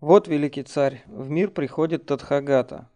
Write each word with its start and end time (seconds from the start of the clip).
Вот, 0.00 0.28
великий 0.28 0.62
царь, 0.62 1.02
в 1.06 1.28
мир 1.28 1.50
приходит 1.50 2.06
Тадхагата, 2.06 2.88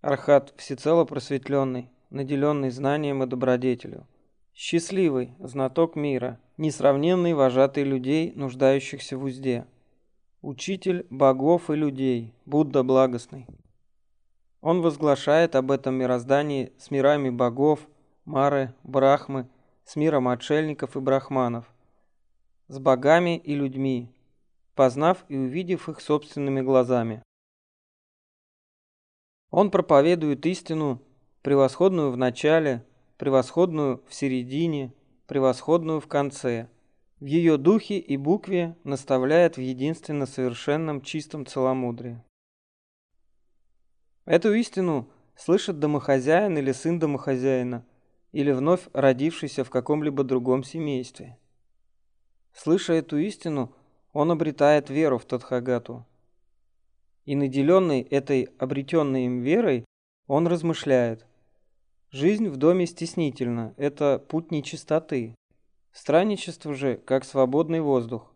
Архат 0.00 0.54
всецело 0.56 1.04
просветленный, 1.04 1.90
наделенный 2.10 2.70
знанием 2.70 3.22
и 3.22 3.26
добродетелю. 3.26 4.06
Счастливый, 4.54 5.32
знаток 5.40 5.96
мира, 5.96 6.38
несравненный 6.58 7.34
вожатый 7.34 7.82
людей, 7.82 8.32
нуждающихся 8.36 9.18
в 9.18 9.24
узде. 9.24 9.66
Учитель 10.42 11.06
богов 11.10 11.70
и 11.70 11.74
людей, 11.74 12.32
Будда 12.44 12.84
благостный. 12.84 13.46
Он 14.60 14.80
возглашает 14.80 15.56
об 15.56 15.72
этом 15.72 15.94
мироздании 15.94 16.72
с 16.78 16.90
мирами 16.92 17.30
богов, 17.30 17.80
Мары, 18.24 18.74
Брахмы, 18.84 19.48
с 19.84 19.96
миром 19.96 20.28
отшельников 20.28 20.96
и 20.96 21.00
брахманов, 21.00 21.64
с 22.68 22.78
богами 22.78 23.38
и 23.38 23.54
людьми, 23.54 24.08
познав 24.74 25.24
и 25.28 25.36
увидев 25.36 25.88
их 25.88 26.00
собственными 26.00 26.60
глазами. 26.60 27.22
Он 29.50 29.70
проповедует 29.70 30.44
истину, 30.46 31.00
превосходную 31.42 32.10
в 32.10 32.16
начале, 32.16 32.84
превосходную 33.18 34.02
в 34.08 34.14
середине, 34.14 34.92
превосходную 35.26 36.00
в 36.00 36.08
конце. 36.08 36.68
В 37.20 37.26
ее 37.26 37.56
духе 37.56 37.98
и 37.98 38.16
букве 38.16 38.76
наставляет 38.84 39.56
в 39.56 39.60
единственно 39.60 40.26
совершенном 40.26 41.00
чистом 41.02 41.46
целомудрии. 41.46 42.22
Эту 44.24 44.52
истину 44.54 45.10
слышит 45.36 45.78
домохозяин 45.78 46.58
или 46.58 46.72
сын 46.72 46.98
домохозяина, 46.98 47.86
или 48.32 48.50
вновь 48.50 48.88
родившийся 48.92 49.64
в 49.64 49.70
каком-либо 49.70 50.24
другом 50.24 50.64
семействе. 50.64 51.38
Слыша 52.52 52.94
эту 52.94 53.18
истину, 53.18 53.74
он 54.14 54.30
обретает 54.30 54.88
веру 54.88 55.18
в 55.18 55.26
Тадхагату. 55.26 56.06
И 57.26 57.34
наделенный 57.34 58.00
этой 58.00 58.48
обретенной 58.58 59.26
им 59.26 59.42
верой, 59.42 59.84
он 60.26 60.46
размышляет. 60.46 61.26
Жизнь 62.10 62.48
в 62.48 62.56
доме 62.56 62.86
стеснительна, 62.86 63.74
это 63.76 64.24
путь 64.28 64.52
нечистоты. 64.52 65.34
Странничество 65.92 66.74
же, 66.74 66.96
как 66.96 67.24
свободный 67.24 67.80
воздух. 67.80 68.32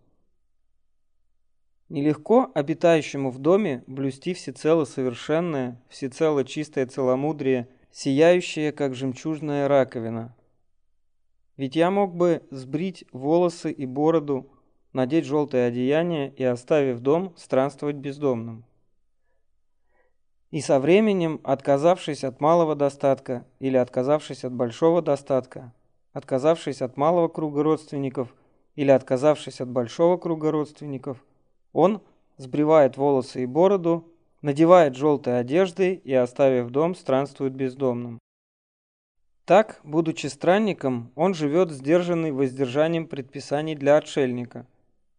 Нелегко 1.88 2.50
обитающему 2.54 3.30
в 3.30 3.38
доме 3.38 3.84
блюсти 3.86 4.34
всецело 4.34 4.84
совершенное, 4.84 5.80
всецело 5.88 6.44
чистое 6.44 6.86
целомудрие, 6.86 7.68
сияющее, 7.92 8.72
как 8.72 8.94
жемчужная 8.94 9.68
раковина. 9.68 10.34
Ведь 11.56 11.76
я 11.76 11.90
мог 11.90 12.14
бы 12.14 12.42
сбрить 12.50 13.04
волосы 13.12 13.70
и 13.72 13.86
бороду, 13.86 14.50
надеть 14.98 15.26
желтое 15.26 15.68
одеяние 15.68 16.32
и, 16.36 16.42
оставив 16.42 16.98
дом, 16.98 17.32
странствовать 17.36 17.94
бездомным. 17.94 18.64
И 20.50 20.60
со 20.60 20.80
временем, 20.80 21.40
отказавшись 21.44 22.24
от 22.24 22.40
малого 22.40 22.74
достатка 22.74 23.46
или 23.60 23.76
отказавшись 23.76 24.42
от 24.44 24.52
большого 24.52 25.00
достатка, 25.00 25.72
отказавшись 26.12 26.82
от 26.82 26.96
малого 26.96 27.28
круга 27.28 27.62
родственников 27.62 28.34
или 28.74 28.90
отказавшись 28.90 29.60
от 29.60 29.68
большого 29.68 30.16
круга 30.16 30.50
родственников, 30.50 31.24
он 31.72 32.00
сбривает 32.36 32.96
волосы 32.96 33.44
и 33.44 33.46
бороду, 33.46 34.04
надевает 34.42 34.96
желтые 34.96 35.36
одежды 35.36 35.94
и, 35.94 36.12
оставив 36.12 36.70
дом, 36.70 36.96
странствует 36.96 37.52
бездомным. 37.52 38.18
Так, 39.44 39.80
будучи 39.84 40.26
странником, 40.26 41.12
он 41.14 41.34
живет 41.34 41.70
сдержанный 41.70 42.32
воздержанием 42.32 43.06
предписаний 43.06 43.76
для 43.76 43.96
отшельника, 43.96 44.66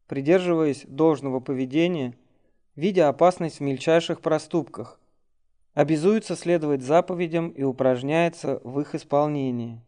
придерживаясь 0.10 0.86
должного 0.88 1.40
поведения, 1.40 2.16
видя 2.76 3.10
опасность 3.10 3.60
в 3.60 3.62
мельчайших 3.62 4.22
проступках, 4.22 5.00
обязуется 5.76 6.36
следовать 6.36 6.82
заповедям 6.82 7.50
и 7.50 7.62
упражняется 7.62 8.60
в 8.64 8.80
их 8.82 8.96
исполнении. 8.96 9.80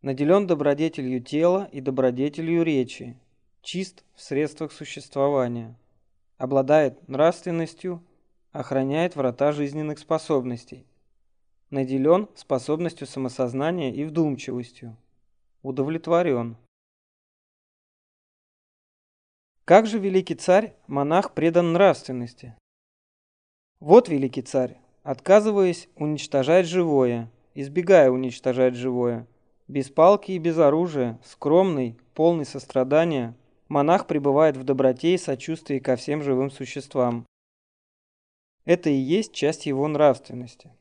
Наделен 0.00 0.46
добродетелью 0.46 1.22
тела 1.22 1.68
и 1.70 1.82
добродетелью 1.82 2.62
речи, 2.62 3.20
чист 3.60 4.04
в 4.14 4.22
средствах 4.22 4.72
существования, 4.72 5.76
обладает 6.38 7.06
нравственностью, 7.06 8.02
охраняет 8.52 9.16
врата 9.16 9.52
жизненных 9.52 9.98
способностей, 9.98 10.86
наделен 11.68 12.26
способностью 12.36 13.06
самосознания 13.06 13.92
и 13.92 14.04
вдумчивостью, 14.04 14.96
удовлетворен. 15.62 16.56
Как 19.64 19.86
же 19.86 20.00
великий 20.00 20.34
царь, 20.34 20.74
монах 20.88 21.34
предан 21.34 21.72
нравственности? 21.72 22.56
Вот 23.78 24.08
великий 24.08 24.42
царь, 24.42 24.76
отказываясь 25.04 25.88
уничтожать 25.94 26.66
живое, 26.66 27.30
избегая 27.54 28.10
уничтожать 28.10 28.74
живое, 28.74 29.28
без 29.68 29.88
палки 29.88 30.32
и 30.32 30.38
без 30.38 30.58
оружия, 30.58 31.20
скромный, 31.24 31.96
полный 32.12 32.44
сострадания, 32.44 33.36
монах 33.68 34.08
пребывает 34.08 34.56
в 34.56 34.64
доброте 34.64 35.14
и 35.14 35.18
сочувствии 35.18 35.78
ко 35.78 35.94
всем 35.94 36.24
живым 36.24 36.50
существам. 36.50 37.24
Это 38.64 38.90
и 38.90 38.96
есть 38.96 39.32
часть 39.32 39.66
его 39.66 39.86
нравственности. 39.86 40.72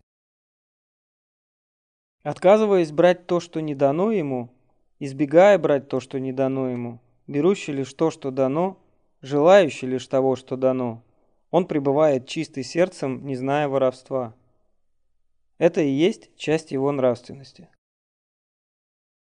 Отказываясь 2.24 2.92
брать 2.92 3.28
то, 3.28 3.40
что 3.40 3.60
не 3.60 3.76
дано 3.76 4.12
ему, 4.12 4.50
избегая 4.98 5.60
брать 5.60 5.88
то, 5.88 6.00
что 6.00 6.20
не 6.20 6.34
дано 6.34 6.68
ему, 6.68 7.00
берущий 7.32 7.74
лишь 7.74 7.94
то, 7.94 8.12
что 8.12 8.30
дано, 8.30 8.78
желающий 9.22 9.88
лишь 9.88 10.08
того, 10.08 10.36
что 10.36 10.58
дано, 10.58 11.04
он 11.50 11.66
пребывает 11.66 12.28
чистый 12.28 12.64
сердцем, 12.64 13.26
не 13.26 13.36
зная 13.36 13.68
воровства. 13.68 14.36
Это 15.58 15.82
и 15.82 15.90
есть 15.90 16.36
часть 16.36 16.72
его 16.72 16.92
нравственности. 16.92 17.70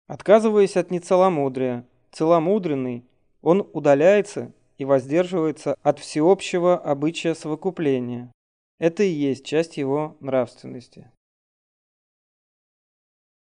Отказываясь 0.08 0.78
от 0.78 0.92
нецеломудрия, 0.92 1.88
целомудренный, 2.12 3.06
он 3.42 3.68
удаляется 3.74 4.54
и 4.78 4.86
воздерживается 4.86 5.76
от 5.82 6.00
всеобщего 6.00 6.78
обычая 6.78 7.34
совокупления. 7.34 8.32
Это 8.78 9.04
и 9.04 9.10
есть 9.10 9.46
часть 9.46 9.78
его 9.78 10.18
нравственности. 10.20 11.12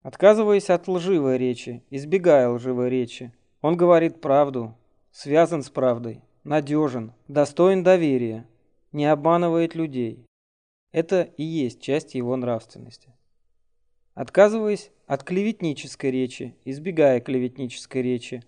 Отказываясь 0.02 0.72
от 0.72 0.88
лживой 0.88 1.38
речи, 1.38 1.84
избегая 1.92 2.50
лживой 2.50 2.90
речи, 2.90 3.32
он 3.62 3.78
говорит 3.78 4.22
правду, 4.22 4.76
связан 5.12 5.64
с 5.64 5.70
правдой, 5.70 6.22
надежен, 6.44 7.14
достоин 7.28 7.84
доверия, 7.84 8.48
не 8.92 9.06
обманывает 9.06 9.76
людей. 9.76 10.26
Это 10.92 11.22
и 11.38 11.44
есть 11.44 11.82
часть 11.82 12.16
его 12.16 12.36
нравственности. 12.36 13.14
Отказываясь 14.14 14.92
от 15.08 15.24
клеветнической 15.24 16.12
речи, 16.12 16.56
избегая 16.66 17.22
клеветнической 17.22 18.02
речи, 18.02 18.44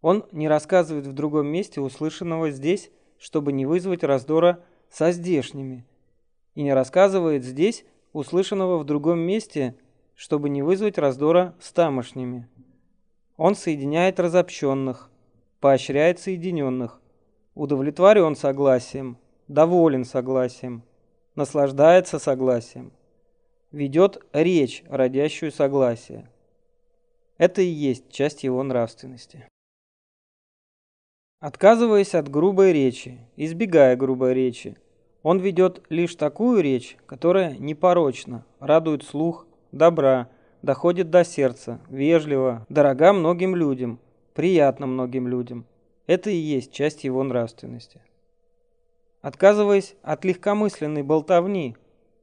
он 0.00 0.24
не 0.32 0.48
рассказывает 0.48 1.06
в 1.06 1.12
другом 1.12 1.46
месте 1.46 1.80
услышанного 1.80 2.50
здесь, 2.50 2.90
чтобы 3.18 3.52
не 3.52 3.66
вызвать 3.66 4.02
раздора 4.02 4.64
со 4.90 5.12
здешними, 5.12 5.84
и 6.54 6.62
не 6.62 6.72
рассказывает 6.72 7.44
здесь 7.44 7.84
услышанного 8.12 8.78
в 8.78 8.84
другом 8.84 9.18
месте, 9.20 9.76
чтобы 10.14 10.48
не 10.48 10.62
вызвать 10.62 10.98
раздора 10.98 11.54
с 11.60 11.72
тамошними. 11.72 12.48
Он 13.36 13.54
соединяет 13.54 14.20
разобщенных, 14.20 15.10
поощряет 15.60 16.18
соединенных, 16.18 17.00
удовлетворен 17.54 18.36
согласием, 18.36 19.18
доволен 19.48 20.04
согласием, 20.04 20.82
наслаждается 21.34 22.18
согласием, 22.18 22.92
ведет 23.70 24.22
речь, 24.32 24.84
родящую 24.88 25.52
согласие. 25.52 26.28
Это 27.38 27.62
и 27.62 27.66
есть 27.66 28.10
часть 28.10 28.44
его 28.44 28.62
нравственности. 28.62 29.46
Отказываясь 31.40 32.14
от 32.14 32.28
грубой 32.28 32.72
речи, 32.72 33.18
избегая 33.36 33.96
грубой 33.96 34.34
речи, 34.34 34.76
он 35.22 35.40
ведет 35.40 35.82
лишь 35.88 36.14
такую 36.14 36.62
речь, 36.62 36.96
которая 37.06 37.56
непорочна, 37.56 38.44
радует 38.60 39.02
слух, 39.02 39.46
добра, 39.72 40.28
доходит 40.62 41.10
до 41.10 41.24
сердца, 41.24 41.80
вежливо, 41.90 42.64
дорога 42.68 43.12
многим 43.12 43.54
людям, 43.54 43.98
приятна 44.34 44.86
многим 44.86 45.28
людям. 45.28 45.66
Это 46.06 46.30
и 46.30 46.36
есть 46.36 46.72
часть 46.72 47.04
его 47.04 47.22
нравственности. 47.22 48.00
Отказываясь 49.20 49.94
от 50.02 50.24
легкомысленной 50.24 51.02
болтовни, 51.02 51.76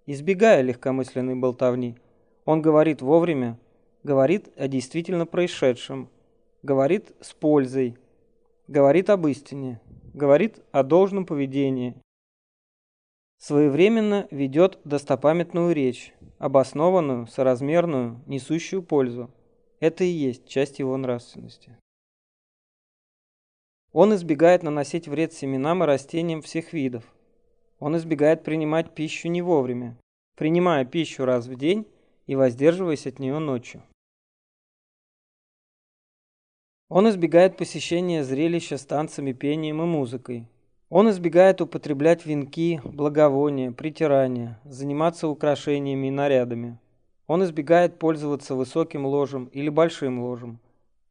избегая 0.05 0.61
легкомысленной 0.61 1.35
болтовни, 1.35 1.95
он 2.45 2.61
говорит 2.61 3.01
вовремя, 3.01 3.57
говорит 4.03 4.49
о 4.57 4.67
действительно 4.67 5.25
происшедшем, 5.25 6.09
говорит 6.63 7.11
с 7.21 7.33
пользой, 7.33 7.97
говорит 8.67 9.09
об 9.09 9.27
истине, 9.27 9.79
говорит 10.13 10.61
о 10.71 10.83
должном 10.83 11.25
поведении, 11.25 11.95
своевременно 13.37 14.27
ведет 14.31 14.79
достопамятную 14.83 15.73
речь, 15.73 16.13
обоснованную, 16.39 17.27
соразмерную, 17.27 18.19
несущую 18.25 18.81
пользу. 18.81 19.29
Это 19.79 20.03
и 20.03 20.07
есть 20.07 20.47
часть 20.47 20.79
его 20.79 20.97
нравственности. 20.97 21.77
Он 23.91 24.15
избегает 24.15 24.63
наносить 24.63 25.07
вред 25.07 25.33
семенам 25.33 25.83
и 25.83 25.85
растениям 25.85 26.41
всех 26.41 26.73
видов. 26.73 27.03
Он 27.79 27.95
избегает 27.97 28.43
принимать 28.43 28.93
пищу 28.93 29.27
не 29.29 29.41
вовремя, 29.41 29.97
принимая 30.35 30.85
пищу 30.85 31.25
раз 31.25 31.47
в 31.47 31.55
день 31.55 31.87
и 32.25 32.35
воздерживаясь 32.35 33.07
от 33.07 33.19
нее 33.19 33.39
ночью. 33.39 33.83
Он 36.87 37.07
избегает 37.09 37.57
посещения 37.57 38.23
зрелища 38.23 38.77
с 38.77 38.85
танцами, 38.85 39.31
пением 39.31 39.81
и 39.81 39.85
музыкой. 39.85 40.47
Он 40.89 41.07
избегает 41.11 41.61
употреблять 41.61 42.25
венки, 42.25 42.81
благовония, 42.83 43.71
притирания, 43.71 44.59
заниматься 44.65 45.27
украшениями 45.27 46.07
и 46.07 46.11
нарядами. 46.11 46.79
Он 47.27 47.43
избегает 47.43 47.99
пользоваться 47.99 48.55
высоким 48.55 49.05
ложем 49.05 49.45
или 49.53 49.69
большим 49.69 50.19
ложем. 50.19 50.59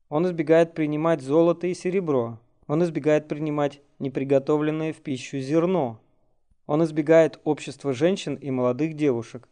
Он 0.08 0.26
избегает 0.26 0.75
принимать 0.75 1.20
золото 1.20 1.69
и 1.69 1.75
серебро. 1.75 2.40
Он 2.66 2.82
избегает 2.82 3.28
принимать 3.28 3.80
неприготовленное 4.00 4.92
в 4.92 4.96
пищу 4.96 5.38
зерно. 5.38 6.00
Он 6.66 6.82
избегает 6.82 7.38
общества 7.44 7.92
женщин 7.92 8.34
и 8.34 8.50
молодых 8.50 8.94
девушек. 8.94 9.48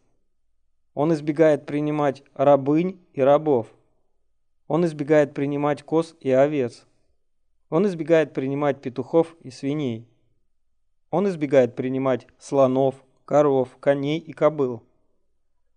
Он 0.93 1.13
избегает 1.13 1.65
принимать 1.65 2.21
рабынь 2.33 2.99
и 3.13 3.21
рабов. 3.21 3.67
Он 4.67 4.85
избегает 4.85 5.33
принимать 5.33 5.83
коз 5.83 6.17
и 6.19 6.31
овец. 6.31 6.85
Он 7.69 7.87
избегает 7.87 8.33
принимать 8.33 8.81
петухов 8.81 9.33
и 9.41 9.51
свиней. 9.51 10.05
Он 11.09 11.27
избегает 11.27 11.75
принимать 11.75 12.27
слонов, 12.37 12.95
коров, 13.25 13.77
коней 13.79 14.19
и 14.19 14.33
кобыл. 14.33 14.83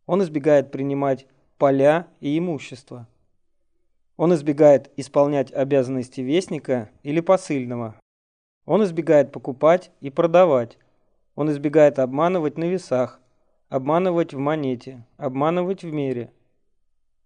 Он 0.07 0.23
избегает 0.23 0.71
принимать 0.71 1.27
поля 1.59 2.09
и 2.21 2.39
имущество. 2.39 3.07
Он 4.17 4.35
избегает 4.35 4.91
исполнять 4.97 5.53
обязанности 5.53 6.21
вестника 6.21 6.91
или 7.03 7.21
посыльного. 7.21 7.95
Он 8.67 8.85
избегает 8.85 9.33
покупать 9.33 9.91
и 10.01 10.11
продавать. 10.11 10.79
Он 11.35 11.51
избегает 11.51 11.99
обманывать 11.99 12.59
на 12.59 12.65
весах, 12.65 13.21
обманывать 13.69 14.35
в 14.35 14.39
монете, 14.39 15.07
обманывать 15.17 15.83
в 15.83 15.93
мере– 15.93 16.33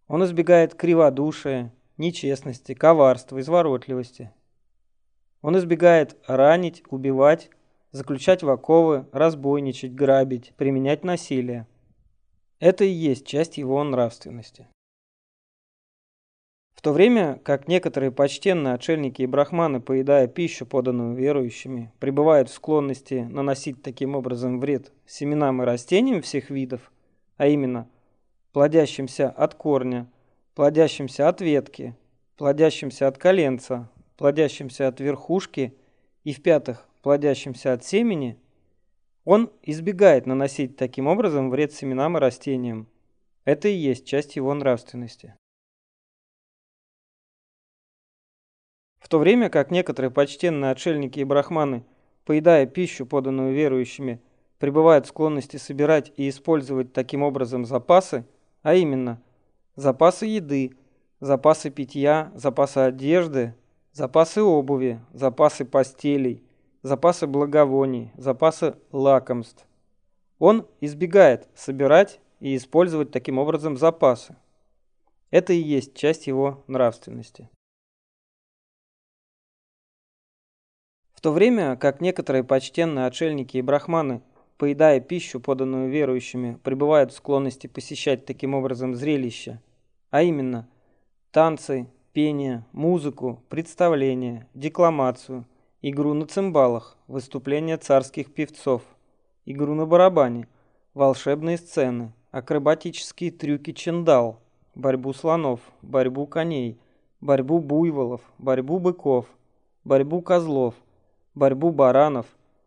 он 0.07 0.23
избегает 0.25 0.75
криводушия, 0.75 1.73
нечестности, 1.97 2.75
коварства, 2.75 3.41
изворотливости. 3.41 4.31
Он 5.41 5.57
избегает 5.57 6.17
ранить, 6.27 6.83
убивать, 6.89 7.51
заключать 7.95 8.43
в 8.43 8.51
оковы, 8.51 9.07
разбойничать, 9.13 9.95
грабить, 9.95 10.53
применять 10.57 11.05
насилие. 11.05 11.69
Это 12.59 12.85
и 12.85 12.89
есть 12.89 13.25
часть 13.25 13.57
его 13.57 13.83
нравственности. 13.85 14.67
В 16.75 16.83
то 16.83 16.93
время 16.93 17.41
как 17.45 17.69
некоторые 17.69 18.11
почтенные 18.11 18.75
отшельники 18.75 19.23
и 19.23 19.27
брахманы, 19.27 19.81
поедая 19.81 20.27
пищу, 20.27 20.67
поданную 20.67 21.15
верующими, 21.15 21.93
пребывают 22.01 22.51
в 22.51 22.55
склонности 22.55 23.29
наносить 23.31 23.81
таким 23.81 24.17
образом 24.17 24.59
вред 24.59 24.91
семенам 25.07 25.63
и 25.63 25.65
растениям 25.65 26.21
всех 26.21 26.51
видов, 26.51 26.91
а 27.37 27.47
именно 27.47 27.89
плодящимся 28.53 29.31
от 29.31 29.55
корня, 29.55 30.11
плодящимся 30.57 31.29
от 31.29 31.41
ветки, 31.41 31.97
плодящимся 32.37 33.07
от 33.07 33.19
коленца, 33.19 33.89
плодящимся 34.17 34.89
от 34.89 34.99
верхушки 34.99 35.77
и, 36.25 36.33
в-пятых, 36.33 36.89
плодящимся 37.05 37.75
от 37.75 37.85
семени, 37.85 38.41
он 39.27 39.53
избегает 39.63 40.25
наносить 40.25 40.79
таким 40.79 41.07
образом 41.07 41.51
вред 41.51 41.71
семенам 41.75 42.17
и 42.17 42.21
растениям. 42.21 42.89
Это 43.45 43.69
и 43.69 43.75
есть 43.75 44.07
часть 44.07 44.37
его 44.37 44.55
нравственности. 44.55 45.35
В 48.99 49.09
то 49.11 49.19
время 49.19 49.51
как 49.51 49.71
некоторые 49.71 50.11
почтенные 50.11 50.71
отшельники 50.71 51.21
и 51.21 51.25
брахманы, 51.25 51.85
поедая 52.25 52.65
пищу, 52.65 53.05
поданную 53.05 53.53
верующими, 53.53 54.23
пребывают 54.59 55.05
в 55.05 55.11
склонности 55.11 55.59
собирать 55.59 56.11
и 56.17 56.31
использовать 56.31 56.95
таким 56.95 57.23
образом 57.23 57.67
запасы, 57.67 58.25
а 58.63 58.75
именно 58.75 59.23
запасы 59.77 60.25
еды, 60.25 60.79
запасы 61.21 61.69
питья, 61.69 62.33
запасы 62.35 62.79
одежды, 62.79 63.55
запасы 63.93 64.43
обуви, 64.43 65.03
запасы 65.13 65.67
постелей, 65.67 66.44
запасы 66.85 67.27
благовоний, 67.27 68.13
запасы 68.17 68.77
лакомств. 68.93 69.67
Он 70.39 70.69
избегает 70.83 71.49
собирать 71.55 72.21
и 72.41 72.55
использовать 72.55 73.11
таким 73.11 73.39
образом 73.39 73.79
запасы. 73.79 74.37
Это 75.31 75.55
и 75.55 75.59
есть 75.59 75.97
часть 75.97 76.27
его 76.27 76.63
нравственности. 76.67 77.49
В 81.15 81.23
то 81.23 81.33
время 81.33 81.77
как 81.77 82.03
некоторые 82.03 82.45
почтенные 82.45 83.07
отшельники 83.07 83.57
и 83.57 83.63
брахманы 83.63 84.21
поедая 84.59 85.01
пищу, 85.01 85.41
поданную 85.41 85.91
верующими, 85.91 86.59
пребывают 86.63 87.13
в 87.13 87.17
склонности 87.17 87.67
посещать 87.67 88.27
таким 88.27 88.55
образом 88.55 88.95
зрелища, 88.95 89.61
а 90.11 90.23
именно 90.23 90.69
танцы, 91.33 91.89
пение, 92.13 92.67
музыку, 92.73 93.43
представления, 93.49 94.47
декламацию, 94.53 95.47
игру 95.87 96.15
на 96.15 96.27
цимбалах, 96.27 96.97
выступления 97.09 97.77
царских 97.77 98.33
певцов, 98.33 98.81
игру 99.45 99.75
на 99.75 99.85
барабане, 99.85 100.49
волшебные 100.95 101.59
сцены, 101.59 102.15
акробатические 102.31 103.31
трюки 103.31 103.75
чендал, 103.75 104.41
борьбу 104.75 105.13
слонов, 105.13 105.61
борьбу 105.83 106.27
коней, 106.27 106.81
борьбу 107.21 107.59
буйволов, 107.59 108.23
борьбу 108.39 108.79
быков, 108.79 109.27
борьбу 109.85 110.23
козлов, 110.23 110.75
борьбу 111.35 111.71
баранов, 111.71 112.25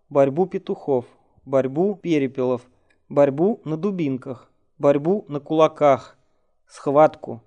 борьбу 0.10 0.46
петухов, 0.46 1.06
борьбу 1.44 1.96
перепелов, 1.96 2.69
борьбу 3.10 3.62
на 3.66 3.78
дубинках, 3.78 4.52
борьбу 4.78 5.25
на 5.28 5.40
кулаках, 5.40 6.19
схватку, 6.68 7.42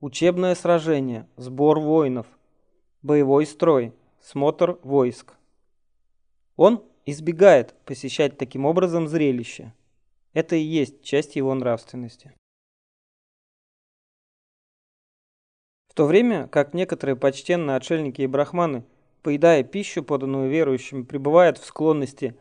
учебное 0.00 0.54
сражение, 0.54 1.28
сбор 1.36 1.78
воинов, 1.78 2.26
боевой 3.02 3.44
строй, 3.44 3.92
смотр 4.24 4.78
войск. 4.82 5.34
Он 6.56 6.82
избегает 7.04 7.74
посещать 7.84 8.38
таким 8.38 8.64
образом 8.64 9.06
зрелище. 9.06 9.74
Это 10.32 10.56
и 10.56 10.62
есть 10.62 11.02
часть 11.02 11.36
его 11.36 11.54
нравственности. 11.54 12.32
В 15.88 15.94
то 15.94 16.06
время 16.06 16.48
как 16.48 16.72
некоторые 16.72 17.16
почтенные 17.16 17.76
отшельники 17.76 18.22
и 18.22 18.26
брахманы, 18.26 18.84
поедая 19.22 19.62
пищу, 19.62 20.02
поданную 20.02 20.50
верующими, 20.50 21.02
пребывают 21.02 21.58
в 21.58 21.66
склонности 21.66 22.34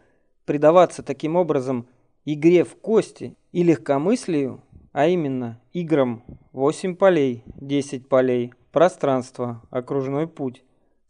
предаваться 0.45 1.03
таким 1.03 1.36
образом 1.36 1.88
игре 2.24 2.63
в 2.63 2.77
кости 2.77 3.36
и 3.51 3.62
легкомыслию, 3.62 4.63
а 4.93 5.08
именно 5.08 5.62
играм 5.74 6.24
8 6.53 6.96
полей, 6.96 7.43
10 7.58 8.08
полей, 8.08 8.53
пространство, 8.72 9.62
окружной 9.69 10.27
путь, 10.27 10.63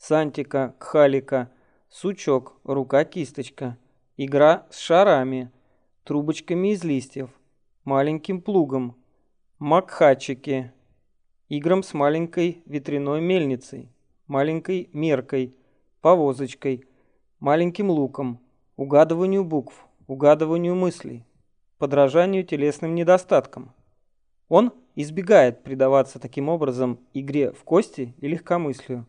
сантика, 0.03 0.75
кхалика, 0.79 1.49
сучок, 1.89 2.57
рука-кисточка, 2.65 3.77
игра 4.17 4.67
с 4.69 4.77
шарами, 4.77 5.49
трубочками 6.03 6.73
из 6.73 6.83
листьев, 6.83 7.29
маленьким 7.85 8.41
плугом, 8.41 8.97
макхачики, 9.59 10.73
играм 11.47 11.83
с 11.83 11.93
маленькой 11.93 12.61
ветряной 12.65 13.21
мельницей, 13.21 13.87
маленькой 14.27 14.89
меркой, 14.91 15.55
повозочкой, 16.01 16.83
маленьким 17.39 17.89
луком, 17.89 18.41
угадыванию 18.75 19.45
букв, 19.45 19.87
угадыванию 20.07 20.75
мыслей, 20.75 21.25
подражанию 21.77 22.43
телесным 22.43 22.93
недостаткам. 22.93 23.71
Он 24.49 24.73
избегает 24.95 25.63
предаваться 25.63 26.19
таким 26.19 26.49
образом 26.49 26.99
игре 27.13 27.53
в 27.53 27.63
кости 27.63 28.13
и 28.19 28.27
легкомыслию. 28.27 29.05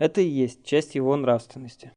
Это 0.00 0.22
и 0.22 0.26
есть 0.26 0.64
часть 0.64 0.96
его 0.96 1.14
нравственности. 1.14 1.92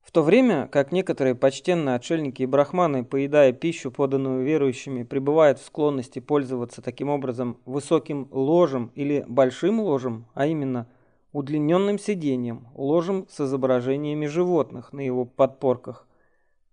В 0.00 0.10
то 0.10 0.22
время, 0.22 0.66
как 0.66 0.90
некоторые 0.90 1.34
почтенные 1.34 1.94
отшельники 1.94 2.42
и 2.42 2.46
брахманы, 2.46 3.04
поедая 3.04 3.52
пищу, 3.52 3.92
поданную 3.92 4.44
верующими, 4.44 5.04
пребывают 5.04 5.58
в 5.58 5.66
склонности 5.66 6.20
пользоваться 6.20 6.82
таким 6.82 7.10
образом 7.10 7.60
высоким 7.66 8.28
ложем 8.32 8.90
или 8.94 9.24
большим 9.28 9.78
ложем, 9.78 10.26
а 10.34 10.46
именно– 10.46 10.88
удлиненным 11.36 11.98
сиденьем, 11.98 12.68
ложем 12.74 13.26
с 13.28 13.38
изображениями 13.42 14.24
животных 14.24 14.94
на 14.94 15.00
его 15.02 15.26
подпорках, 15.26 16.06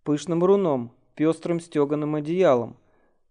пышным 0.05 0.41
руном, 0.41 0.93
пестрым 1.15 1.59
стеганым 1.59 2.15
одеялом, 2.15 2.77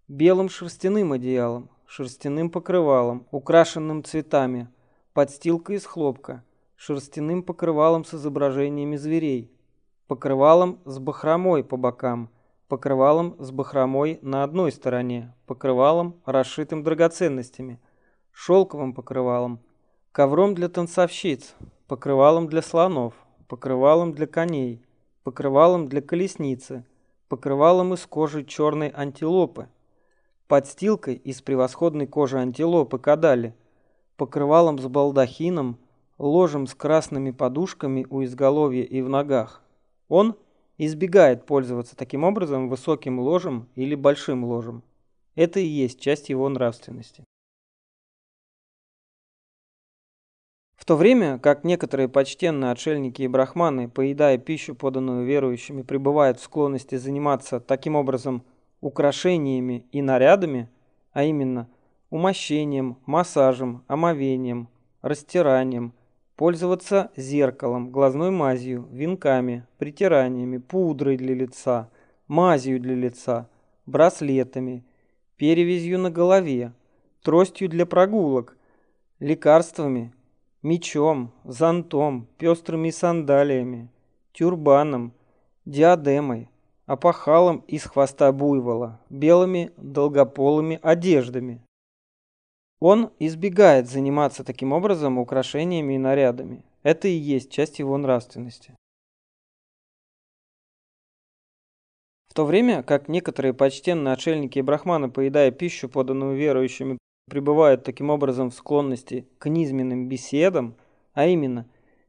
белым 0.09 0.51
шерстяным 0.51 1.13
одеялом, 1.13 1.71
шерстяным 1.95 2.49
покрывалом, 2.49 3.27
украшенным 3.33 4.03
цветами, 4.03 4.67
подстилкой 5.13 5.77
из 5.77 5.85
хлопка, 5.85 6.43
шерстяным 6.75 7.43
покрывалом 7.43 8.07
с 8.07 8.15
изображениями 8.15 8.97
зверей, 8.97 9.53
покрывалом 10.07 10.81
с 10.87 10.99
бахромой 10.99 11.63
по 11.63 11.77
бокам, 11.77 12.31
покрывалом 12.67 13.37
с 13.39 13.51
бахромой 13.51 14.19
на 14.23 14.43
одной 14.43 14.73
стороне, 14.73 15.35
покрывалом, 15.45 16.19
расшитым 16.25 16.83
драгоценностями, 16.83 17.79
шелковым 18.31 18.95
покрывалом, 18.95 19.61
ковром 20.13 20.55
для 20.55 20.71
танцовщиц, 20.71 21.55
покрывалом 21.89 22.49
для 22.49 22.63
слонов, 22.63 23.13
покрывалом 23.49 24.15
для 24.15 24.27
коней, 24.27 24.83
покрывалом 25.25 25.89
для 25.89 26.01
колесницы, 26.01 26.87
покрывалом 27.29 27.93
из 27.93 28.07
кожи 28.07 28.47
черной 28.47 28.89
антилопы, 28.89 29.69
подстилкой 30.53 31.15
из 31.15 31.41
превосходной 31.41 32.07
кожи 32.07 32.39
антилопы 32.39 32.99
кадали, 32.99 33.55
покрывалом 34.19 34.79
с 34.79 34.87
балдахином, 34.87 35.79
ложем 36.19 36.67
с 36.67 36.75
красными 36.75 37.31
подушками 37.31 38.07
у 38.11 38.23
изголовья 38.23 38.83
и 38.83 39.01
в 39.01 39.09
ногах. 39.09 39.63
Он 40.11 40.37
избегает 40.77 41.47
пользоваться 41.47 41.97
таким 41.97 42.23
образом 42.23 42.69
высоким 42.69 43.19
ложем 43.19 43.67
или 43.77 43.95
большим 43.95 44.45
ложем. 44.45 44.83
Это 45.37 45.59
и 45.59 45.65
есть 45.65 45.99
часть 45.99 46.29
его 46.29 46.47
нравственности. 46.51 47.25
В 50.77 50.85
то 50.85 50.97
время 50.97 51.39
как 51.39 51.65
некоторые 51.65 52.11
почтенные 52.11 52.73
отшельники 52.73 53.23
и 53.23 53.27
брахманы, 53.27 53.89
поедая 53.89 54.37
пищу, 54.37 54.75
поданную 54.75 55.25
верующими, 55.25 55.81
пребывают 55.81 56.41
в 56.41 56.43
склонности 56.43 56.97
заниматься 56.97 57.59
таким 57.59 57.97
образом 57.97 58.45
украшениями 58.83 59.87
и 59.93 60.03
нарядами, 60.03 60.69
а 61.13 61.25
именно 61.25 61.69
умощением, 62.11 62.99
массажем, 63.07 63.85
омовением, 63.87 64.69
растиранием, 65.01 65.95
пользоваться 66.37 67.11
зеркалом, 67.17 67.91
глазной 67.91 68.31
мазью, 68.31 68.87
венками, 68.91 69.65
притираниями, 69.79 70.59
пудрой 70.59 71.17
для 71.17 71.35
лица, 71.35 71.89
мазью 72.27 72.81
для 72.81 72.95
лица, 72.95 73.49
браслетами, 73.87 74.85
перевязью 75.37 75.99
на 75.99 76.11
голове, 76.11 76.73
тростью 77.23 77.69
для 77.69 77.87
прогулок, 77.87 78.57
лекарствами, 79.21 80.13
мечом, 80.63 81.33
зонтом, 81.45 82.27
пестрыми 82.37 82.91
сандалиями, 82.91 83.89
тюрбаном, 84.33 85.13
диадемой, 85.65 86.49
опахалом 86.87 87.59
из 87.69 87.85
хвоста 87.85 88.33
буйвола, 88.33 89.01
белыми 89.11 89.73
долгополыми 89.77 90.79
одеждами. 90.83 91.63
Он 92.81 93.13
избегает 93.19 93.89
заниматься 93.89 94.45
таким 94.45 94.73
образом 94.73 95.19
украшениями 95.19 95.95
и 95.95 95.99
нарядами. 95.99 96.65
Это 96.83 97.07
и 97.07 97.13
есть 97.13 97.51
часть 97.51 97.79
его 97.79 97.97
нравственности. 97.97 98.75
В 102.29 102.35
то 102.35 102.45
время 102.47 102.83
как 102.83 103.09
некоторые 103.09 103.53
почтенные 103.53 104.15
отшельники 104.15 104.59
и 104.59 104.63
брахманы, 104.63 105.11
поедая 105.11 105.51
пищу, 105.51 105.89
поданную 105.89 106.35
верующими, 106.35 106.99
пребывают 107.29 107.85
таким 107.85 108.11
образом 108.11 108.51
в 108.51 108.55
склонности 108.55 109.29
к 109.39 109.49
низменным 109.49 110.09
беседам, 110.09 110.77
а 111.13 111.27
именно 111.27 111.69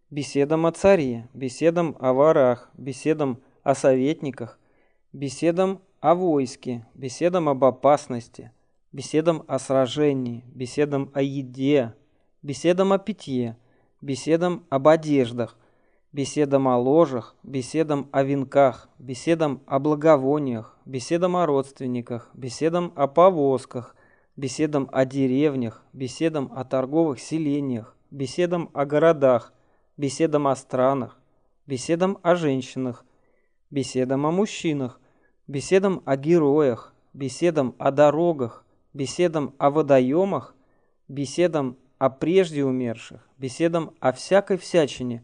беседам 0.10 0.65
о 0.65 0.72
царе, 0.72 1.30
беседам 1.34 1.96
о 2.00 2.13
ворах, 2.13 2.72
беседам 2.74 3.42
о 3.63 3.75
советниках, 3.75 4.60
беседам 5.13 5.82
о 6.01 6.15
войске, 6.15 6.86
беседам 6.93 7.48
об 7.48 7.63
опасности, 7.63 8.51
беседам 8.91 9.43
о 9.48 9.60
сражении, 9.60 10.43
беседам 10.48 11.10
о 11.13 11.22
еде, 11.22 11.93
беседам 12.41 12.91
о 12.91 12.98
питье, 12.98 13.55
беседам 14.01 14.65
об 14.70 14.88
одеждах, 14.89 15.58
беседам 16.12 16.67
о 16.67 16.77
ложах, 16.77 17.36
беседам 17.43 18.10
о 18.12 18.24
венках, 18.24 18.89
беседам 19.00 19.62
о 19.65 19.79
благовониях, 19.79 20.77
беседам 20.86 21.38
о 21.38 21.46
родственниках, 21.46 22.29
беседам 22.34 22.91
о 22.96 23.08
повозках– 23.08 23.96
беседам 24.36 24.89
о 24.91 25.05
деревнях, 25.05 25.84
беседам 25.93 26.51
о 26.55 26.63
торговых 26.63 27.20
селениях, 27.20 27.96
беседам 28.12 28.70
о 28.74 28.86
городах, 28.86 29.53
беседам 29.98 30.48
о 30.48 30.55
странах, 30.55 31.20
беседам 31.67 32.17
о 32.24 32.36
женщинах, 32.36 33.05
беседам 33.70 34.25
о 34.25 34.32
мужчинах, 34.32 35.00
беседам 35.48 36.02
о 36.06 36.16
героях, 36.16 36.94
беседам 37.14 37.76
о 37.78 37.92
дорогах, 37.92 38.66
беседам 38.94 39.54
о 39.58 39.70
водоемах, 39.72 40.56
беседам 41.08 41.78
о 41.98 42.10
прежде 42.10 42.64
умерших, 42.64 43.28
беседам 43.38 43.92
о 44.00 44.12
всякой 44.12 44.58
всячине, 44.58 45.24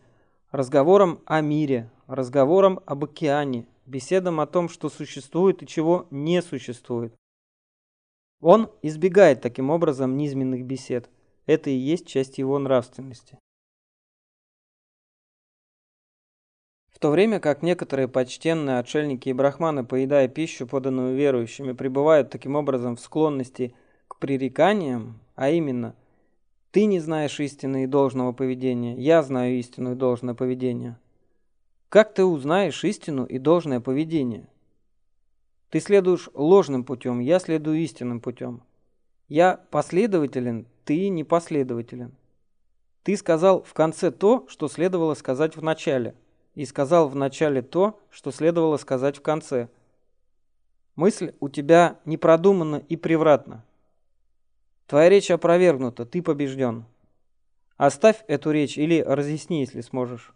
разговорам 0.52 1.20
о 1.26 1.42
мире, 1.42 1.90
разговорам 2.08 2.80
об 2.86 3.04
океане, 3.04 3.68
беседам 3.86 4.40
о 4.40 4.48
том, 4.48 4.70
что 4.70 4.90
существует 4.90 5.64
и 5.64 5.68
чего 5.68 6.08
не 6.12 6.42
существует, 6.42 7.14
он 8.42 8.72
избегает 8.82 9.42
таким 9.42 9.70
образом 9.70 10.16
низменных 10.16 10.66
бесед. 10.66 11.10
Это 11.46 11.70
и 11.70 11.76
есть 11.76 12.08
часть 12.08 12.38
его 12.38 12.58
нравственности. 12.58 13.38
В 17.00 17.02
то 17.02 17.12
время 17.12 17.40
как 17.40 17.64
некоторые 17.64 18.10
почтенные 18.10 18.78
отшельники 18.78 19.30
и 19.30 19.34
брахманы, 19.34 19.86
поедая 19.86 20.28
пищу, 20.28 20.68
поданную 20.68 21.16
верующими, 21.16 21.72
пребывают 21.72 22.30
таким 22.30 22.58
образом 22.58 22.98
в 22.98 23.00
склонности 23.00 23.74
к 24.10 24.18
пререканиям, 24.18 25.22
а 25.36 25.50
именно 25.50 25.96
«ты 26.72 26.84
не 26.84 27.00
знаешь 27.00 27.40
истины 27.40 27.86
и 27.86 27.88
должного 27.88 28.34
поведения, 28.34 28.98
я 28.98 29.24
знаю 29.24 29.58
истину 29.60 29.94
и 29.94 29.96
должное 29.96 30.34
поведение». 30.34 31.00
Как 31.88 32.14
ты 32.14 32.26
узнаешь 32.26 32.84
истину 32.84 33.24
и 33.24 33.40
должное 33.40 33.80
поведение? 33.80 34.50
Ты 35.70 35.80
следуешь 35.80 36.30
ложным 36.34 36.84
путем, 36.84 37.22
я 37.22 37.40
следую 37.40 37.78
истинным 37.78 38.20
путем. 38.20 38.62
Я 39.30 39.62
последователен, 39.72 40.68
ты 40.84 41.08
непоследователен. 41.08 42.12
Ты 43.04 43.16
сказал 43.16 43.64
в 43.64 43.74
конце 43.74 44.12
то, 44.12 44.46
что 44.50 44.68
следовало 44.68 45.14
сказать 45.14 45.56
в 45.56 45.64
начале, 45.64 46.14
и 46.56 46.66
сказал 46.66 47.10
в 47.10 47.16
начале 47.16 47.62
то, 47.62 48.00
что 48.10 48.32
следовало 48.32 48.78
сказать 48.78 49.18
в 49.18 49.22
конце. 49.22 49.70
Мысль 50.96 51.34
у 51.40 51.50
тебя 51.50 52.00
не 52.06 52.18
продумана 52.18 52.78
и 52.78 52.98
превратна. 52.98 53.64
Твоя 54.88 55.10
речь 55.10 55.32
опровергнута, 55.32 56.06
ты 56.06 56.22
побежден. 56.22 56.86
Оставь 57.78 58.24
эту 58.28 58.52
речь 58.52 58.78
или 58.78 59.00
разъясни, 59.02 59.62
если 59.62 59.82
сможешь. 59.82 60.34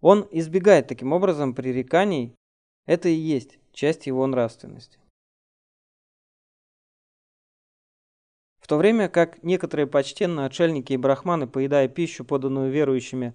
Он 0.00 0.26
избегает 0.30 0.88
таким 0.88 1.12
образом 1.12 1.54
пререканий. 1.54 2.34
Это 2.86 3.08
и 3.08 3.14
есть 3.14 3.58
часть 3.72 4.06
его 4.06 4.26
нравственности. 4.26 4.98
В 8.60 8.66
то 8.66 8.76
время 8.76 9.08
как 9.08 9.42
некоторые 9.42 9.86
почтенные 9.86 10.46
отшельники 10.46 10.92
и 10.92 10.96
брахманы, 10.96 11.46
поедая 11.46 11.88
пищу, 11.88 12.24
поданную 12.24 12.70
верующими, 12.70 13.34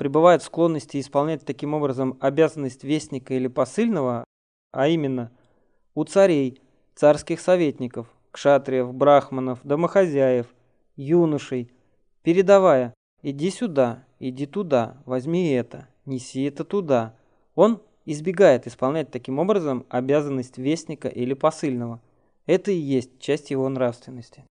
пребывают 0.00 0.42
в 0.42 0.46
склонности 0.46 0.98
исполнять 0.98 1.44
таким 1.44 1.74
образом 1.74 2.16
обязанность 2.20 2.84
вестника 2.84 3.34
или 3.34 3.48
посыльного, 3.48 4.24
а 4.72 4.88
именно 4.88 5.30
у 5.94 6.04
царей, 6.04 6.62
царских 6.94 7.38
советников, 7.38 8.06
кшатриев, 8.30 8.94
брахманов, 8.94 9.58
домохозяев, 9.62 10.46
юношей, 10.96 11.70
передавая 12.22 12.94
«иди 13.20 13.50
сюда, 13.50 14.06
иди 14.18 14.46
туда, 14.46 14.96
возьми 15.04 15.50
это, 15.50 15.86
неси 16.06 16.44
это 16.44 16.64
туда», 16.64 17.14
он 17.54 17.82
избегает 18.06 18.66
исполнять 18.66 19.10
таким 19.10 19.38
образом 19.38 19.84
обязанность 19.90 20.56
вестника 20.56 21.08
или 21.08 21.34
посыльного. 21.34 22.00
Это 22.46 22.70
и 22.70 22.78
есть 22.78 23.20
часть 23.20 23.50
его 23.50 23.68
нравственности. 23.68 24.46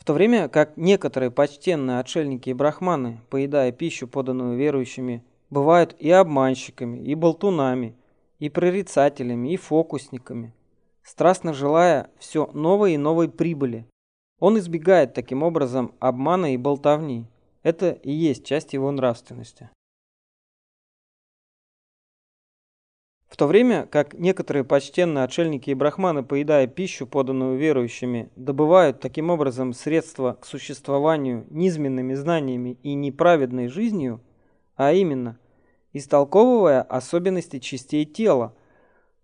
В 0.00 0.04
то 0.06 0.14
время 0.14 0.48
как 0.48 0.78
некоторые 0.78 1.30
почтенные 1.30 2.00
отшельники 2.00 2.48
и 2.48 2.54
брахманы, 2.54 3.20
поедая 3.28 3.70
пищу, 3.70 4.08
поданную 4.08 4.56
верующими, 4.56 5.22
бывают 5.50 5.94
и 5.98 6.10
обманщиками, 6.10 6.98
и 7.00 7.14
болтунами, 7.14 7.94
и 8.38 8.48
прорицателями, 8.48 9.52
и 9.52 9.58
фокусниками, 9.58 10.54
страстно 11.02 11.52
желая 11.52 12.08
все 12.18 12.48
новой 12.54 12.94
и 12.94 12.98
новой 12.98 13.28
прибыли. 13.28 13.86
Он 14.38 14.58
избегает 14.58 15.12
таким 15.12 15.42
образом 15.42 15.92
обмана 16.00 16.54
и 16.54 16.56
болтовни. 16.56 17.26
Это 17.62 17.90
и 17.90 18.10
есть 18.10 18.46
часть 18.46 18.72
его 18.72 18.90
нравственности. 18.90 19.68
То 23.40 23.46
время 23.46 23.86
как 23.86 24.12
некоторые 24.12 24.64
почтенные 24.64 25.24
отшельники 25.24 25.70
и 25.70 25.74
брахманы, 25.74 26.22
поедая 26.22 26.66
пищу, 26.66 27.06
поданную 27.06 27.56
верующими, 27.56 28.28
добывают 28.36 29.00
таким 29.00 29.30
образом 29.30 29.72
средства 29.72 30.36
к 30.38 30.44
существованию 30.44 31.46
низменными 31.48 32.12
знаниями 32.12 32.76
и 32.82 32.92
неправедной 32.92 33.68
жизнью, 33.68 34.20
а 34.76 34.92
именно, 34.92 35.38
истолковывая 35.94 36.82
особенности 36.82 37.60
частей 37.60 38.04
тела, 38.04 38.52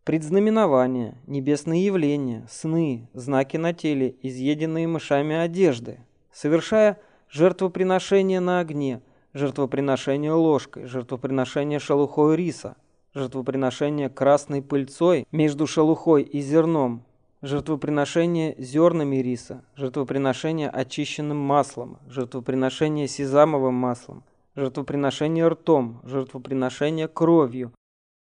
предзнаменования, 0.04 1.18
небесные 1.26 1.84
явления, 1.84 2.46
сны, 2.50 3.10
знаки 3.12 3.58
на 3.58 3.74
теле, 3.74 4.16
изъеденные 4.22 4.88
мышами 4.88 5.36
одежды, 5.36 5.98
совершая 6.32 6.98
жертвоприношение 7.28 8.40
на 8.40 8.60
огне, 8.60 9.02
жертвоприношение 9.34 10.32
ложкой, 10.32 10.86
жертвоприношение 10.86 11.80
шелухой 11.80 12.34
риса– 12.34 12.76
жертвоприношение 13.16 14.10
красной 14.10 14.60
пыльцой 14.60 15.26
между 15.32 15.66
шелухой 15.66 16.22
и 16.22 16.40
зерном, 16.42 17.02
жертвоприношение 17.40 18.54
зернами 18.58 19.16
риса, 19.16 19.64
жертвоприношение 19.74 20.68
очищенным 20.68 21.38
маслом, 21.38 21.98
жертвоприношение 22.08 23.08
сезамовым 23.08 23.72
маслом, 23.72 24.22
жертвоприношение 24.54 25.48
ртом, 25.48 26.02
жертвоприношение 26.04 27.08
кровью, 27.08 27.72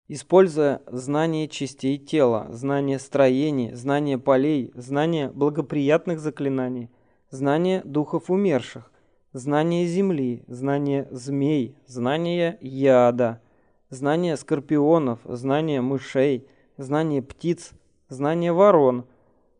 используя 0.10 0.82
знание 0.88 1.48
частей 1.48 1.98
тела, 1.98 2.48
знание 2.50 3.00
строений, 3.00 3.72
знание 3.74 4.18
полей, 4.18 4.74
знание 4.76 5.30
благоприятных 5.30 6.20
заклинаний, 6.20 6.90
знание 7.30 7.82
духов 7.86 8.30
умерших, 8.30 8.92
знание 9.32 9.88
земли, 9.88 10.44
знание 10.48 11.08
змей, 11.10 11.78
знание 11.88 12.58
яда, 12.60 13.40
знание 13.94 14.36
скорпионов, 14.38 15.20
знание 15.24 15.82
мышей, 15.82 16.48
знание 16.78 17.22
птиц, 17.22 17.72
знание 18.10 18.52
ворон, 18.52 19.06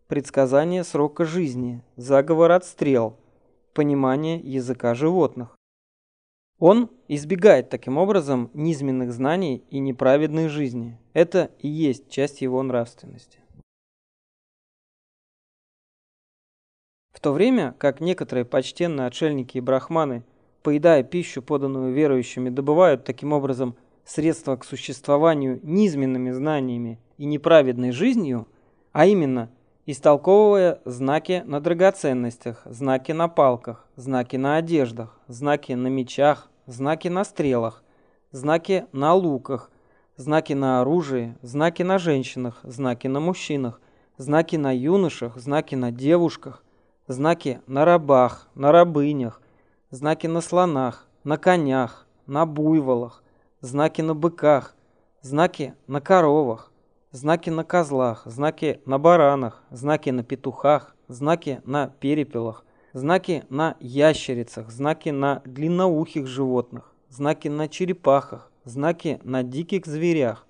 предсказание 0.08 0.84
срока 0.84 1.24
жизни, 1.26 1.84
заговор 1.96 2.52
отстрел, 2.52 3.18
понимание 3.74 4.40
языка 4.40 4.96
животных. 4.96 5.56
Он 6.60 6.90
избегает 7.08 7.70
таким 7.70 7.98
образом 7.98 8.50
низменных 8.54 9.12
знаний 9.12 9.64
и 9.70 9.80
неправедной 9.80 10.48
жизни. 10.48 11.00
Это 11.14 11.52
и 11.60 11.68
есть 11.68 12.10
часть 12.10 12.42
его 12.42 12.62
нравственности. 12.64 13.40
В 17.12 17.20
то 17.20 17.32
время 17.32 17.76
как 17.78 18.02
некоторые 18.02 18.46
почтенные 18.46 19.08
отшельники 19.08 19.58
и 19.58 19.62
брахманы, 19.62 20.24
поедая 20.62 21.04
пищу, 21.04 21.42
поданную 21.42 21.94
верующими, 21.94 22.50
добывают 22.50 23.04
таким 23.04 23.34
образом 23.34 23.76
средства 24.06 24.56
к 24.56 24.66
существованию 24.66 25.60
низменными 25.64 26.32
знаниями 26.32 27.00
и 27.18 27.26
неправедной 27.26 27.92
жизнью, 27.92 28.48
а 28.92 29.06
именно 29.06 29.50
истолковывая 29.86 30.80
знаки 30.86 31.44
на 31.46 31.60
драгоценностях, 31.60 32.62
знаки 32.66 33.12
на 33.12 33.28
палках, 33.28 33.88
знаки 33.96 34.36
на 34.36 34.58
одеждах, 34.58 35.20
знаки 35.28 35.74
на 35.74 35.88
мечах, 35.88 36.50
знаки 36.68 37.08
на 37.08 37.24
стрелах, 37.24 37.84
знаки 38.32 38.86
на 38.92 39.14
луках, 39.14 39.70
знаки 40.16 40.54
на 40.54 40.82
оружии, 40.82 41.36
знаки 41.42 41.84
на 41.84 41.98
женщинах, 41.98 42.60
знаки 42.64 43.08
на 43.08 43.20
мужчинах, 43.20 43.82
знаки 44.18 44.56
на 44.56 44.76
юношах, 44.76 45.38
знаки 45.38 45.76
на 45.76 45.92
девушках, 45.92 46.64
знаки 47.08 47.62
на 47.68 47.86
рабах, 47.86 48.48
на 48.56 48.72
рабынях, 48.72 49.42
знаки 49.90 50.28
на 50.28 50.42
слонах, 50.42 51.08
на 51.24 51.38
конях, 51.38 52.06
на 52.28 52.46
буйволах, 52.46 53.23
знаки 53.64 54.02
на 54.02 54.14
быках, 54.14 54.76
знаки 55.22 55.74
на 55.88 56.02
коровах, 56.02 56.72
знаки 57.12 57.50
на 57.50 57.64
козлах, 57.64 58.24
знаки 58.26 58.82
на 58.86 59.00
баранах, 59.00 59.64
знаки 59.72 60.10
на 60.10 60.24
петухах, 60.24 60.96
знаки 61.08 61.62
на 61.66 61.88
перепелах, 61.88 62.66
знаки 62.94 63.44
на 63.50 63.78
ящерицах, 63.80 64.70
знаки 64.70 65.10
на 65.10 65.42
длинноухих 65.46 66.28
животных, 66.28 66.94
знаки 67.10 67.48
на 67.48 67.70
черепахах, 67.70 68.52
знаки 68.66 69.22
на 69.24 69.44
диких 69.44 69.86
зверях. 69.86 70.46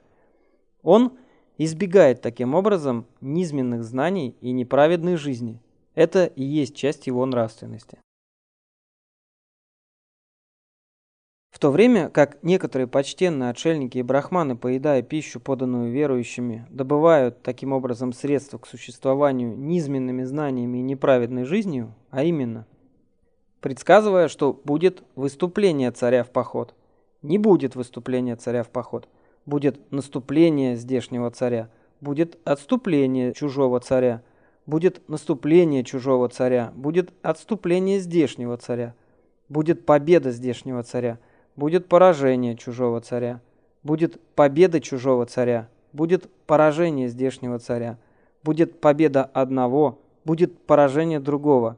Он 0.82 1.12
избегает 1.60 2.22
таким 2.22 2.56
образом 2.56 3.06
низменных 3.22 3.84
знаний 3.84 4.36
и 4.42 4.52
неправедной 4.52 5.18
жизни. 5.18 5.62
Это 5.94 6.26
и 6.26 6.44
есть 6.44 6.76
часть 6.76 7.06
его 7.06 7.24
нравственности. 7.28 8.00
В 11.54 11.60
то 11.60 11.70
время 11.70 12.10
как 12.10 12.42
некоторые 12.42 12.88
почтенные 12.88 13.52
отшельники 13.52 14.00
и 14.00 14.02
брахманы, 14.02 14.58
поедая 14.58 15.04
пищу, 15.04 15.40
поданную 15.40 15.92
верующими, 15.92 16.66
добывают 16.72 17.44
таким 17.44 17.74
образом 17.74 18.12
средства 18.12 18.58
к 18.58 18.66
существованию 18.66 19.56
низменными 19.56 20.24
знаниями 20.24 20.80
и 20.80 20.82
неправедной 20.82 21.46
жизнью, 21.46 21.94
а 22.10 22.24
именно, 22.24 22.66
предсказывая, 23.62 24.30
что 24.30 24.60
будет 24.66 25.04
выступление 25.16 25.92
царя 25.92 26.24
в 26.24 26.32
поход. 26.32 26.74
Не 27.22 27.38
будет 27.38 27.76
выступления 27.76 28.36
царя 28.36 28.64
в 28.64 28.70
поход. 28.70 29.08
Будет 29.46 29.80
наступление 29.92 30.76
здешнего 30.76 31.30
царя. 31.30 31.70
Будет 32.02 32.40
отступление 32.46 33.32
чужого 33.32 33.80
царя. 33.80 34.24
Будет 34.66 35.08
наступление 35.08 35.84
чужого 35.84 36.30
царя. 36.30 36.74
Будет 36.76 37.14
отступление 37.22 38.00
здешнего 38.00 38.58
царя. 38.58 38.96
Будет 39.50 39.86
победа 39.86 40.32
здешнего 40.32 40.82
царя 40.82 41.20
будет 41.56 41.88
поражение 41.88 42.56
чужого 42.56 43.02
царя, 43.02 43.42
будет 43.84 44.20
победа 44.36 44.80
чужого 44.80 45.26
царя, 45.26 45.70
будет 45.92 46.30
поражение 46.46 47.08
здешнего 47.08 47.60
царя, 47.60 47.98
будет 48.44 48.80
победа 48.80 49.24
одного, 49.24 50.00
будет 50.26 50.58
поражение 50.66 51.20
другого. 51.20 51.78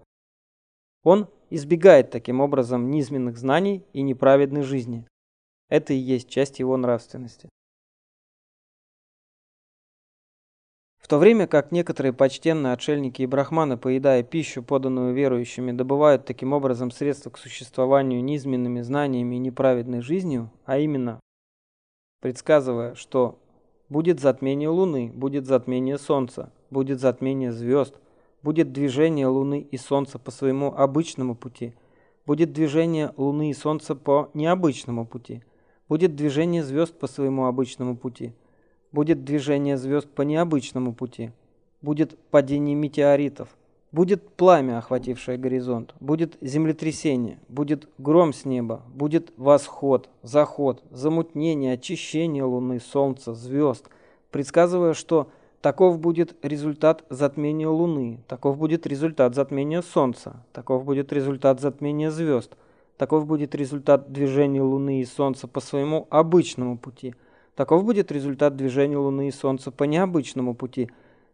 Он 1.04 1.28
избегает 1.50 2.10
таким 2.10 2.42
образом 2.42 2.90
низменных 2.90 3.38
знаний 3.38 3.84
и 3.94 4.02
неправедной 4.02 4.64
жизни. 4.64 5.06
Это 5.70 5.94
и 5.94 5.98
есть 5.98 6.30
часть 6.30 6.60
его 6.60 6.76
нравственности. 6.78 7.50
В 11.06 11.08
то 11.08 11.20
время 11.20 11.46
как 11.46 11.72
некоторые 11.72 12.14
почтенные 12.14 12.74
отшельники 12.74 13.22
и 13.22 13.28
брахманы, 13.28 13.78
поедая 13.78 14.24
пищу, 14.24 14.64
поданную 14.64 15.14
верующими, 15.14 15.72
добывают 15.72 16.26
таким 16.26 16.52
образом 16.52 16.90
средства 16.90 17.30
к 17.30 17.38
существованию 17.38 18.24
низменными 18.24 18.82
знаниями 18.82 19.36
и 19.36 19.38
неправедной 19.38 20.02
жизнью, 20.02 20.50
а 20.66 20.80
именно, 20.80 21.20
предсказывая, 22.22 22.96
что 22.96 23.38
будет 23.88 24.20
затмение 24.20 24.70
Луны, 24.70 25.12
будет 25.14 25.46
затмение 25.46 26.00
Солнца, 26.00 26.52
будет 26.72 27.00
затмение 27.00 27.52
звезд, 27.52 27.94
будет 28.42 28.74
движение 28.74 29.28
Луны 29.28 29.60
и 29.60 29.78
Солнца 29.78 30.18
по 30.18 30.32
своему 30.32 30.74
обычному 30.74 31.36
пути, 31.36 31.76
будет 32.26 32.52
движение 32.52 33.14
Луны 33.16 33.52
и 33.52 33.54
Солнца 33.54 33.94
по 33.94 34.32
необычному 34.34 35.06
пути, 35.06 35.44
будет 35.88 36.16
движение 36.16 36.64
звезд 36.64 36.98
по 36.98 37.06
своему 37.06 37.46
обычному 37.46 37.96
пути– 37.96 38.34
Будет 38.96 39.26
движение 39.26 39.76
звезд 39.76 40.08
по 40.08 40.22
необычному 40.22 40.94
пути. 40.94 41.32
Будет 41.82 42.18
падение 42.32 42.76
метеоритов. 42.76 43.50
Будет 43.92 44.26
пламя, 44.38 44.78
охватившее 44.78 45.38
горизонт. 45.38 45.94
Будет 46.00 46.38
землетрясение. 46.40 47.38
Будет 47.50 47.90
гром 47.98 48.32
с 48.32 48.46
неба. 48.46 48.84
Будет 48.94 49.34
восход, 49.36 50.08
заход, 50.22 50.82
замутнение, 50.92 51.74
очищение 51.74 52.46
Луны, 52.46 52.80
Солнца, 52.80 53.34
звезд. 53.34 53.90
Предсказывая, 54.32 54.94
что 54.94 55.28
таков 55.60 56.00
будет 56.00 56.34
результат 56.42 57.04
затмения 57.10 57.68
Луны, 57.68 58.22
таков 58.30 58.58
будет 58.58 58.88
результат 58.88 59.36
затмения 59.36 59.82
Солнца, 59.82 60.38
таков 60.54 60.86
будет 60.86 61.12
результат 61.12 61.60
затмения 61.60 62.12
звезд, 62.12 62.56
таков 62.96 63.26
будет 63.26 63.56
результат 63.56 64.14
движения 64.14 64.62
Луны 64.62 65.02
и 65.02 65.06
Солнца 65.06 65.50
по 65.50 65.60
своему 65.60 66.08
обычному 66.10 66.78
пути– 66.78 67.14
Таков 67.56 67.86
будет 67.86 68.12
результат 68.12 68.58
движения 68.58 68.98
Луны 68.98 69.30
и 69.30 69.32
Солнца 69.32 69.72
по 69.72 69.86
необычному 69.86 70.56
пути. 70.56 70.92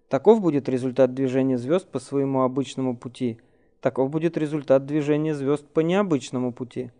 Таков 0.07 0.39
будет 0.39 0.69
результат 0.69 1.13
движения 1.15 1.57
звезд 1.57 1.87
по 1.87 1.99
своему 1.99 2.43
обычному 2.43 2.95
пути. 2.95 3.39
Таков 3.81 4.11
будет 4.11 4.37
результат 4.37 4.85
движения 4.85 5.33
звезд 5.33 5.65
по 5.65 5.79
необычному 5.79 6.53
пути. 6.53 6.91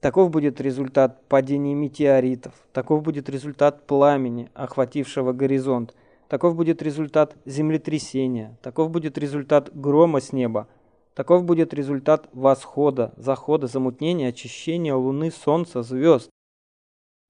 Таков 0.00 0.30
будет 0.30 0.60
результат 0.60 1.22
падения 1.28 1.74
метеоритов. 1.74 2.54
Таков 2.72 3.02
будет 3.02 3.28
результат 3.28 3.86
пламени, 3.86 4.50
охватившего 4.54 5.32
горизонт. 5.32 5.94
Таков 6.28 6.56
будет 6.56 6.80
результат 6.82 7.36
землетрясения. 7.44 8.56
Таков 8.62 8.90
будет 8.90 9.18
результат 9.18 9.70
грома 9.74 10.20
с 10.20 10.32
неба. 10.32 10.66
Таков 11.14 11.44
будет 11.44 11.74
результат 11.74 12.30
восхода, 12.32 13.12
захода, 13.18 13.66
замутнения, 13.66 14.30
очищения 14.30 14.94
Луны, 14.94 15.30
Солнца, 15.30 15.82
звезд. 15.82 16.30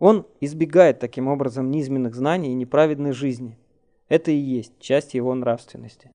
Он 0.03 0.27
избегает 0.41 0.99
таким 0.99 1.29
образом 1.29 1.71
низменных 1.71 2.17
знаний 2.17 2.51
и 2.51 2.55
неправедной 2.55 3.13
жизни. 3.13 3.57
Это 4.09 4.33
и 4.33 4.37
есть 4.37 4.73
часть 4.81 5.15
его 5.15 5.33
нравственности. 5.33 6.11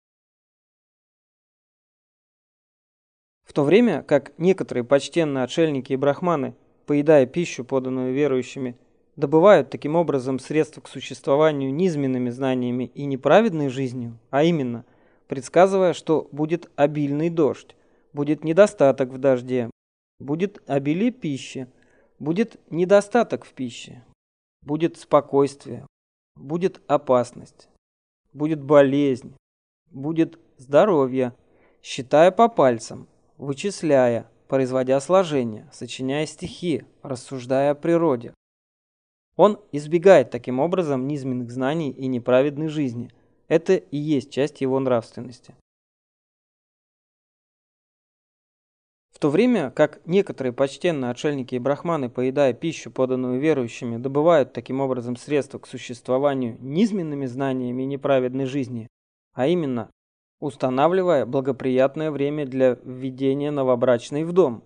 В 3.43 3.53
то 3.53 3.63
время 3.63 4.03
как 4.03 4.33
некоторые 4.39 4.85
почтенные 4.85 5.45
отшельники 5.45 5.93
и 5.93 5.97
брахманы, 5.97 6.55
поедая 6.87 7.27
пищу, 7.27 7.63
поданную 7.63 8.15
верующими, 8.15 8.79
добывают 9.17 9.69
таким 9.69 9.97
образом 9.97 10.39
средства 10.39 10.81
к 10.81 10.89
существованию 10.89 11.71
низменными 11.75 12.31
знаниями 12.31 12.91
и 12.95 13.05
неправедной 13.05 13.69
жизнью, 13.69 14.19
а 14.31 14.45
именно, 14.45 14.87
предсказывая, 15.29 15.93
что 15.93 16.27
будет 16.33 16.71
обильный 16.77 17.29
дождь, 17.29 17.77
будет 18.15 18.45
недостаток 18.45 19.11
в 19.11 19.19
дожде, 19.19 19.69
будет 20.21 20.63
обилие 20.67 21.11
пищи, 21.11 21.69
Будет 22.25 22.59
недостаток 22.71 23.45
в 23.45 23.53
пище, 23.53 24.03
будет 24.63 24.97
спокойствие, 24.97 25.87
будет 26.37 26.81
опасность, 26.87 27.69
будет 28.33 28.63
болезнь, 28.63 29.37
будет 29.91 30.39
здоровье, 30.57 31.35
считая 31.83 32.31
по 32.31 32.49
пальцам, 32.49 33.09
вычисляя, 33.37 34.27
производя 34.49 34.99
сложения, 35.01 35.69
сочиняя 35.71 36.25
стихи, 36.25 36.87
рассуждая 37.03 37.73
о 37.73 37.75
природе. 37.75 38.33
Он 39.37 39.61
избегает 39.71 40.31
таким 40.31 40.61
образом 40.61 41.07
низменных 41.07 41.51
знаний 41.51 41.91
и 41.91 42.07
неправедной 42.07 42.69
жизни. 42.69 43.11
Это 43.49 43.75
и 43.75 43.99
есть 43.99 44.31
часть 44.31 44.63
его 44.63 44.81
нравственности. 44.81 45.55
В 49.15 49.21
то 49.21 49.31
время 49.31 49.71
как 49.71 50.01
некоторые 50.07 50.53
почтенные 50.53 51.13
отшельники 51.13 51.55
и 51.55 51.61
брахманы, 51.61 52.11
поедая 52.11 52.53
пищу, 52.53 52.91
поданную 52.91 53.39
верующими, 53.39 53.97
добывают 53.97 54.53
таким 54.53 54.81
образом 54.81 55.17
средства 55.17 55.61
к 55.61 55.69
существованию 55.69 56.57
низменными 56.61 57.27
знаниями 57.27 57.85
неправедной 57.85 58.47
жизни, 58.47 58.89
а 59.33 59.47
именно 59.47 59.89
устанавливая 60.41 61.27
благоприятное 61.27 62.11
время 62.11 62.45
для 62.45 62.77
введения 62.83 63.53
новобрачной 63.53 64.25
в 64.25 64.33
дом, 64.33 64.65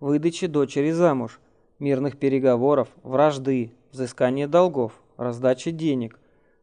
выдачи 0.00 0.48
дочери 0.48 0.90
замуж, 0.90 1.40
мирных 1.78 2.18
переговоров, 2.18 2.88
вражды, 3.04 3.72
взыскания 3.92 4.48
долгов, 4.48 5.00
раздачи 5.16 5.70
денег, 5.70 6.18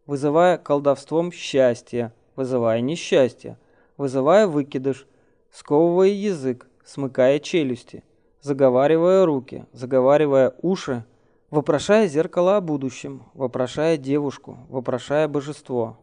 вызывая 0.05 0.57
колдовством 0.57 1.31
счастье, 1.31 2.11
вызывая 2.35 2.81
несчастье, 2.81 3.57
вызывая 3.95 4.47
выкидыш, 4.47 5.07
сковывая 5.49 6.09
язык, 6.09 6.67
смыкая 6.85 7.39
челюсти, 7.39 8.03
заговаривая 8.41 9.25
руки, 9.25 9.65
заговаривая 9.71 10.53
уши, 10.61 11.05
вопрошая 11.49 12.07
зеркало 12.07 12.57
о 12.57 12.61
будущем, 12.61 13.23
вопрошая 13.33 13.97
девушку, 13.97 14.57
вопрошая 14.69 15.27
божество, 15.27 15.99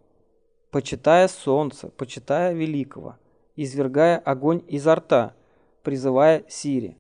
почитая 0.70 1.28
солнце, 1.28 1.88
почитая 1.88 2.52
великого, 2.52 3.16
извергая 3.56 4.18
огонь 4.18 4.62
изо 4.68 4.94
рта, 4.94 5.34
призывая 5.82 6.44
Сири. 6.48 6.96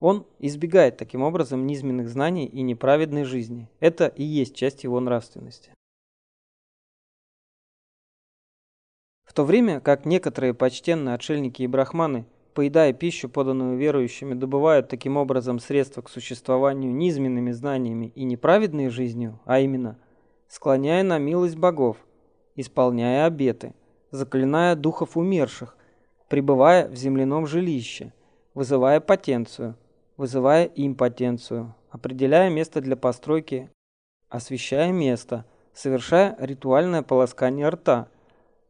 Он 0.00 0.26
избегает 0.38 0.96
таким 0.96 1.22
образом 1.22 1.66
низменных 1.66 2.08
знаний 2.08 2.46
и 2.46 2.62
неправедной 2.62 3.24
жизни. 3.24 3.68
Это 3.80 4.06
и 4.06 4.24
есть 4.24 4.54
часть 4.54 4.84
его 4.84 4.98
нравственности. 4.98 5.72
В 9.24 9.34
то 9.34 9.44
время 9.44 9.80
как 9.80 10.06
некоторые 10.06 10.54
почтенные 10.54 11.14
отшельники 11.14 11.62
и 11.62 11.66
брахманы 11.66 12.24
поедая 12.54 12.92
пищу, 12.92 13.28
поданную 13.28 13.76
верующими, 13.76 14.34
добывают 14.34 14.88
таким 14.88 15.16
образом 15.16 15.58
средства 15.58 16.02
к 16.02 16.08
существованию 16.08 16.92
низменными 16.92 17.50
знаниями 17.52 18.12
и 18.14 18.24
неправедной 18.24 18.88
жизнью, 18.88 19.40
а 19.44 19.60
именно, 19.60 19.98
склоняя 20.48 21.02
на 21.02 21.18
милость 21.18 21.56
богов, 21.56 21.96
исполняя 22.56 23.26
обеты, 23.26 23.74
заклиная 24.10 24.74
духов 24.74 25.16
умерших, 25.16 25.76
пребывая 26.28 26.88
в 26.88 26.94
земляном 26.94 27.46
жилище, 27.46 28.12
вызывая 28.54 29.00
потенцию, 29.00 29.76
вызывая 30.16 30.64
импотенцию, 30.64 31.74
определяя 31.90 32.50
место 32.50 32.80
для 32.80 32.96
постройки, 32.96 33.70
освещая 34.28 34.92
место, 34.92 35.44
совершая 35.72 36.36
ритуальное 36.38 37.02
полоскание 37.02 37.68
рта, 37.68 38.08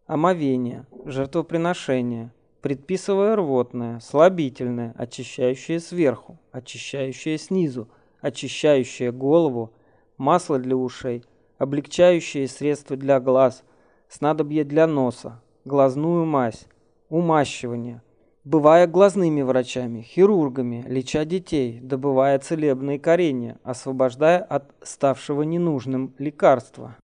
омовение, 0.07 0.87
жертвоприношение– 1.05 2.33
предписывая 2.61 3.37
рвотное, 3.37 4.01
слабительное, 4.01 4.94
очищающее 4.96 5.81
сверху, 5.81 6.38
очищающее 6.53 7.38
снизу, 7.38 7.88
очищающее 8.20 9.12
голову, 9.12 9.73
масло 10.18 10.59
для 10.59 10.77
ушей, 10.77 11.25
облегчающие 11.59 12.46
средства 12.49 12.96
для 12.96 13.20
глаз, 13.20 13.64
снадобье 14.09 14.64
для 14.64 14.87
носа, 14.87 15.42
глазную 15.64 16.27
мазь, 16.27 16.66
умащивание, 17.09 18.03
бывая 18.44 18.87
глазными 18.87 19.40
врачами, 19.40 20.03
хирургами, 20.03 20.85
леча 20.87 21.25
детей, 21.25 21.81
добывая 21.81 22.38
целебные 22.38 22.99
коренья, 22.99 23.59
освобождая 23.62 24.38
от 24.38 24.75
ставшего 24.83 25.42
ненужным 25.42 26.14
лекарства. 26.18 26.96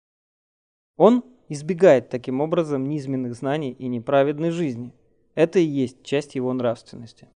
Он 0.97 1.23
избегает 1.47 2.09
таким 2.09 2.41
образом 2.41 2.89
низменных 2.89 3.35
знаний 3.35 3.71
и 3.71 3.87
неправедной 3.87 4.51
жизни– 4.51 4.93
это 5.35 5.59
и 5.59 5.65
есть 5.65 6.03
часть 6.03 6.35
его 6.35 6.51
нравственности. 6.53 7.29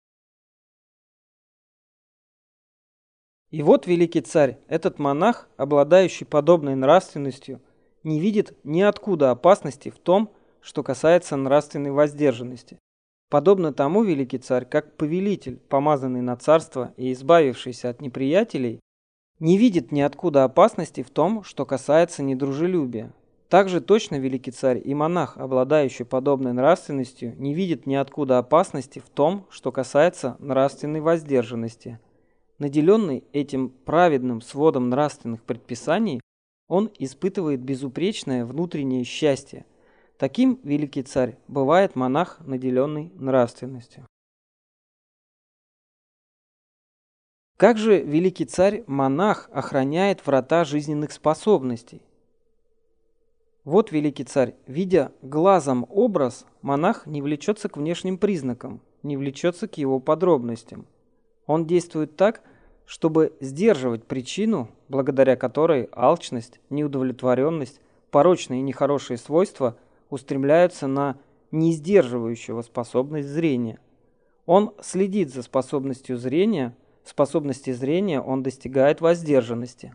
И 3.51 3.63
вот 3.63 3.87
великий 3.87 4.21
царь, 4.21 4.59
этот 4.67 4.99
монах, 4.99 5.49
обладающий 5.57 6.25
подобной 6.25 6.75
нравственностью, 6.75 7.61
не 8.03 8.19
видит 8.19 8.57
ниоткуда 8.63 9.31
опасности 9.31 9.89
в 9.89 9.97
том, 9.97 10.31
что 10.61 10.83
касается 10.83 11.35
нравственной 11.35 11.91
воздержанности. 11.91 12.77
Подобно 13.29 13.73
тому 13.73 14.03
великий 14.03 14.37
царь, 14.37 14.65
как 14.65 14.97
повелитель, 14.97 15.57
помазанный 15.57 16.21
на 16.21 16.35
царство 16.35 16.93
и 16.97 17.11
избавившийся 17.11 17.89
от 17.89 18.01
неприятелей, 18.01 18.79
не 19.39 19.57
видит 19.57 19.91
ниоткуда 19.91 20.43
опасности 20.43 21.01
в 21.01 21.09
том, 21.09 21.43
что 21.43 21.65
касается 21.65 22.23
недружелюбия, 22.23 23.13
также 23.49 23.81
точно 23.81 24.19
великий 24.19 24.51
царь 24.51 24.79
и 24.83 24.93
монах, 24.93 25.37
обладающий 25.37 26.05
подобной 26.05 26.53
нравственностью, 26.53 27.35
не 27.37 27.55
видит 27.55 27.87
ниоткуда 27.87 28.37
опасности 28.37 28.99
в 28.99 29.09
том, 29.09 29.47
что 29.49 29.71
касается 29.71 30.37
нравственной 30.39 31.01
воздержанности. 31.01 31.99
Наделенный 32.59 33.23
этим 33.33 33.69
праведным 33.69 34.41
сводом 34.41 34.89
нравственных 34.89 35.43
предписаний, 35.43 36.21
он 36.67 36.91
испытывает 36.99 37.61
безупречное 37.61 38.45
внутреннее 38.45 39.03
счастье. 39.03 39.65
Таким 40.19 40.59
великий 40.63 41.01
царь 41.01 41.37
бывает 41.47 41.95
монах, 41.95 42.39
наделенный 42.45 43.11
нравственностью. 43.15 44.05
Как 47.57 47.77
же 47.77 48.01
великий 48.01 48.45
царь-монах 48.45 49.49
охраняет 49.51 50.25
врата 50.25 50.63
жизненных 50.63 51.11
способностей? 51.11 52.01
Вот 53.65 53.91
великий 53.91 54.23
царь, 54.23 54.55
видя 54.67 55.11
глазом 55.21 55.85
образ, 55.89 56.45
монах 56.61 57.05
не 57.05 57.21
влечется 57.21 57.67
к 57.69 57.77
внешним 57.77 58.17
признакам, 58.17 58.79
не 59.03 59.17
влечется 59.17 59.67
к 59.67 59.77
его 59.77 59.99
подробностям. 59.99 60.85
Он 61.45 61.65
действует 61.65 62.15
так, 62.15 62.41
чтобы 62.85 63.33
сдерживать 63.39 64.05
причину, 64.05 64.69
благодаря 64.87 65.35
которой 65.35 65.89
алчность, 65.91 66.59
неудовлетворенность, 66.69 67.81
порочные 68.11 68.61
и 68.61 68.63
нехорошие 68.63 69.17
свойства 69.17 69.77
устремляются 70.09 70.87
на 70.87 71.17
несдерживающего 71.51 72.61
способность 72.61 73.27
зрения. 73.27 73.79
Он 74.45 74.73
следит 74.81 75.31
за 75.31 75.43
способностью 75.43 76.17
зрения, 76.17 76.75
в 77.03 77.09
способности 77.09 77.71
зрения 77.71 78.21
он 78.21 78.41
достигает 78.41 79.01
воздержанности. 79.01 79.93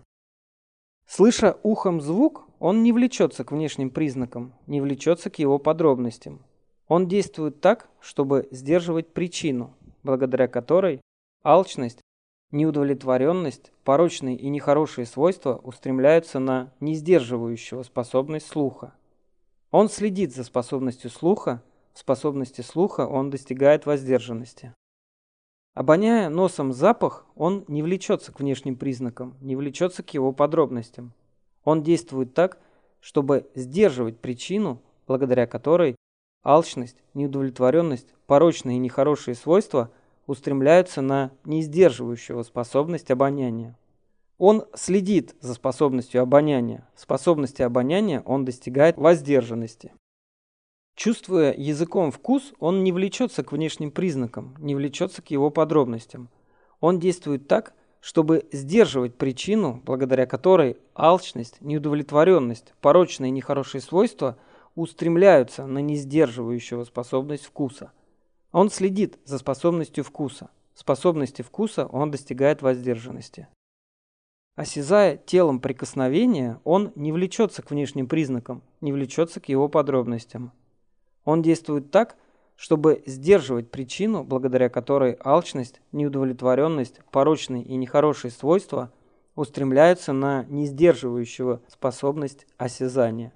Слыша 1.06 1.58
ухом 1.62 2.00
звук, 2.00 2.48
он 2.58 2.82
не 2.82 2.92
влечется 2.92 3.44
к 3.44 3.52
внешним 3.52 3.90
признакам, 3.90 4.54
не 4.66 4.80
влечется 4.80 5.30
к 5.30 5.38
его 5.38 5.58
подробностям. 5.58 6.40
Он 6.88 7.08
действует 7.08 7.60
так, 7.60 7.88
чтобы 8.00 8.48
сдерживать 8.50 9.12
причину, 9.12 9.74
благодаря 10.02 10.48
которой 10.48 11.00
алчность, 11.42 12.00
неудовлетворенность, 12.50 13.72
порочные 13.84 14.36
и 14.36 14.48
нехорошие 14.48 15.06
свойства 15.06 15.60
устремляются 15.62 16.38
на 16.38 16.72
несдерживающего 16.80 17.82
способность 17.82 18.46
слуха. 18.46 18.94
Он 19.70 19.88
следит 19.88 20.34
за 20.34 20.44
способностью 20.44 21.10
слуха, 21.10 21.62
в 21.92 21.98
способности 21.98 22.60
слуха 22.60 23.06
он 23.06 23.30
достигает 23.30 23.86
воздержанности. 23.86 24.72
Обоняя 25.74 26.28
носом 26.28 26.72
запах, 26.72 27.26
он 27.34 27.64
не 27.66 27.82
влечется 27.82 28.30
к 28.30 28.38
внешним 28.38 28.76
признакам, 28.76 29.34
не 29.40 29.56
влечется 29.56 30.04
к 30.04 30.10
его 30.10 30.32
подробностям. 30.32 31.12
Он 31.64 31.82
действует 31.82 32.32
так, 32.32 32.58
чтобы 33.00 33.50
сдерживать 33.56 34.20
причину, 34.20 34.80
благодаря 35.08 35.48
которой 35.48 35.96
алчность, 36.44 36.96
неудовлетворенность, 37.14 38.14
порочные 38.26 38.76
и 38.76 38.80
нехорошие 38.80 39.34
свойства 39.34 39.90
устремляются 40.28 41.02
на 41.02 41.32
несдерживающего 41.44 42.44
способность 42.44 43.10
обоняния. 43.10 43.76
Он 44.38 44.64
следит 44.74 45.34
за 45.40 45.54
способностью 45.54 46.22
обоняния. 46.22 46.88
В 46.94 47.00
способности 47.00 47.62
обоняния 47.62 48.20
он 48.20 48.44
достигает 48.44 48.96
воздержанности. 48.96 49.92
Чувствуя 50.94 51.52
языком 51.56 52.12
вкус, 52.12 52.52
он 52.60 52.84
не 52.84 52.92
влечется 52.92 53.42
к 53.42 53.52
внешним 53.52 53.90
признакам, 53.90 54.54
не 54.58 54.76
влечется 54.76 55.22
к 55.22 55.30
его 55.30 55.50
подробностям. 55.50 56.28
Он 56.80 57.00
действует 57.00 57.48
так, 57.48 57.74
чтобы 58.00 58.46
сдерживать 58.52 59.16
причину, 59.16 59.82
благодаря 59.84 60.26
которой 60.26 60.76
алчность, 60.94 61.60
неудовлетворенность, 61.60 62.74
порочные 62.80 63.30
и 63.30 63.32
нехорошие 63.32 63.80
свойства 63.80 64.36
устремляются 64.76 65.66
на 65.66 65.78
несдерживающего 65.78 66.84
способность 66.84 67.46
вкуса. 67.46 67.90
Он 68.52 68.70
следит 68.70 69.18
за 69.24 69.38
способностью 69.38 70.04
вкуса. 70.04 70.50
Способности 70.74 71.42
вкуса 71.42 71.86
он 71.86 72.10
достигает 72.10 72.62
воздержанности. 72.62 73.48
Осязая 74.54 75.16
телом 75.16 75.58
прикосновения, 75.58 76.60
он 76.62 76.92
не 76.94 77.10
влечется 77.10 77.62
к 77.62 77.70
внешним 77.70 78.06
признакам, 78.06 78.62
не 78.80 78.92
влечется 78.92 79.40
к 79.40 79.48
его 79.48 79.68
подробностям. 79.68 80.52
Он 81.24 81.42
действует 81.42 81.90
так, 81.90 82.16
чтобы 82.56 83.02
сдерживать 83.06 83.70
причину, 83.70 84.24
благодаря 84.24 84.68
которой 84.68 85.16
алчность, 85.24 85.80
неудовлетворенность, 85.92 87.00
порочные 87.10 87.62
и 87.62 87.76
нехорошие 87.76 88.30
свойства 88.30 88.92
устремляются 89.34 90.12
на 90.12 90.44
несдерживающего 90.44 91.60
способность 91.68 92.46
осязания. 92.56 93.32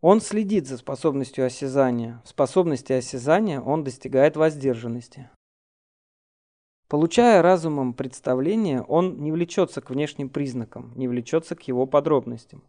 Он 0.00 0.20
следит 0.20 0.66
за 0.66 0.76
способностью 0.76 1.46
осязания. 1.46 2.20
В 2.24 2.28
способности 2.28 2.92
осязания 2.92 3.60
он 3.60 3.84
достигает 3.84 4.36
воздержанности. 4.36 5.30
Получая 6.88 7.40
разумом 7.40 7.94
представление, 7.94 8.82
он 8.82 9.22
не 9.22 9.32
влечется 9.32 9.80
к 9.80 9.88
внешним 9.88 10.28
признакам, 10.28 10.92
не 10.96 11.08
влечется 11.08 11.56
к 11.56 11.62
его 11.62 11.86
подробностям. 11.86 12.62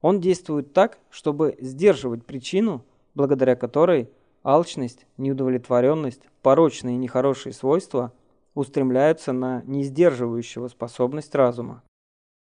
Он 0.00 0.20
действует 0.20 0.72
так, 0.72 0.98
чтобы 1.10 1.56
сдерживать 1.60 2.26
причину, 2.26 2.84
благодаря 3.14 3.56
которой 3.56 4.10
алчность, 4.42 5.06
неудовлетворенность, 5.16 6.22
порочные 6.42 6.96
и 6.96 6.98
нехорошие 6.98 7.52
свойства 7.52 8.12
устремляются 8.54 9.32
на 9.32 9.62
несдерживающего 9.66 10.68
способность 10.68 11.34
разума. 11.34 11.82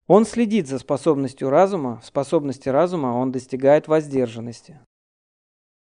Он 0.07 0.25
следит 0.25 0.67
за 0.67 0.79
способностью 0.79 1.49
разума, 1.49 1.99
в 1.99 2.05
способности 2.05 2.69
разума 2.69 3.07
он 3.07 3.31
достигает 3.31 3.87
воздержанности. 3.87 4.79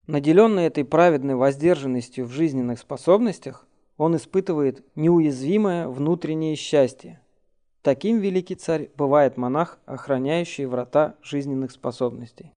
Наделенный 0.06 0.64
этой 0.64 0.84
праведной 0.84 1.34
воздержанностью 1.34 2.26
в 2.26 2.30
жизненных 2.30 2.78
способностях, 2.78 3.66
он 3.96 4.16
испытывает 4.16 4.84
неуязвимое 4.96 5.88
внутреннее 5.88 6.56
счастье. 6.56 7.20
Таким 7.82 8.18
великий 8.18 8.54
царь 8.54 8.90
бывает 8.96 9.36
монах, 9.36 9.78
охраняющий 9.86 10.66
врата 10.66 11.16
жизненных 11.22 11.72
способностей. 11.72 12.52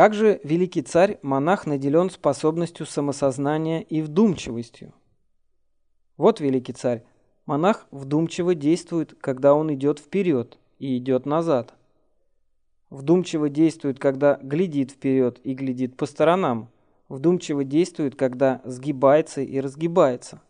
Как 0.00 0.14
же 0.14 0.40
великий 0.44 0.80
царь, 0.80 1.18
монах 1.20 1.66
наделен 1.66 2.08
способностью 2.08 2.86
самосознания 2.86 3.82
и 3.82 4.00
вдумчивостью? 4.00 4.94
Вот 6.16 6.40
великий 6.40 6.72
царь, 6.72 7.04
монах 7.44 7.86
вдумчиво 7.90 8.54
действует, 8.54 9.14
когда 9.20 9.52
он 9.52 9.74
идет 9.74 9.98
вперед 9.98 10.56
и 10.78 10.96
идет 10.96 11.26
назад. 11.26 11.74
Вдумчиво 12.88 13.50
действует, 13.50 13.98
когда 13.98 14.40
глядит 14.42 14.92
вперед 14.92 15.38
и 15.44 15.52
глядит 15.52 15.98
по 15.98 16.06
сторонам. 16.06 16.70
Вдумчиво 17.10 17.62
действует, 17.62 18.16
когда 18.16 18.62
сгибается 18.64 19.42
и 19.42 19.60
разгибается. 19.60 20.40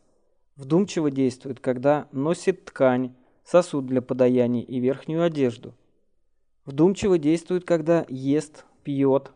Вдумчиво 0.54 1.10
действует, 1.10 1.58
когда 1.58 2.06
носит 2.12 2.66
ткань, 2.66 3.16
сосуд 3.42 3.84
для 3.86 4.00
подаяния 4.00 4.62
и 4.62 4.78
верхнюю 4.78 5.24
одежду. 5.24 5.74
Вдумчиво 6.66 7.18
действует, 7.18 7.64
когда 7.64 8.06
ест, 8.08 8.64
пьет, 8.84 9.32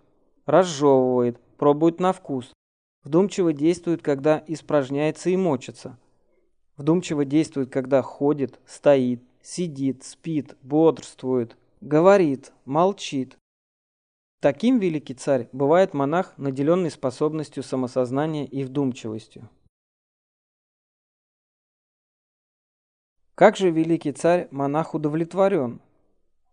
разжевывает, 0.47 1.41
пробует 1.57 2.01
на 2.01 2.13
вкус. 2.13 2.53
Вдумчиво 3.03 3.53
действует, 3.53 4.03
когда 4.03 4.43
испражняется 4.47 5.31
и 5.31 5.37
мочится. 5.37 5.99
Вдумчиво 6.77 7.25
действует, 7.25 7.71
когда 7.71 8.03
ходит, 8.03 8.59
стоит, 8.67 9.23
сидит, 9.43 10.05
спит, 10.05 10.57
бодрствует, 10.63 11.57
говорит, 11.81 12.53
молчит. 12.65 13.37
Таким 14.41 14.79
великий 14.79 15.15
царь 15.15 15.49
бывает 15.53 15.95
монах, 15.95 16.35
наделенный 16.37 16.91
способностью 16.91 17.63
самосознания 17.63 18.45
и 18.45 18.65
вдумчивостью. 18.65 19.49
Как 23.35 23.57
же 23.57 23.71
великий 23.71 24.13
царь 24.13 24.49
монах 24.51 24.95
удовлетворен? 24.95 25.81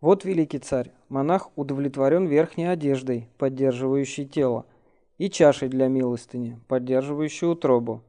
Вот 0.02 0.26
великий 0.26 0.58
царь, 0.58 0.92
монах 1.10 1.52
удовлетворен 1.56 2.26
верхней 2.26 2.66
одеждой, 2.66 3.30
поддерживающей 3.38 4.26
тело, 4.26 4.66
и 5.20 5.30
чашей 5.30 5.70
для 5.70 5.90
милостыни, 5.90 6.60
поддерживающей 6.68 7.48
утробу. 7.48 8.02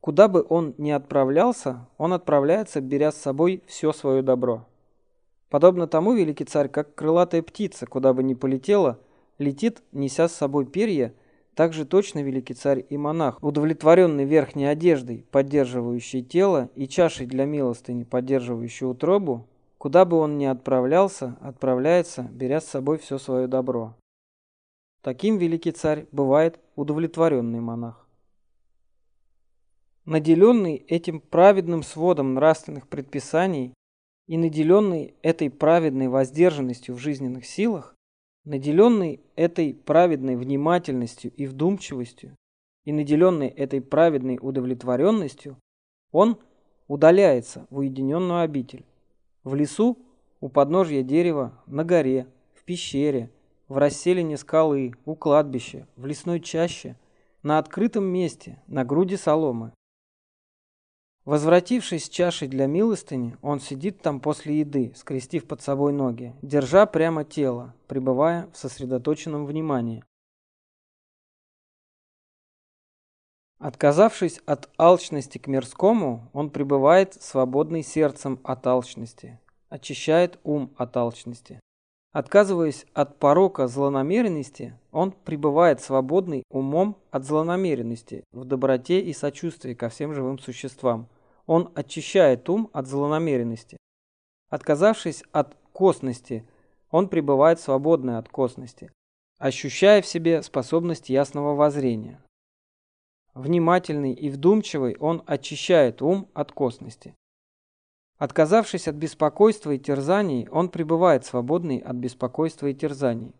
Куда 0.00 0.28
бы 0.28 0.46
он 0.48 0.74
ни 0.78 0.90
отправлялся, 0.90 1.86
он 1.98 2.14
отправляется, 2.14 2.80
беря 2.80 3.12
с 3.12 3.16
собой 3.16 3.62
все 3.66 3.92
свое 3.92 4.22
добро. 4.22 4.66
Подобно 5.50 5.86
тому 5.86 6.14
великий 6.14 6.44
царь, 6.46 6.70
как 6.70 6.94
крылатая 6.94 7.42
птица, 7.42 7.84
куда 7.84 8.14
бы 8.14 8.22
ни 8.22 8.32
полетела, 8.32 8.98
летит, 9.36 9.82
неся 9.92 10.26
с 10.26 10.32
собой 10.32 10.64
перья, 10.64 11.12
так 11.54 11.74
же 11.74 11.84
точно 11.84 12.22
великий 12.22 12.54
царь 12.54 12.86
и 12.88 12.96
монах, 12.96 13.42
удовлетворенный 13.42 14.24
верхней 14.24 14.64
одеждой, 14.64 15.26
поддерживающей 15.30 16.22
тело, 16.22 16.70
и 16.74 16.88
чашей 16.88 17.26
для 17.26 17.44
милостыни, 17.44 18.04
поддерживающей 18.04 18.86
утробу, 18.86 19.46
Куда 19.80 20.04
бы 20.04 20.18
он 20.18 20.36
ни 20.36 20.44
отправлялся, 20.44 21.38
отправляется, 21.40 22.28
беря 22.30 22.60
с 22.60 22.66
собой 22.66 22.98
все 22.98 23.16
свое 23.16 23.46
добро. 23.46 23.96
Таким 25.00 25.38
великий 25.38 25.72
царь 25.72 26.06
бывает 26.12 26.60
удовлетворенный 26.76 27.60
монах. 27.60 28.06
Наделенный 30.04 30.74
этим 30.76 31.18
праведным 31.18 31.82
сводом 31.82 32.34
нравственных 32.34 32.88
предписаний 32.88 33.72
и 34.26 34.36
наделенный 34.36 35.14
этой 35.22 35.48
праведной 35.48 36.08
воздержанностью 36.08 36.94
в 36.94 36.98
жизненных 36.98 37.46
силах, 37.46 37.94
наделенный 38.44 39.22
этой 39.34 39.72
праведной 39.72 40.36
внимательностью 40.36 41.32
и 41.32 41.46
вдумчивостью, 41.46 42.36
и 42.84 42.92
наделенный 42.92 43.48
этой 43.48 43.80
праведной 43.80 44.38
удовлетворенностью, 44.42 45.56
он 46.12 46.38
удаляется 46.86 47.66
в 47.70 47.78
уединенную 47.78 48.40
обитель, 48.40 48.84
в 49.44 49.54
лесу, 49.54 49.98
у 50.40 50.48
подножья 50.48 51.02
дерева, 51.02 51.52
на 51.66 51.84
горе, 51.84 52.26
в 52.54 52.64
пещере, 52.64 53.30
в 53.68 53.78
расселине 53.78 54.36
скалы, 54.36 54.94
у 55.04 55.14
кладбища, 55.14 55.86
в 55.96 56.06
лесной 56.06 56.40
чаще, 56.40 56.96
на 57.42 57.58
открытом 57.58 58.04
месте, 58.04 58.62
на 58.66 58.84
груди 58.84 59.16
соломы. 59.16 59.72
Возвратившись 61.24 62.06
с 62.06 62.08
чашей 62.08 62.48
для 62.48 62.66
милостыни, 62.66 63.36
он 63.42 63.60
сидит 63.60 64.00
там 64.00 64.20
после 64.20 64.60
еды, 64.60 64.92
скрестив 64.96 65.46
под 65.46 65.60
собой 65.60 65.92
ноги, 65.92 66.34
держа 66.42 66.86
прямо 66.86 67.24
тело, 67.24 67.74
пребывая 67.86 68.48
в 68.52 68.56
сосредоточенном 68.56 69.46
внимании. 69.46 70.02
Отказавшись 73.60 74.40
от 74.46 74.70
алчности 74.78 75.36
к 75.36 75.46
мирскому, 75.46 76.30
он 76.32 76.48
пребывает 76.48 77.12
свободный 77.22 77.82
сердцем 77.82 78.40
от 78.42 78.66
алчности, 78.66 79.38
очищает 79.68 80.38
ум 80.44 80.70
от 80.78 80.96
алчности. 80.96 81.60
Отказываясь 82.12 82.86
от 82.94 83.18
порока 83.18 83.68
злонамеренности, 83.68 84.78
он 84.92 85.12
пребывает 85.12 85.82
свободный 85.82 86.42
умом 86.50 86.96
от 87.10 87.26
злонамеренности, 87.26 88.24
в 88.32 88.46
доброте 88.46 88.98
и 89.00 89.12
сочувствии 89.12 89.74
ко 89.74 89.90
всем 89.90 90.14
живым 90.14 90.38
существам. 90.38 91.06
Он 91.44 91.70
очищает 91.74 92.48
ум 92.48 92.70
от 92.72 92.86
злонамеренности. 92.86 93.76
Отказавшись 94.48 95.22
от 95.32 95.54
косности, 95.74 96.48
он 96.90 97.08
пребывает 97.08 97.60
свободный 97.60 98.16
от 98.16 98.30
косности, 98.30 98.90
ощущая 99.38 100.00
в 100.00 100.06
себе 100.06 100.42
способность 100.42 101.10
ясного 101.10 101.54
воззрения. 101.54 102.20
Внимательный 103.40 104.12
и 104.12 104.28
вдумчивый, 104.28 104.98
он 105.00 105.22
очищает 105.24 106.02
ум 106.02 106.28
от 106.34 106.52
косности. 106.52 107.14
Отказавшись 108.18 108.86
от 108.86 108.96
беспокойства 108.96 109.70
и 109.70 109.78
терзаний, 109.78 110.46
он 110.50 110.68
пребывает 110.68 111.24
свободный 111.24 111.78
от 111.78 111.96
беспокойства 111.96 112.66
и 112.66 112.74
терзаний. 112.74 113.34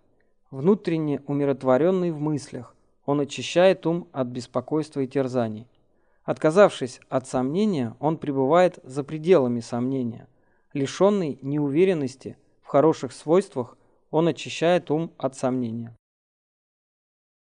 Внутренне 0.50 1.20
умиротворенный 1.26 2.12
в 2.12 2.18
мыслях, 2.18 2.74
он 3.04 3.20
очищает 3.20 3.84
ум 3.86 4.08
от 4.12 4.28
беспокойства 4.28 5.00
и 5.00 5.06
терзаний. 5.06 5.68
Отказавшись 6.24 7.02
от 7.10 7.26
сомнения, 7.26 7.94
он 8.00 8.16
пребывает 8.16 8.78
за 8.82 9.04
пределами 9.04 9.60
сомнения. 9.60 10.28
Лишенный 10.72 11.38
неуверенности 11.42 12.38
в 12.62 12.68
хороших 12.68 13.12
свойствах, 13.12 13.76
он 14.10 14.28
очищает 14.28 14.90
ум 14.90 15.12
от 15.18 15.36
сомнения. 15.36 15.94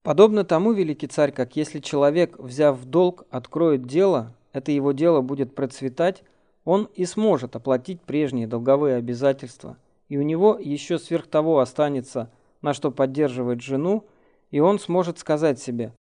Подобно 0.06 0.44
тому, 0.44 0.72
великий 0.72 1.08
царь, 1.08 1.32
как 1.32 1.56
если 1.56 1.80
человек, 1.80 2.38
взяв 2.38 2.78
в 2.78 2.86
долг, 2.86 3.26
откроет 3.32 3.88
дело, 3.88 4.34
это 4.54 4.72
его 4.72 4.92
дело 4.92 5.22
будет 5.22 5.56
процветать, 5.56 6.22
он 6.64 6.88
и 6.94 7.06
сможет 7.06 7.56
оплатить 7.56 8.02
прежние 8.02 8.46
долговые 8.46 8.98
обязательства, 8.98 9.78
и 10.08 10.20
у 10.20 10.22
него 10.22 10.60
еще 10.62 11.00
сверх 11.00 11.26
того 11.26 11.58
останется, 11.58 12.30
на 12.62 12.76
что 12.76 12.92
поддерживать 12.92 13.64
жену, 13.64 14.06
и 14.52 14.60
он 14.60 14.78
сможет 14.78 15.18
сказать 15.18 15.58
себе, 15.58 15.92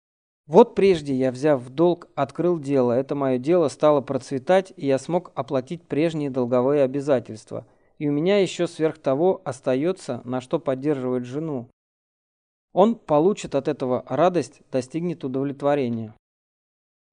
вот 0.46 0.74
прежде 0.74 1.14
я, 1.14 1.32
взяв 1.32 1.62
в 1.62 1.70
долг, 1.70 2.08
открыл 2.14 2.58
дело, 2.58 2.92
это 2.92 3.14
мое 3.14 3.38
дело 3.38 3.68
стало 3.68 4.02
процветать, 4.02 4.74
и 4.76 4.86
я 4.86 4.98
смог 4.98 5.32
оплатить 5.34 5.82
прежние 5.82 6.28
долговые 6.28 6.82
обязательства, 6.82 7.64
и 7.98 8.06
у 8.06 8.12
меня 8.12 8.38
еще 8.38 8.66
сверх 8.66 8.98
того 8.98 9.40
остается, 9.44 10.20
на 10.24 10.42
что 10.42 10.58
поддерживать 10.58 11.24
жену, 11.24 11.70
он 12.74 12.96
получит 12.96 13.54
от 13.54 13.68
этого 13.68 14.04
радость, 14.06 14.60
достигнет 14.70 15.24
удовлетворения. 15.24 16.12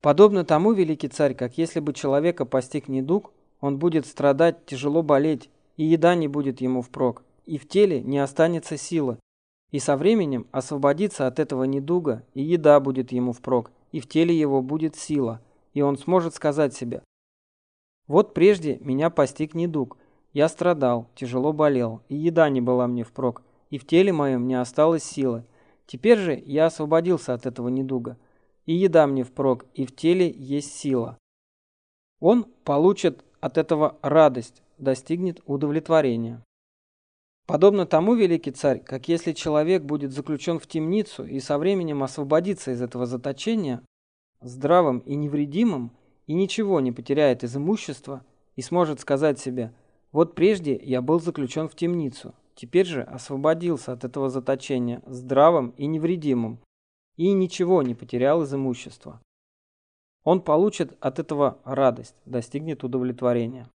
Подобно 0.01 0.43
тому, 0.43 0.73
великий 0.73 1.07
царь, 1.07 1.35
как 1.35 1.57
если 1.57 1.79
бы 1.79 1.93
человека 1.93 2.45
постиг 2.45 2.87
недуг, 2.87 3.31
он 3.61 3.77
будет 3.77 4.07
страдать, 4.07 4.65
тяжело 4.65 5.03
болеть, 5.03 5.49
и 5.77 5.85
еда 5.85 6.15
не 6.15 6.27
будет 6.27 6.59
ему 6.59 6.81
впрок, 6.81 7.23
и 7.45 7.59
в 7.59 7.67
теле 7.67 8.01
не 8.01 8.17
останется 8.17 8.75
силы, 8.75 9.19
и 9.69 9.77
со 9.77 9.95
временем 9.95 10.47
освободится 10.51 11.27
от 11.27 11.39
этого 11.39 11.63
недуга, 11.63 12.23
и 12.33 12.41
еда 12.41 12.79
будет 12.79 13.11
ему 13.11 13.31
впрок, 13.31 13.71
и 13.91 13.99
в 13.99 14.07
теле 14.09 14.37
его 14.37 14.63
будет 14.63 14.95
сила, 14.95 15.41
и 15.75 15.81
он 15.81 15.97
сможет 15.97 16.33
сказать 16.33 16.73
себе, 16.73 17.03
«Вот 18.07 18.33
прежде 18.33 18.79
меня 18.81 19.09
постиг 19.09 19.53
недуг, 19.53 19.97
Я 20.33 20.47
страдал, 20.47 21.07
тяжело 21.13 21.51
болел, 21.51 22.01
и 22.07 22.15
еда 22.15 22.49
не 22.49 22.61
была 22.61 22.87
мне 22.87 23.03
впрок, 23.03 23.43
и 23.69 23.77
в 23.77 23.85
теле 23.85 24.13
моем 24.13 24.47
не 24.47 24.55
осталось 24.55 25.03
силы. 25.03 25.43
Теперь 25.91 26.17
же 26.17 26.41
я 26.45 26.67
освободился 26.67 27.33
от 27.33 27.45
этого 27.45 27.67
недуга, 27.67 28.17
и 28.65 28.73
еда 28.73 29.07
мне 29.07 29.25
впрок, 29.25 29.65
и 29.73 29.85
в 29.85 29.93
теле 29.93 30.31
есть 30.31 30.73
сила. 30.73 31.17
Он 32.21 32.45
получит 32.63 33.25
от 33.41 33.57
этого 33.57 33.97
радость, 34.01 34.63
достигнет 34.77 35.41
удовлетворения. 35.45 36.41
Подобно 37.45 37.85
тому, 37.85 38.15
великий 38.15 38.51
царь, 38.51 38.79
как 38.79 39.09
если 39.09 39.33
человек 39.33 39.83
будет 39.83 40.13
заключен 40.13 40.59
в 40.59 40.65
темницу 40.65 41.25
и 41.25 41.41
со 41.41 41.57
временем 41.57 42.03
освободится 42.03 42.71
из 42.71 42.81
этого 42.81 43.05
заточения, 43.05 43.83
здравым 44.39 44.99
и 44.99 45.15
невредимым, 45.15 45.91
и 46.25 46.33
ничего 46.33 46.79
не 46.79 46.93
потеряет 46.93 47.43
из 47.43 47.57
имущества, 47.57 48.23
и 48.55 48.61
сможет 48.61 49.01
сказать 49.01 49.39
себе, 49.39 49.73
вот 50.13 50.35
прежде 50.35 50.73
я 50.81 51.01
был 51.01 51.19
заключен 51.19 51.67
в 51.67 51.75
темницу, 51.75 52.33
теперь 52.55 52.85
же 52.85 53.03
освободился 53.03 53.93
от 53.93 54.03
этого 54.03 54.29
заточения 54.29 55.01
здравым 55.05 55.69
и 55.77 55.85
невредимым, 55.85 56.59
и 57.17 57.31
ничего 57.33 57.83
не 57.83 57.95
потерял 57.95 58.43
из 58.43 58.53
имущества. 58.53 59.21
Он 60.23 60.41
получит 60.41 60.95
от 60.99 61.19
этого 61.19 61.59
радость, 61.63 62.15
достигнет 62.25 62.83
удовлетворения. 62.83 63.67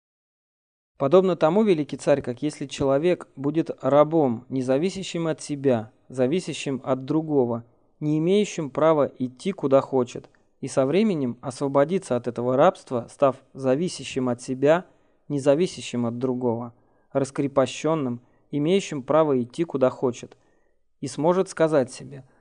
Подобно 0.99 1.37
тому, 1.37 1.63
великий 1.63 1.97
царь, 1.97 2.23
как 2.23 2.43
если 2.43 2.67
человек 2.67 3.29
будет 3.37 3.71
рабом, 3.83 4.47
не 4.49 4.63
зависящим 4.63 5.27
от 5.27 5.43
себя, 5.43 5.93
зависящим 6.09 6.81
от 6.85 7.05
другого, 7.05 7.65
не 8.01 8.19
имеющим 8.19 8.71
права 8.71 9.11
идти 9.19 9.53
куда 9.53 9.81
хочет, 9.81 10.31
и 10.61 10.69
со 10.69 10.87
временем 10.87 11.37
освободиться 11.43 12.17
от 12.17 12.29
этого 12.29 12.57
рабства, 12.57 13.09
став 13.11 13.37
зависящим 13.53 14.29
от 14.29 14.41
себя, 14.41 14.87
не 15.29 15.39
зависящим 15.39 16.07
от 16.07 16.19
другого, 16.19 16.73
раскрепощенным, 17.13 18.21
имеющим 18.51 19.03
право 19.03 19.43
идти 19.43 19.65
куда 19.65 19.91
хочет, 19.91 20.37
и 21.01 21.07
сможет 21.07 21.49
сказать 21.49 21.93
себе– 21.93 22.25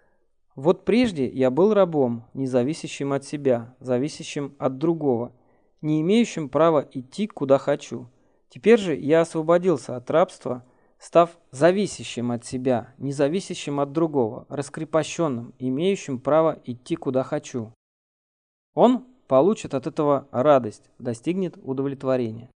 вот 0.56 0.86
прежде 0.86 1.28
я 1.28 1.52
был 1.52 1.74
рабом, 1.74 2.24
не 2.34 2.48
зависящим 2.48 3.12
от 3.12 3.26
себя, 3.26 3.76
зависящим 3.82 4.56
от 4.58 4.78
другого, 4.78 5.34
не 5.82 6.00
имеющим 6.02 6.48
права 6.48 6.88
идти, 6.94 7.28
куда 7.28 7.58
хочу. 7.58 8.08
Теперь 8.48 8.80
же 8.80 8.96
я 8.96 9.22
освободился 9.22 9.98
от 9.98 10.10
рабства, 10.10 10.64
став 10.98 11.38
зависящим 11.52 12.32
от 12.32 12.46
себя, 12.46 12.94
не 12.98 13.12
зависящим 13.12 13.82
от 13.82 13.92
другого, 13.92 14.46
раскрепощенным, 14.48 15.54
имеющим 15.60 16.20
право 16.20 16.58
идти, 16.64 16.96
куда 16.96 17.24
хочу. 17.24 17.74
Он 18.74 19.06
получит 19.28 19.74
от 19.74 19.88
этого 19.88 20.30
радость, 20.32 20.90
достигнет 21.00 21.58
удовлетворения. 21.62 22.50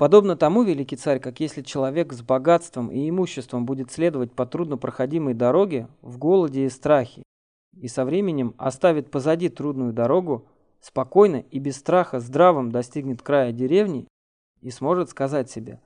Подобно 0.00 0.34
тому, 0.34 0.62
великий 0.62 0.96
царь, 0.96 1.20
как 1.20 1.40
если 1.40 1.60
человек 1.60 2.14
с 2.14 2.22
богатством 2.22 2.88
и 2.88 3.06
имуществом 3.10 3.66
будет 3.66 3.90
следовать 3.90 4.32
по 4.32 4.46
труднопроходимой 4.46 5.34
дороге 5.34 5.88
в 6.00 6.16
голоде 6.16 6.64
и 6.64 6.70
страхе, 6.70 7.22
и 7.76 7.86
со 7.86 8.06
временем 8.06 8.54
оставит 8.56 9.10
позади 9.10 9.50
трудную 9.50 9.92
дорогу, 9.92 10.46
спокойно 10.80 11.44
и 11.50 11.58
без 11.58 11.76
страха 11.76 12.18
здравым 12.18 12.72
достигнет 12.72 13.20
края 13.20 13.52
деревни 13.52 14.08
и 14.62 14.70
сможет 14.70 15.10
сказать 15.10 15.50
себе, 15.50 15.82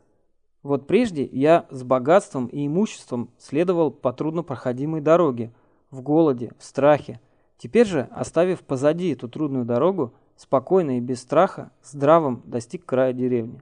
вот 0.62 0.86
прежде 0.86 1.24
я 1.24 1.66
с 1.70 1.82
богатством 1.82 2.46
и 2.46 2.68
имуществом 2.68 3.30
следовал 3.36 3.90
по 3.90 4.12
труднопроходимой 4.12 5.00
дороге, 5.00 5.52
в 5.90 6.02
голоде, 6.02 6.52
в 6.56 6.64
страхе, 6.64 7.18
теперь 7.58 7.88
же, 7.88 8.06
оставив 8.12 8.60
позади 8.60 9.10
эту 9.10 9.28
трудную 9.28 9.64
дорогу, 9.64 10.14
спокойно 10.36 10.98
и 10.98 11.00
без 11.00 11.20
страха, 11.20 11.72
здравым 11.82 12.42
достиг 12.44 12.86
края 12.86 13.12
деревни. 13.12 13.60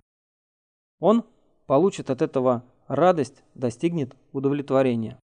Он 1.03 1.25
получит 1.67 2.11
от 2.11 2.23
этого 2.23 2.63
радость, 2.87 3.43
достигнет 3.57 4.17
удовлетворения. 4.33 5.19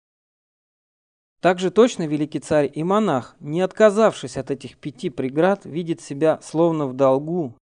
Также 1.41 1.69
точно 1.69 2.07
великий 2.07 2.39
царь 2.39 2.71
и 2.73 2.81
монах, 2.81 3.35
не 3.41 3.59
отказавшись 3.59 4.38
от 4.38 4.51
этих 4.51 4.77
пяти 4.77 5.09
преград, 5.09 5.65
видит 5.65 5.99
себя 5.99 6.39
словно 6.41 6.88
в 6.88 6.93
долгу, 6.93 7.57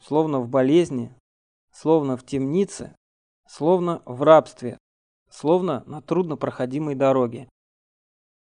словно 0.00 0.38
в 0.38 0.48
болезни, 0.48 1.12
словно 1.72 2.16
в 2.16 2.24
темнице, 2.24 2.94
словно 3.48 4.00
в 4.04 4.22
рабстве, 4.22 4.78
словно 5.28 5.82
на 5.86 6.00
труднопроходимой 6.00 6.94
дороге. 6.94 7.48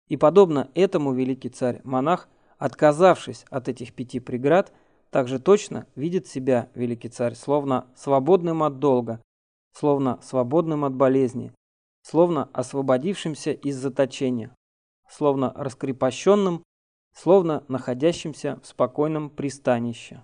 И 0.07 0.17
подобно 0.17 0.69
этому 0.75 1.13
великий 1.13 1.49
царь-монах, 1.49 2.29
отказавшись 2.59 3.43
от 3.49 3.69
этих 3.69 3.95
пяти 3.95 4.19
преград, 4.19 4.71
также 5.09 5.39
точно 5.39 5.87
видит 5.95 6.27
себя, 6.27 6.69
великий 6.75 7.09
царь, 7.09 7.35
словно 7.35 7.87
свободным 7.95 8.63
от 8.63 8.79
долга, 8.79 9.21
словно 9.73 10.19
свободным 10.21 10.85
от 10.85 10.93
болезни, 10.93 11.53
словно 12.01 12.49
освободившимся 12.53 13.51
из 13.51 13.77
заточения, 13.77 14.55
словно 15.09 15.53
раскрепощенным, 15.55 16.63
словно 17.13 17.63
находящимся 17.67 18.59
в 18.61 18.67
спокойном 18.67 19.29
пристанище. 19.29 20.21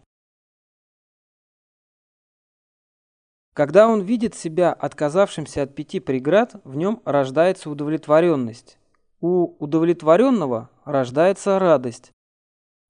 Когда 3.53 3.87
он 3.87 4.01
видит 4.01 4.33
себя 4.33 4.71
отказавшимся 4.71 5.63
от 5.63 5.75
пяти 5.75 5.99
преград, 5.99 6.55
в 6.63 6.75
нем 6.75 7.01
рождается 7.03 7.69
удовлетворенность. 7.69 8.77
У 9.19 9.55
удовлетворенного 9.59 10.69
рождается 10.85 11.59
радость, 11.59 12.11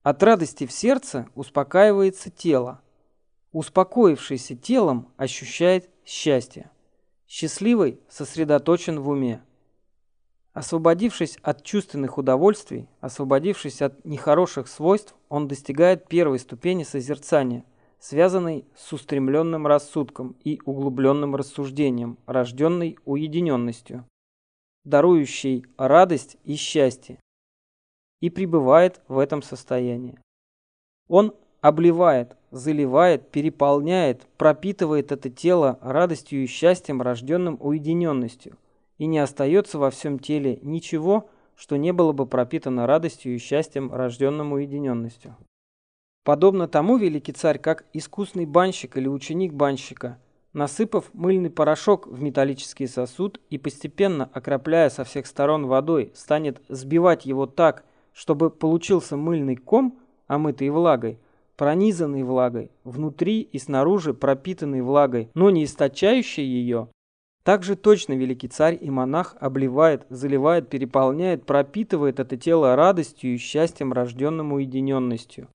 от 0.03 0.23
радости 0.23 0.65
в 0.65 0.71
сердце 0.71 1.27
успокаивается 1.35 2.29
тело. 2.29 2.81
Успокоившийся 3.51 4.55
телом 4.55 5.11
ощущает 5.17 5.89
счастье. 6.05 6.71
Счастливый 7.27 7.99
сосредоточен 8.09 8.99
в 8.99 9.09
уме. 9.09 9.43
Освободившись 10.53 11.37
от 11.41 11.63
чувственных 11.63 12.17
удовольствий, 12.17 12.89
освободившись 12.99 13.81
от 13.81 14.03
нехороших 14.03 14.67
свойств, 14.67 15.15
он 15.29 15.47
достигает 15.47 16.07
первой 16.07 16.39
ступени 16.39 16.83
созерцания, 16.83 17.63
связанной 17.99 18.65
с 18.75 18.91
устремленным 18.91 19.65
рассудком 19.65 20.35
и 20.43 20.59
углубленным 20.65 21.35
рассуждением, 21.35 22.17
рожденной 22.25 22.97
уединенностью, 23.05 24.05
дарующей 24.83 25.65
радость 25.77 26.37
и 26.43 26.55
счастье, 26.55 27.19
и 28.21 28.29
пребывает 28.29 29.01
в 29.07 29.19
этом 29.19 29.41
состоянии. 29.41 30.17
Он 31.09 31.33
обливает, 31.59 32.37
заливает, 32.51 33.29
переполняет, 33.29 34.25
пропитывает 34.37 35.11
это 35.11 35.29
тело 35.29 35.77
радостью 35.81 36.43
и 36.43 36.47
счастьем, 36.47 37.01
рожденным 37.01 37.57
уединенностью, 37.59 38.57
и 38.97 39.05
не 39.05 39.19
остается 39.19 39.77
во 39.77 39.91
всем 39.91 40.19
теле 40.19 40.59
ничего, 40.61 41.29
что 41.55 41.75
не 41.75 41.91
было 41.91 42.13
бы 42.13 42.25
пропитано 42.25 42.87
радостью 42.87 43.35
и 43.35 43.37
счастьем, 43.37 43.93
рожденным 43.93 44.53
уединенностью. 44.53 45.35
Подобно 46.23 46.67
тому 46.67 46.97
великий 46.97 47.33
царь, 47.33 47.57
как 47.57 47.85
искусный 47.93 48.45
банщик 48.45 48.97
или 48.97 49.07
ученик 49.07 49.53
банщика, 49.53 50.19
насыпав 50.53 51.11
мыльный 51.13 51.49
порошок 51.49 52.07
в 52.07 52.21
металлический 52.21 52.87
сосуд 52.87 53.39
и 53.49 53.57
постепенно 53.57 54.29
окропляя 54.33 54.89
со 54.89 55.03
всех 55.03 55.25
сторон 55.25 55.65
водой, 55.65 56.11
станет 56.15 56.61
сбивать 56.67 57.25
его 57.25 57.47
так, 57.47 57.83
чтобы 58.13 58.49
получился 58.49 59.17
мыльный 59.17 59.55
ком, 59.55 59.99
омытый 60.27 60.69
влагой, 60.69 61.19
пронизанный 61.55 62.23
влагой, 62.23 62.71
внутри 62.83 63.41
и 63.41 63.59
снаружи 63.59 64.13
пропитанный 64.13 64.81
влагой, 64.81 65.29
но 65.33 65.49
не 65.49 65.63
источающий 65.65 66.43
ее, 66.43 66.89
также 67.43 67.75
точно 67.75 68.13
великий 68.13 68.47
царь 68.47 68.77
и 68.79 68.89
монах 68.91 69.35
обливает, 69.39 70.05
заливает, 70.09 70.69
переполняет, 70.69 71.45
пропитывает 71.45 72.19
это 72.19 72.37
тело 72.37 72.75
радостью 72.75 73.33
и 73.33 73.37
счастьем, 73.37 73.93
рожденным 73.93 74.53
уединенностью. 74.53 75.47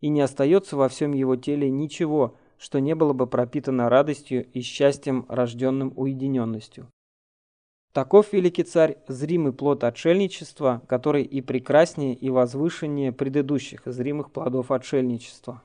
И 0.00 0.08
не 0.08 0.20
остается 0.20 0.76
во 0.76 0.88
всем 0.88 1.12
его 1.12 1.36
теле 1.36 1.70
ничего, 1.70 2.34
что 2.56 2.80
не 2.80 2.96
было 2.96 3.12
бы 3.12 3.28
пропитано 3.28 3.88
радостью 3.88 4.46
и 4.52 4.60
счастьем, 4.62 5.26
рожденным 5.28 5.92
уединенностью. 5.94 6.88
Таков 7.92 8.32
великий 8.32 8.64
царь, 8.64 8.98
зримый 9.08 9.52
плод 9.52 9.82
отшельничества, 9.82 10.82
который 10.86 11.22
и 11.22 11.40
прекраснее, 11.40 12.14
и 12.14 12.28
возвышеннее 12.28 13.12
предыдущих 13.12 13.82
зримых 13.86 14.30
плодов 14.30 14.70
отшельничества. 14.70 15.62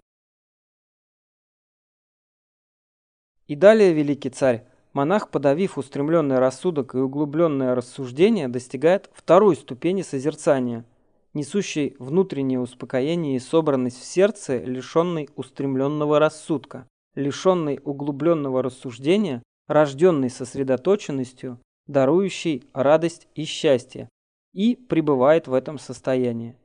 И 3.47 3.55
далее 3.55 3.93
великий 3.93 4.29
царь, 4.29 4.63
монах, 4.93 5.29
подавив 5.29 5.77
устремленный 5.77 6.39
рассудок 6.39 6.95
и 6.95 6.99
углубленное 6.99 7.75
рассуждение, 7.75 8.47
достигает 8.47 9.09
второй 9.13 9.57
ступени 9.57 10.01
созерцания, 10.01 10.85
несущей 11.33 11.95
внутреннее 11.99 12.61
успокоение 12.61 13.35
и 13.35 13.39
собранность 13.39 13.99
в 13.99 14.05
сердце, 14.05 14.59
лишенной 14.59 15.29
устремленного 15.35 16.19
рассудка, 16.19 16.87
лишенной 17.15 17.81
углубленного 17.83 18.63
рассуждения, 18.63 19.43
рожденной 19.67 20.29
сосредоточенностью, 20.29 21.59
дарующий 21.87 22.67
радость 22.73 23.27
и 23.35 23.45
счастье, 23.45 24.09
и 24.53 24.75
пребывает 24.75 25.47
в 25.47 25.53
этом 25.53 25.79
состоянии. 25.79 26.55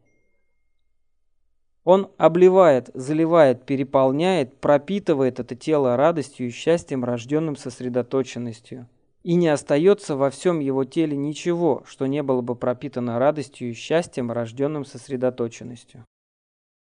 Он 1.85 2.11
обливает, 2.19 2.91
заливает, 2.93 3.65
переполняет, 3.65 4.59
пропитывает 4.59 5.41
это 5.41 5.57
тело 5.57 5.97
радостью 5.97 6.49
и 6.49 6.51
счастьем, 6.51 7.03
рожденным 7.03 7.57
сосредоточенностью. 7.57 8.87
И 9.23 9.35
не 9.35 9.49
остается 9.49 10.15
во 10.15 10.31
всем 10.31 10.61
его 10.61 10.85
теле 10.85 11.17
ничего, 11.17 11.83
что 11.87 12.07
не 12.07 12.23
было 12.23 12.43
бы 12.43 12.57
пропитано 12.57 13.19
радостью 13.19 13.71
и 13.71 13.73
счастьем, 13.73 14.31
рожденным 14.31 14.85
сосредоточенностью. 14.85 16.05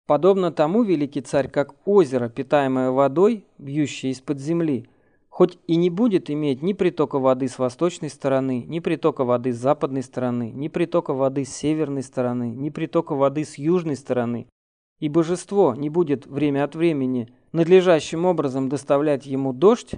Подобно 0.05 0.51
тому, 0.51 0.83
великий 0.83 1.21
царь, 1.21 1.49
как 1.49 1.75
озеро, 1.85 2.29
питаемое 2.29 2.91
водой, 2.91 3.45
бьющее 3.57 4.11
из-под 4.11 4.39
земли, 4.39 4.87
хоть 5.41 5.57
и 5.65 5.75
не 5.75 5.89
будет 5.89 6.29
иметь 6.29 6.61
ни 6.61 6.73
притока 6.73 7.17
воды 7.17 7.47
с 7.47 7.57
восточной 7.57 8.11
стороны, 8.11 8.63
ни 8.67 8.77
притока 8.79 9.23
воды 9.23 9.53
с 9.53 9.57
западной 9.57 10.03
стороны, 10.03 10.51
ни 10.51 10.67
притока 10.67 11.15
воды 11.15 11.45
с 11.45 11.49
северной 11.49 12.03
стороны, 12.03 12.51
ни 12.51 12.69
притока 12.69 13.15
воды 13.15 13.43
с 13.43 13.57
южной 13.57 13.95
стороны, 13.95 14.45
и 14.99 15.09
божество 15.09 15.73
не 15.73 15.89
будет 15.89 16.27
время 16.27 16.63
от 16.63 16.75
времени 16.75 17.33
надлежащим 17.53 18.25
образом 18.25 18.69
доставлять 18.69 19.25
ему 19.25 19.51
дождь, 19.51 19.95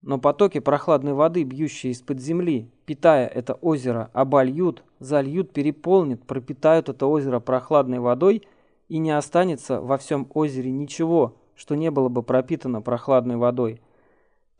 но 0.00 0.18
потоки 0.18 0.60
прохладной 0.60 1.12
воды, 1.12 1.42
бьющие 1.42 1.92
из-под 1.92 2.18
земли, 2.18 2.70
питая 2.86 3.26
это 3.26 3.52
озеро, 3.52 4.08
обольют, 4.14 4.82
зальют, 4.98 5.52
переполнят, 5.52 6.22
пропитают 6.22 6.88
это 6.88 7.04
озеро 7.04 7.38
прохладной 7.38 7.98
водой, 7.98 8.48
и 8.88 8.96
не 8.96 9.10
останется 9.10 9.78
во 9.82 9.98
всем 9.98 10.26
озере 10.32 10.70
ничего, 10.70 11.36
что 11.54 11.74
не 11.74 11.90
было 11.90 12.08
бы 12.08 12.22
пропитано 12.22 12.80
прохладной 12.80 13.36
водой. 13.36 13.82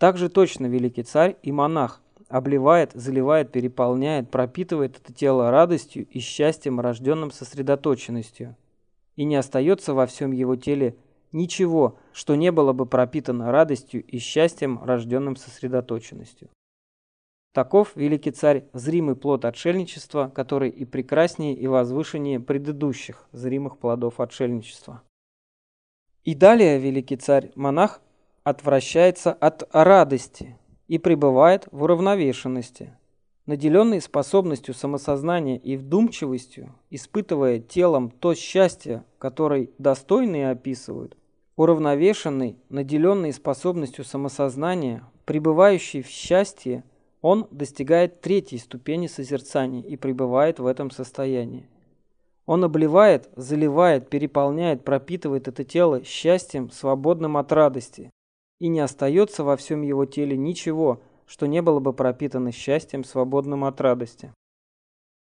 Так 0.00 0.16
же 0.16 0.30
точно 0.30 0.64
великий 0.64 1.02
царь 1.02 1.36
и 1.42 1.52
монах 1.52 2.00
обливает, 2.28 2.92
заливает, 2.94 3.52
переполняет, 3.52 4.30
пропитывает 4.30 4.96
это 4.96 5.12
тело 5.12 5.50
радостью 5.50 6.06
и 6.06 6.20
счастьем, 6.20 6.80
рожденным 6.80 7.30
сосредоточенностью. 7.30 8.56
И 9.16 9.24
не 9.24 9.36
остается 9.36 9.92
во 9.92 10.06
всем 10.06 10.32
его 10.32 10.56
теле 10.56 10.96
ничего, 11.32 11.98
что 12.14 12.34
не 12.34 12.50
было 12.50 12.72
бы 12.72 12.86
пропитано 12.86 13.52
радостью 13.52 14.02
и 14.02 14.18
счастьем, 14.18 14.82
рожденным 14.82 15.36
сосредоточенностью. 15.36 16.48
Таков, 17.52 17.94
великий 17.94 18.30
царь, 18.30 18.64
зримый 18.72 19.16
плод 19.16 19.44
отшельничества, 19.44 20.32
который 20.34 20.70
и 20.70 20.86
прекраснее, 20.86 21.54
и 21.54 21.66
возвышеннее 21.66 22.40
предыдущих 22.40 23.28
зримых 23.32 23.76
плодов 23.76 24.18
отшельничества. 24.18 25.02
И 26.24 26.34
далее, 26.34 26.78
великий 26.78 27.16
царь, 27.16 27.52
монах 27.54 28.00
отвращается 28.50 29.32
от 29.32 29.68
радости 29.72 30.56
и 30.88 30.98
пребывает 30.98 31.66
в 31.70 31.84
уравновешенности, 31.84 32.92
наделенный 33.46 34.00
способностью 34.00 34.74
самосознания 34.74 35.56
и 35.56 35.76
вдумчивостью, 35.76 36.74
испытывая 36.90 37.60
телом 37.60 38.10
то 38.10 38.34
счастье, 38.34 39.04
которое 39.18 39.70
достойные 39.78 40.50
описывают, 40.50 41.16
уравновешенный, 41.56 42.56
наделенный 42.68 43.32
способностью 43.32 44.04
самосознания, 44.04 45.04
пребывающий 45.24 46.02
в 46.02 46.08
счастье, 46.08 46.84
он 47.22 47.46
достигает 47.50 48.20
третьей 48.20 48.58
ступени 48.58 49.06
созерцания 49.06 49.82
и 49.82 49.96
пребывает 49.96 50.58
в 50.58 50.66
этом 50.66 50.90
состоянии. 50.90 51.68
Он 52.46 52.64
обливает, 52.64 53.28
заливает, 53.36 54.08
переполняет, 54.08 54.84
пропитывает 54.84 55.46
это 55.46 55.62
тело 55.62 56.02
счастьем, 56.02 56.70
свободным 56.70 57.36
от 57.36 57.52
радости, 57.52 58.10
и 58.60 58.68
не 58.68 58.78
остается 58.80 59.42
во 59.42 59.56
всем 59.56 59.82
его 59.82 60.04
теле 60.04 60.36
ничего, 60.36 61.00
что 61.26 61.46
не 61.46 61.62
было 61.62 61.80
бы 61.80 61.92
пропитано 61.92 62.52
счастьем, 62.52 63.02
свободным 63.02 63.64
от 63.64 63.80
радости. 63.80 64.32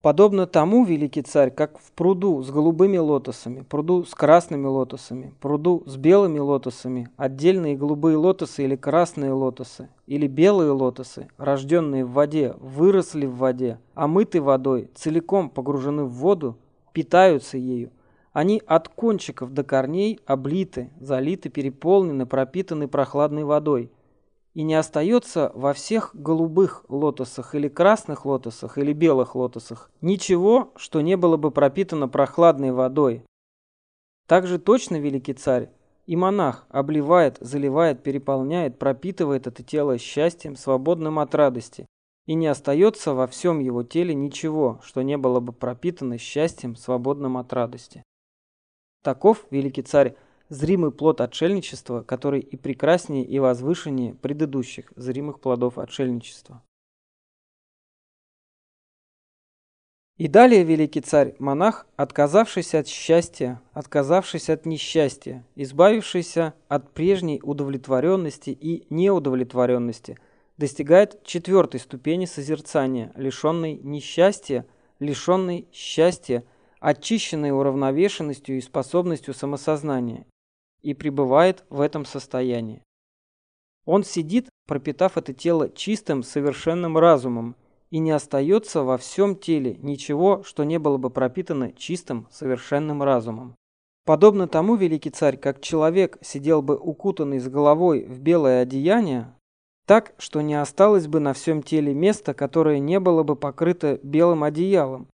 Подобно 0.00 0.46
тому, 0.46 0.84
великий 0.84 1.22
царь, 1.22 1.50
как 1.50 1.80
в 1.80 1.90
пруду 1.90 2.40
с 2.40 2.50
голубыми 2.50 2.98
лотосами, 2.98 3.62
пруду 3.62 4.04
с 4.04 4.14
красными 4.14 4.66
лотосами, 4.66 5.34
пруду 5.40 5.82
с 5.86 5.96
белыми 5.96 6.38
лотосами, 6.38 7.08
отдельные 7.16 7.76
голубые 7.76 8.16
лотосы 8.16 8.62
или 8.62 8.76
красные 8.76 9.32
лотосы, 9.32 9.88
или 10.06 10.28
белые 10.28 10.70
лотосы, 10.70 11.28
рожденные 11.36 12.04
в 12.04 12.12
воде, 12.12 12.54
выросли 12.60 13.26
в 13.26 13.38
воде, 13.38 13.80
омыты 13.94 14.40
водой, 14.40 14.88
целиком 14.94 15.50
погружены 15.50 16.04
в 16.04 16.12
воду, 16.12 16.56
питаются 16.92 17.58
ею, 17.58 17.90
они 18.38 18.62
от 18.68 18.88
кончиков 18.88 19.52
до 19.52 19.64
корней 19.64 20.20
облиты, 20.24 20.90
залиты, 21.00 21.48
переполнены, 21.48 22.24
пропитаны 22.24 22.86
прохладной 22.86 23.42
водой. 23.42 23.90
И 24.54 24.62
не 24.62 24.76
остается 24.76 25.50
во 25.56 25.72
всех 25.72 26.10
голубых 26.14 26.84
лотосах 26.88 27.56
или 27.56 27.66
красных 27.66 28.24
лотосах 28.24 28.78
или 28.78 28.92
белых 28.92 29.34
лотосах 29.34 29.90
ничего, 30.00 30.72
что 30.76 31.00
не 31.00 31.16
было 31.16 31.36
бы 31.36 31.50
пропитано 31.50 32.06
прохладной 32.06 32.70
водой. 32.70 33.24
Также 34.28 34.60
точно 34.60 35.00
великий 35.00 35.34
царь 35.34 35.70
и 36.06 36.14
монах 36.14 36.64
обливает, 36.68 37.38
заливает, 37.40 38.04
переполняет, 38.04 38.78
пропитывает 38.78 39.48
это 39.48 39.64
тело 39.64 39.98
счастьем, 39.98 40.54
свободным 40.54 41.18
от 41.18 41.34
радости, 41.34 41.86
и 42.26 42.34
не 42.34 42.46
остается 42.46 43.14
во 43.14 43.26
всем 43.26 43.58
его 43.58 43.82
теле 43.82 44.14
ничего, 44.14 44.80
что 44.84 45.02
не 45.02 45.16
было 45.16 45.40
бы 45.40 45.52
пропитано 45.52 46.18
счастьем, 46.18 46.76
свободным 46.76 47.36
от 47.36 47.52
радости. 47.52 48.04
Таков, 49.02 49.46
великий 49.50 49.82
царь, 49.82 50.14
зримый 50.48 50.90
плод 50.90 51.20
отшельничества, 51.20 52.02
который 52.02 52.40
и 52.40 52.56
прекраснее, 52.56 53.24
и 53.24 53.38
возвышеннее 53.38 54.14
предыдущих 54.14 54.92
зримых 54.96 55.40
плодов 55.40 55.78
отшельничества. 55.78 56.62
И 60.18 60.26
далее 60.26 60.64
великий 60.64 61.00
царь, 61.00 61.36
монах, 61.38 61.86
отказавшийся 61.94 62.80
от 62.80 62.88
счастья, 62.88 63.62
отказавшийся 63.72 64.54
от 64.54 64.66
несчастья, 64.66 65.46
избавившийся 65.54 66.54
от 66.66 66.92
прежней 66.92 67.40
удовлетворенности 67.40 68.50
и 68.50 68.84
неудовлетворенности, 68.92 70.18
достигает 70.56 71.22
четвертой 71.22 71.78
ступени 71.78 72.24
созерцания, 72.24 73.12
лишенной 73.14 73.76
несчастья, 73.76 74.66
лишенной 74.98 75.68
счастья, 75.72 76.42
очищенной 76.80 77.50
уравновешенностью 77.50 78.56
и 78.56 78.60
способностью 78.60 79.34
самосознания, 79.34 80.26
и 80.82 80.94
пребывает 80.94 81.64
в 81.70 81.80
этом 81.80 82.04
состоянии. 82.04 82.82
Он 83.84 84.04
сидит, 84.04 84.48
пропитав 84.66 85.16
это 85.16 85.32
тело 85.32 85.70
чистым, 85.70 86.22
совершенным 86.22 86.98
разумом, 86.98 87.56
и 87.90 87.98
не 87.98 88.10
остается 88.10 88.82
во 88.82 88.98
всем 88.98 89.34
теле 89.34 89.78
ничего, 89.80 90.42
что 90.42 90.64
не 90.64 90.78
было 90.78 90.98
бы 90.98 91.10
пропитано 91.10 91.72
чистым, 91.72 92.28
совершенным 92.30 93.02
разумом. 93.02 93.56
Подобно 94.04 94.46
тому, 94.46 94.74
великий 94.74 95.10
царь, 95.10 95.36
как 95.36 95.60
человек 95.60 96.18
сидел 96.22 96.62
бы 96.62 96.76
укутанный 96.76 97.38
с 97.38 97.48
головой 97.48 98.04
в 98.04 98.20
белое 98.20 98.62
одеяние, 98.62 99.34
так, 99.86 100.14
что 100.18 100.42
не 100.42 100.54
осталось 100.54 101.06
бы 101.06 101.18
на 101.18 101.32
всем 101.32 101.62
теле 101.62 101.94
места, 101.94 102.34
которое 102.34 102.78
не 102.78 103.00
было 103.00 103.22
бы 103.22 103.36
покрыто 103.36 103.98
белым 104.02 104.44
одеялом, 104.44 105.08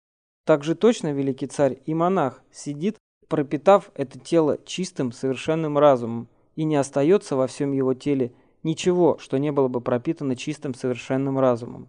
так 0.45 0.63
же 0.63 0.75
точно 0.75 1.13
великий 1.13 1.47
царь 1.47 1.81
и 1.87 1.95
монах 1.95 2.43
сидит, 2.53 2.99
пропитав 3.29 3.91
это 3.95 4.19
тело 4.19 4.59
чистым, 4.65 5.11
совершенным 5.11 5.79
разумом, 5.79 6.29
и 6.55 6.65
не 6.65 6.77
остается 6.77 7.35
во 7.35 7.47
всем 7.47 7.73
его 7.73 7.95
теле 7.95 8.33
ничего, 8.63 9.19
что 9.19 9.39
не 9.39 9.51
было 9.51 9.69
бы 9.69 9.81
пропитано 9.81 10.37
чистым, 10.37 10.75
совершенным 10.75 11.39
разумом. 11.39 11.89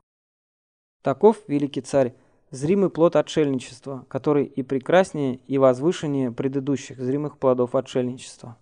Таков, 1.03 1.37
великий 1.47 1.81
царь, 1.81 2.15
зримый 2.49 2.89
плод 2.89 3.15
отшельничества, 3.15 4.05
который 4.07 4.45
и 4.45 4.63
прекраснее, 4.63 5.39
и 5.47 5.57
возвышеннее 5.57 6.31
предыдущих 6.31 6.97
зримых 6.97 7.37
плодов 7.37 7.75
отшельничества. 7.75 8.57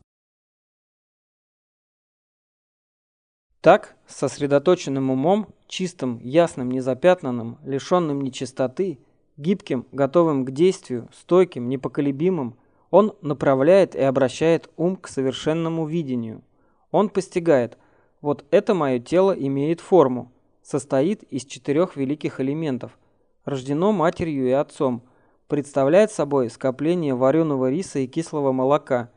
Так, 3.62 3.96
сосредоточенным 4.08 5.10
умом, 5.10 5.48
чистым, 5.68 6.20
ясным, 6.20 6.70
незапятнанным, 6.72 7.60
лишенным 7.64 8.22
нечистоты– 8.22 9.00
Гибким, 9.38 9.86
готовым 9.92 10.46
к 10.46 10.52
действию, 10.52 11.10
стойким, 11.12 11.68
непоколебимым, 11.68 12.56
он 12.92 13.16
направляет 13.22 13.96
и 13.96 14.02
обращает 14.02 14.70
ум 14.78 14.96
к 14.96 15.08
совершенному 15.08 15.88
видению. 15.88 16.44
Он 16.92 17.10
постигает, 17.10 17.78
вот 18.22 18.46
это 18.52 18.76
мое 18.76 19.00
тело 19.00 19.32
имеет 19.32 19.82
форму, 19.82 20.32
состоит 20.62 21.24
из 21.24 21.46
четырех 21.46 21.96
великих 21.96 22.40
элементов, 22.40 22.98
рождено 23.46 23.92
матерью 23.92 24.48
и 24.48 24.52
отцом, 24.52 25.02
представляет 25.48 26.12
собой 26.12 26.50
скопление 26.50 27.16
вареного 27.16 27.70
риса 27.70 28.00
и 28.00 28.08
кислого 28.08 28.52
молока, 28.52 29.10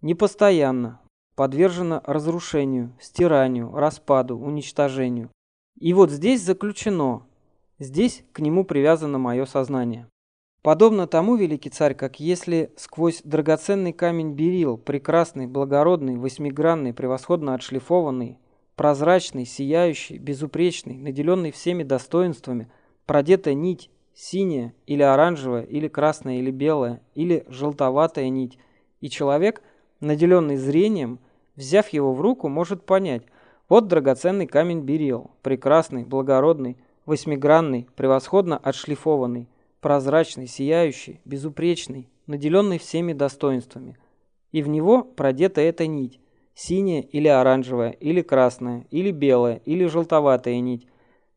непостоянно, 0.00 1.00
подвержено 1.34 2.02
разрушению, 2.04 2.92
стиранию, 3.00 3.72
распаду, 3.72 4.38
уничтожению. 4.38 5.30
И 5.78 5.92
вот 5.92 6.10
здесь 6.10 6.42
заключено, 6.42 7.22
Здесь 7.78 8.24
к 8.32 8.40
нему 8.40 8.64
привязано 8.64 9.18
мое 9.18 9.44
сознание. 9.46 10.08
Подобно 10.62 11.06
тому, 11.06 11.36
великий 11.36 11.70
царь, 11.70 11.94
как 11.94 12.18
если 12.18 12.72
сквозь 12.76 13.22
драгоценный 13.22 13.92
камень 13.92 14.32
берил, 14.32 14.76
прекрасный, 14.76 15.46
благородный, 15.46 16.16
восьмигранный, 16.16 16.92
превосходно 16.92 17.54
отшлифованный, 17.54 18.38
прозрачный, 18.74 19.46
сияющий, 19.46 20.18
безупречный, 20.18 20.96
наделенный 20.96 21.52
всеми 21.52 21.84
достоинствами, 21.84 22.68
продета 23.06 23.54
нить, 23.54 23.90
синяя 24.12 24.74
или 24.86 25.02
оранжевая, 25.02 25.62
или 25.62 25.86
красная, 25.86 26.38
или 26.38 26.50
белая, 26.50 27.00
или 27.14 27.44
желтоватая 27.48 28.28
нить, 28.28 28.58
И 29.00 29.08
человек, 29.08 29.62
наделенный 30.00 30.56
зрением, 30.56 31.20
взяв 31.54 31.88
его 31.90 32.12
в 32.12 32.20
руку, 32.20 32.48
может 32.48 32.84
понять, 32.84 33.22
вот 33.68 33.86
драгоценный 33.86 34.48
камень 34.48 34.80
берил, 34.80 35.30
прекрасный, 35.42 36.04
благородный, 36.04 36.76
восьмигранный, 37.08 37.88
превосходно 37.96 38.58
отшлифованный, 38.58 39.48
прозрачный, 39.80 40.46
сияющий, 40.46 41.20
безупречный, 41.24 42.06
наделенный 42.26 42.78
всеми 42.78 43.14
достоинствами. 43.14 43.96
И 44.52 44.62
в 44.62 44.68
него 44.68 45.04
продета 45.04 45.62
эта 45.62 45.86
нить, 45.86 46.20
синяя 46.54 47.00
или 47.00 47.26
оранжевая, 47.26 47.92
или 47.92 48.20
красная, 48.20 48.86
или 48.90 49.10
белая, 49.10 49.62
или 49.64 49.86
желтоватая 49.86 50.60
нить. 50.60 50.86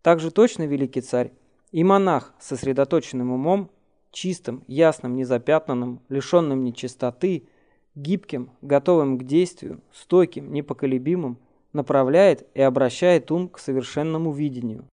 Также 0.01 0.29
точно, 0.29 0.63
великий 0.63 0.99
царь, 0.99 1.31
и 1.71 1.85
монах 1.85 2.33
с 2.37 2.47
сосредоточенным 2.47 3.31
умом, 3.31 3.69
чистым, 4.11 4.65
ясным, 4.67 5.15
незапятнанным, 5.15 6.01
лишенным 6.09 6.65
нечистоты, 6.65 7.47
гибким, 7.95 8.49
готовым 8.61 9.17
к 9.17 9.23
действию, 9.23 9.79
стойким, 9.93 10.51
непоколебимым, 10.51 11.37
направляет 11.71 12.45
и 12.55 12.61
обращает 12.61 13.31
ум 13.31 13.47
к 13.47 13.57
совершенному 13.57 14.33
видению. 14.33 14.90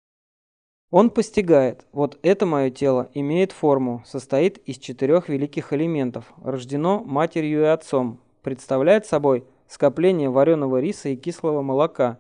Он 0.92 1.10
постигает, 1.10 1.86
вот 1.94 2.20
это 2.22 2.46
мое 2.46 2.70
тело 2.70 3.10
имеет 3.14 3.54
форму, 3.54 4.04
состоит 4.06 4.58
из 4.58 4.78
четырех 4.78 5.30
великих 5.30 5.72
элементов, 5.72 6.34
рождено 6.44 7.02
матерью 7.02 7.62
и 7.62 7.68
отцом, 7.68 8.20
представляет 8.44 9.06
собой 9.06 9.46
скопление 9.70 10.30
вареного 10.30 10.82
риса 10.82 11.08
и 11.08 11.16
кислого 11.16 11.62
молока, 11.62 12.20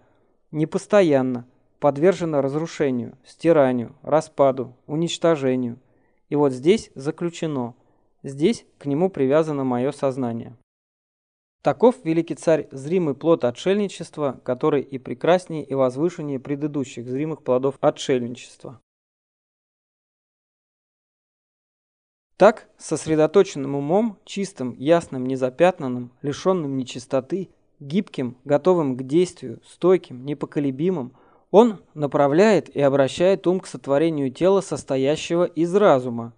непостоянно, 0.51 1.45
подвержено 1.81 2.41
разрушению, 2.41 3.17
стиранию, 3.25 3.93
распаду, 4.03 4.73
уничтожению. 4.87 5.77
И 6.29 6.35
вот 6.37 6.53
здесь 6.53 6.91
заключено, 6.95 7.73
здесь 8.23 8.65
к 8.77 8.85
нему 8.85 9.09
привязано 9.09 9.65
мое 9.65 9.91
сознание. 9.91 10.55
Таков 11.61 12.03
великий 12.03 12.33
царь 12.33 12.67
зримый 12.71 13.13
плод 13.13 13.45
отшельничества, 13.45 14.41
который 14.43 14.81
и 14.81 14.97
прекраснее, 14.97 15.63
и 15.63 15.75
возвышеннее 15.75 16.39
предыдущих 16.39 17.07
зримых 17.07 17.43
плодов 17.43 17.75
отшельничества. 17.81 18.81
Так, 22.35 22.67
сосредоточенным 22.79 23.75
умом, 23.75 24.17
чистым, 24.25 24.73
ясным, 24.79 25.27
незапятнанным, 25.27 26.11
лишенным 26.23 26.77
нечистоты, 26.77 27.49
гибким, 27.79 28.37
готовым 28.43 28.97
к 28.97 29.03
действию, 29.03 29.61
стойким, 29.63 30.25
непоколебимым, 30.25 31.13
он 31.51 31.79
направляет 31.93 32.75
и 32.75 32.81
обращает 32.81 33.45
ум 33.45 33.59
к 33.59 33.67
сотворению 33.67 34.31
тела, 34.31 34.61
состоящего 34.61 35.43
из 35.43 35.75
разума. 35.75 36.33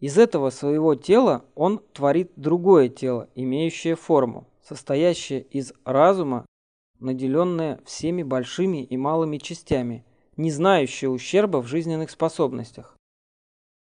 Из 0.00 0.18
этого 0.18 0.50
своего 0.50 0.96
тела 0.96 1.44
он 1.54 1.80
творит 1.92 2.32
другое 2.34 2.88
тело, 2.88 3.28
имеющее 3.36 3.94
форму 3.94 4.48
состоящее 4.66 5.42
из 5.42 5.72
разума, 5.84 6.44
наделенное 6.98 7.80
всеми 7.84 8.22
большими 8.22 8.82
и 8.82 8.96
малыми 8.96 9.38
частями, 9.38 10.04
не 10.36 10.50
знающее 10.50 11.08
ущерба 11.08 11.62
в 11.62 11.66
жизненных 11.66 12.10
способностях. 12.10 12.96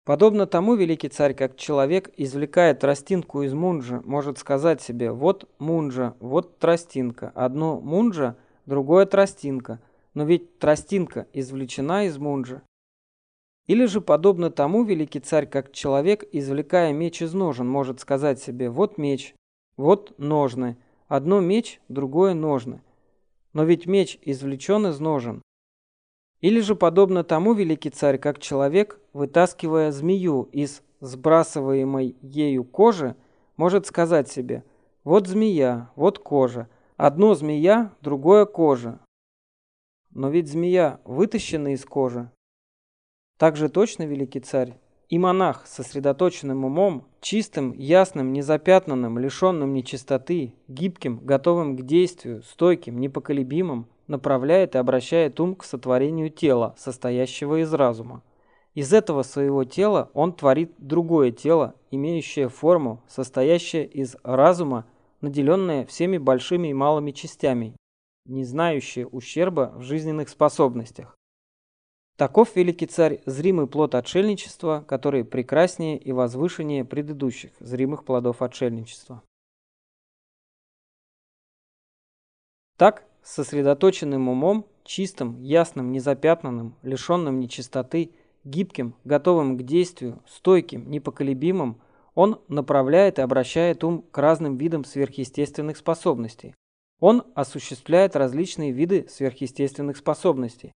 Подобно 0.04 0.46
тому 0.46 0.76
великий 0.76 1.10
царь, 1.10 1.34
как 1.34 1.56
человек 1.56 2.12
извлекает 2.18 2.80
тростинку 2.80 3.42
из 3.44 3.54
мунджа, 3.54 4.02
может 4.06 4.38
сказать 4.38 4.82
себе 4.82 5.12
«вот 5.12 5.50
мунджа, 5.60 6.16
вот 6.20 6.60
тростинка, 6.60 7.32
одно 7.36 7.80
мунджа, 7.80 8.36
другое 8.66 9.06
тростинка, 9.06 9.82
но 10.14 10.26
ведь 10.26 10.60
тростинка 10.60 11.28
извлечена 11.34 12.06
из 12.06 12.18
мунджа». 12.18 12.62
Или 13.66 13.86
же 13.86 14.02
подобно 14.02 14.52
тому 14.52 14.84
великий 14.84 15.22
царь, 15.22 15.48
как 15.48 15.72
человек, 15.72 16.24
извлекая 16.32 16.92
меч 16.92 17.22
из 17.22 17.34
ножен, 17.34 17.68
может 17.68 18.00
сказать 18.00 18.40
себе 18.40 18.70
«вот 18.70 19.00
меч, 19.00 19.34
вот 19.78 20.18
ножны. 20.18 20.78
Одно 21.08 21.40
меч, 21.40 21.82
другое 21.90 22.34
ножны. 22.34 22.82
Но 23.54 23.64
ведь 23.64 23.86
меч 23.86 24.18
извлечен 24.22 24.88
из 24.88 25.00
ножен. 25.00 25.42
Или 26.42 26.60
же 26.60 26.76
подобно 26.76 27.24
тому 27.24 27.54
великий 27.54 27.90
царь, 27.90 28.18
как 28.18 28.40
человек, 28.40 29.00
вытаскивая 29.14 29.92
змею 29.92 30.44
из 30.52 30.82
сбрасываемой 31.00 32.16
ею 32.22 32.64
кожи, 32.64 33.16
может 33.58 33.86
сказать 33.86 34.30
себе 34.30 34.64
«Вот 35.04 35.28
змея, 35.28 35.92
вот 35.96 36.20
кожа, 36.20 36.70
одно 36.98 37.36
змея, 37.36 37.94
другое 38.02 38.46
кожа». 38.46 39.00
Но 40.12 40.30
ведь 40.30 40.48
змея 40.48 41.00
вытащена 41.04 41.74
из 41.74 41.86
кожи. 41.86 42.32
Так 43.38 43.56
же 43.56 43.70
точно, 43.70 44.04
великий 44.04 44.40
царь, 44.40 44.78
и 45.10 45.18
монах 45.18 45.66
сосредоточенным 45.68 46.66
умом, 46.66 47.06
чистым, 47.22 47.74
ясным, 47.74 48.34
незапятнанным, 48.34 49.18
лишенным 49.18 49.74
нечистоты, 49.74 50.54
гибким, 50.68 51.20
готовым 51.24 51.78
к 51.78 51.84
действию, 51.84 52.44
стойким, 52.44 53.00
непоколебимым, 53.00 53.88
направляет 54.08 54.76
и 54.76 54.78
обращает 54.78 55.40
ум 55.40 55.56
к 55.56 55.64
сотворению 55.64 56.30
тела, 56.30 56.76
состоящего 56.78 57.62
из 57.62 57.74
разума. 57.74 58.24
Из 58.74 58.92
этого 58.94 59.24
своего 59.24 59.64
тела 59.64 60.10
он 60.14 60.34
творит 60.34 60.74
другое 60.78 61.32
тело, 61.32 61.76
имеющее 61.92 62.50
форму, 62.50 63.02
состоящее 63.08 63.86
из 63.86 64.18
разума, 64.24 64.86
наделенное 65.22 65.86
всеми 65.86 66.18
большими 66.18 66.68
и 66.70 66.74
малыми 66.74 67.12
частями, 67.12 67.76
не 68.26 68.44
знающее 68.44 69.08
ущерба 69.08 69.72
в 69.76 69.82
жизненных 69.82 70.30
способностях. 70.30 71.16
Таков 72.18 72.56
великий 72.56 72.86
царь, 72.86 73.22
зримый 73.26 73.68
плод 73.68 73.94
отшельничества, 73.94 74.86
который 74.88 75.26
прекраснее 75.26 75.98
и 75.98 76.14
возвышеннее 76.14 76.86
предыдущих 76.86 77.52
зримых 77.60 78.06
плодов 78.06 78.42
отшельничества. 78.42 79.22
Так, 82.78 83.04
сосредоточенным 83.22 84.30
умом, 84.30 84.66
чистым, 84.86 85.42
ясным, 85.42 85.92
незапятнанным, 85.92 86.76
лишенным 86.84 87.40
нечистоты, 87.42 88.12
гибким, 88.46 88.96
готовым 89.04 89.58
к 89.58 89.64
действию, 89.64 90.22
стойким, 90.26 90.90
непоколебимым, 90.90 91.82
он 92.14 92.42
направляет 92.48 93.20
и 93.20 93.24
обращает 93.24 93.84
ум 93.84 94.04
к 94.04 94.18
разным 94.18 94.56
видам 94.56 94.86
сверхъестественных 94.86 95.76
способностей. 95.76 96.56
Он 97.02 97.24
осуществляет 97.36 98.16
различные 98.16 98.72
виды 98.72 99.06
сверхъестественных 99.10 99.98
способностей, 99.98 100.72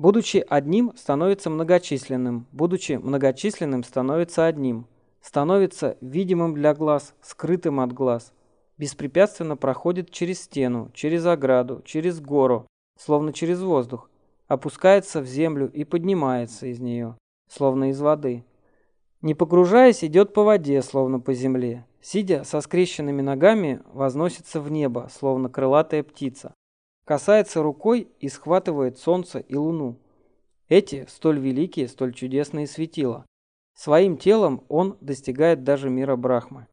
Будучи 0.00 0.42
одним, 0.48 0.94
становится 0.96 1.50
многочисленным, 1.50 2.46
будучи 2.52 2.92
многочисленным, 2.92 3.84
становится 3.84 4.46
одним, 4.46 4.86
становится 5.20 5.98
видимым 6.00 6.54
для 6.54 6.72
глаз, 6.72 7.14
скрытым 7.20 7.80
от 7.80 7.92
глаз, 7.92 8.32
беспрепятственно 8.78 9.58
проходит 9.58 10.10
через 10.10 10.40
стену, 10.40 10.90
через 10.94 11.26
ограду, 11.26 11.82
через 11.84 12.18
гору, 12.18 12.66
словно 12.98 13.34
через 13.34 13.60
воздух, 13.60 14.08
опускается 14.48 15.20
в 15.20 15.26
землю 15.26 15.70
и 15.70 15.84
поднимается 15.84 16.68
из 16.68 16.80
нее, 16.80 17.18
словно 17.46 17.90
из 17.90 18.00
воды. 18.00 18.42
Не 19.20 19.34
погружаясь, 19.34 20.02
идет 20.02 20.32
по 20.32 20.44
воде, 20.44 20.80
словно 20.80 21.20
по 21.20 21.34
земле. 21.34 21.84
Сидя 22.00 22.44
со 22.44 22.62
скрещенными 22.62 23.20
ногами, 23.20 23.82
возносится 23.92 24.62
в 24.62 24.70
небо, 24.70 25.10
словно 25.12 25.50
крылатая 25.50 26.02
птица 26.02 26.54
касается 27.10 27.60
рукой 27.60 28.06
и 28.20 28.28
схватывает 28.28 28.96
солнце 28.96 29.40
и 29.40 29.56
луну. 29.56 29.96
Эти 30.68 31.06
столь 31.08 31.40
великие, 31.40 31.88
столь 31.88 32.14
чудесные 32.14 32.68
светила. 32.68 33.26
Своим 33.74 34.16
телом 34.16 34.62
он 34.68 34.96
достигает 35.00 35.64
даже 35.64 35.90
мира 35.90 36.14
Брахмы. 36.14 36.68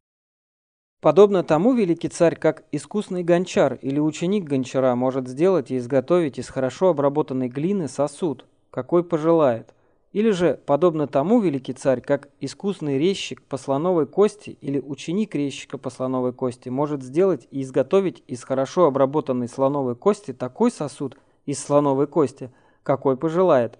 Подобно 1.02 1.44
тому 1.44 1.74
великий 1.74 2.10
царь, 2.10 2.36
как 2.36 2.66
искусный 2.72 3.24
гончар 3.24 3.80
или 3.82 3.98
ученик 3.98 4.44
гончара 4.44 4.94
может 4.94 5.28
сделать 5.28 5.72
и 5.72 5.78
изготовить 5.78 6.38
из 6.38 6.50
хорошо 6.50 6.90
обработанной 6.90 7.48
глины 7.48 7.88
сосуд, 7.88 8.46
какой 8.70 9.04
пожелает. 9.04 9.74
Или 10.18 10.32
же, 10.32 10.60
подобно 10.66 11.06
тому, 11.06 11.40
великий 11.40 11.74
царь, 11.74 12.02
как 12.02 12.30
искусный 12.40 12.98
резчик 12.98 13.40
по 13.44 13.56
слоновой 13.58 14.08
кости 14.08 14.58
или 14.62 14.80
ученик 14.80 15.36
резчика 15.36 15.78
по 15.78 15.92
слоновой 15.92 16.34
кости 16.34 16.70
может 16.70 17.04
сделать 17.04 17.48
и 17.52 17.62
изготовить 17.62 18.24
из 18.26 18.44
хорошо 18.44 18.86
обработанной 18.86 19.48
слоновой 19.48 19.96
кости 19.96 20.34
такой 20.34 20.72
сосуд 20.72 21.20
из 21.46 21.64
слоновой 21.64 22.08
кости, 22.08 22.50
какой 22.82 23.16
пожелает. 23.16 23.78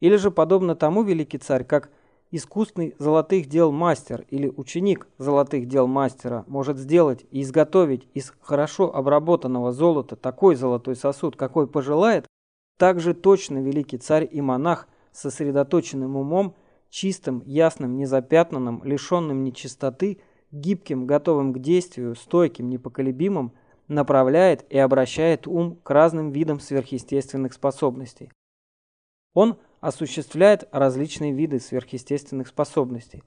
Или 0.00 0.16
же, 0.16 0.30
подобно 0.30 0.74
тому, 0.74 1.02
великий 1.02 1.38
царь, 1.38 1.64
как 1.64 1.88
искусный 2.30 2.94
золотых 2.98 3.46
дел 3.46 3.72
мастер 3.72 4.26
или 4.28 4.52
ученик 4.54 5.08
золотых 5.16 5.66
дел 5.66 5.86
мастера 5.86 6.44
может 6.46 6.76
сделать 6.76 7.24
и 7.30 7.40
изготовить 7.40 8.06
из 8.12 8.34
хорошо 8.42 8.94
обработанного 8.94 9.72
золота 9.72 10.16
такой 10.16 10.56
золотой 10.56 10.94
сосуд, 10.94 11.36
какой 11.36 11.66
пожелает, 11.66 12.26
также 12.76 13.14
точно 13.14 13.62
великий 13.62 13.96
царь 13.96 14.28
и 14.30 14.42
монах– 14.42 14.86
сосредоточенным 15.12 16.16
умом, 16.16 16.54
чистым, 16.88 17.42
ясным, 17.46 17.96
незапятнанным, 17.96 18.82
лишенным 18.84 19.44
нечистоты, 19.44 20.20
гибким, 20.50 21.06
готовым 21.06 21.52
к 21.52 21.58
действию, 21.60 22.14
стойким, 22.14 22.68
непоколебимым, 22.68 23.52
направляет 23.88 24.64
и 24.70 24.78
обращает 24.78 25.46
ум 25.46 25.76
к 25.82 25.90
разным 25.90 26.30
видам 26.30 26.60
сверхъестественных 26.60 27.52
способностей. 27.52 28.30
Он 29.34 29.58
осуществляет 29.80 30.68
различные 30.72 31.32
виды 31.32 31.60
сверхъестественных 31.60 32.48
способностей. 32.48 33.22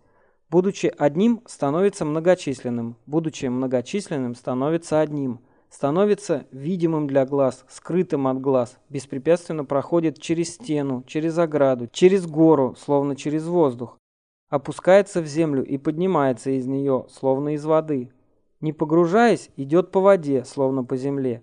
Будучи 0.49 0.93
одним, 0.97 1.41
становится 1.45 2.05
многочисленным. 2.05 2.95
Будучи 3.05 3.47
многочисленным, 3.47 4.35
становится 4.35 5.01
одним. 5.01 5.39
Становится 5.73 6.45
видимым 6.51 7.07
для 7.07 7.25
глаз, 7.25 7.65
скрытым 7.67 8.27
от 8.27 8.39
глаз, 8.39 8.77
беспрепятственно 8.89 9.65
проходит 9.65 10.21
через 10.21 10.53
стену, 10.53 11.03
через 11.07 11.39
ограду, 11.39 11.89
через 11.91 12.27
гору, 12.27 12.75
словно 12.77 13.15
через 13.15 13.47
воздух. 13.47 13.97
Опускается 14.49 15.19
в 15.19 15.25
землю 15.25 15.65
и 15.65 15.79
поднимается 15.79 16.51
из 16.51 16.67
нее, 16.67 17.07
словно 17.09 17.55
из 17.55 17.65
воды. 17.65 18.11
Не 18.61 18.71
погружаясь, 18.71 19.49
идет 19.55 19.89
по 19.89 19.99
воде, 19.99 20.45
словно 20.45 20.83
по 20.83 20.95
земле. 20.95 21.41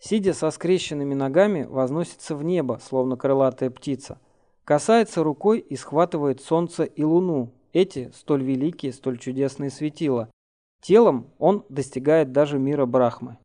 Сидя 0.00 0.34
со 0.34 0.50
скрещенными 0.50 1.14
ногами, 1.14 1.62
возносится 1.62 2.34
в 2.34 2.42
небо, 2.42 2.80
словно 2.82 3.16
крылатая 3.16 3.70
птица. 3.70 4.18
Касается 4.64 5.22
рукой 5.22 5.60
и 5.60 5.76
схватывает 5.76 6.40
солнце 6.40 6.82
и 6.82 7.04
луну, 7.04 7.52
эти 7.72 8.10
столь 8.12 8.42
великие, 8.42 8.92
столь 8.92 9.18
чудесные 9.18 9.70
светила. 9.70 10.28
Телом 10.82 11.28
он 11.38 11.64
достигает 11.68 12.32
даже 12.32 12.58
мира 12.58 12.84
Брахмы. 12.84 13.38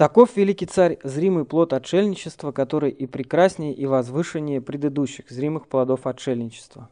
Таков 0.00 0.34
великий 0.34 0.64
царь, 0.64 0.98
зримый 1.04 1.44
плод 1.44 1.74
отшельничества, 1.74 2.52
который 2.52 2.90
и 2.90 3.04
прекраснее, 3.04 3.74
и 3.74 3.84
возвышеннее 3.84 4.62
предыдущих 4.62 5.28
зримых 5.28 5.68
плодов 5.68 6.06
отшельничества. 6.06 6.88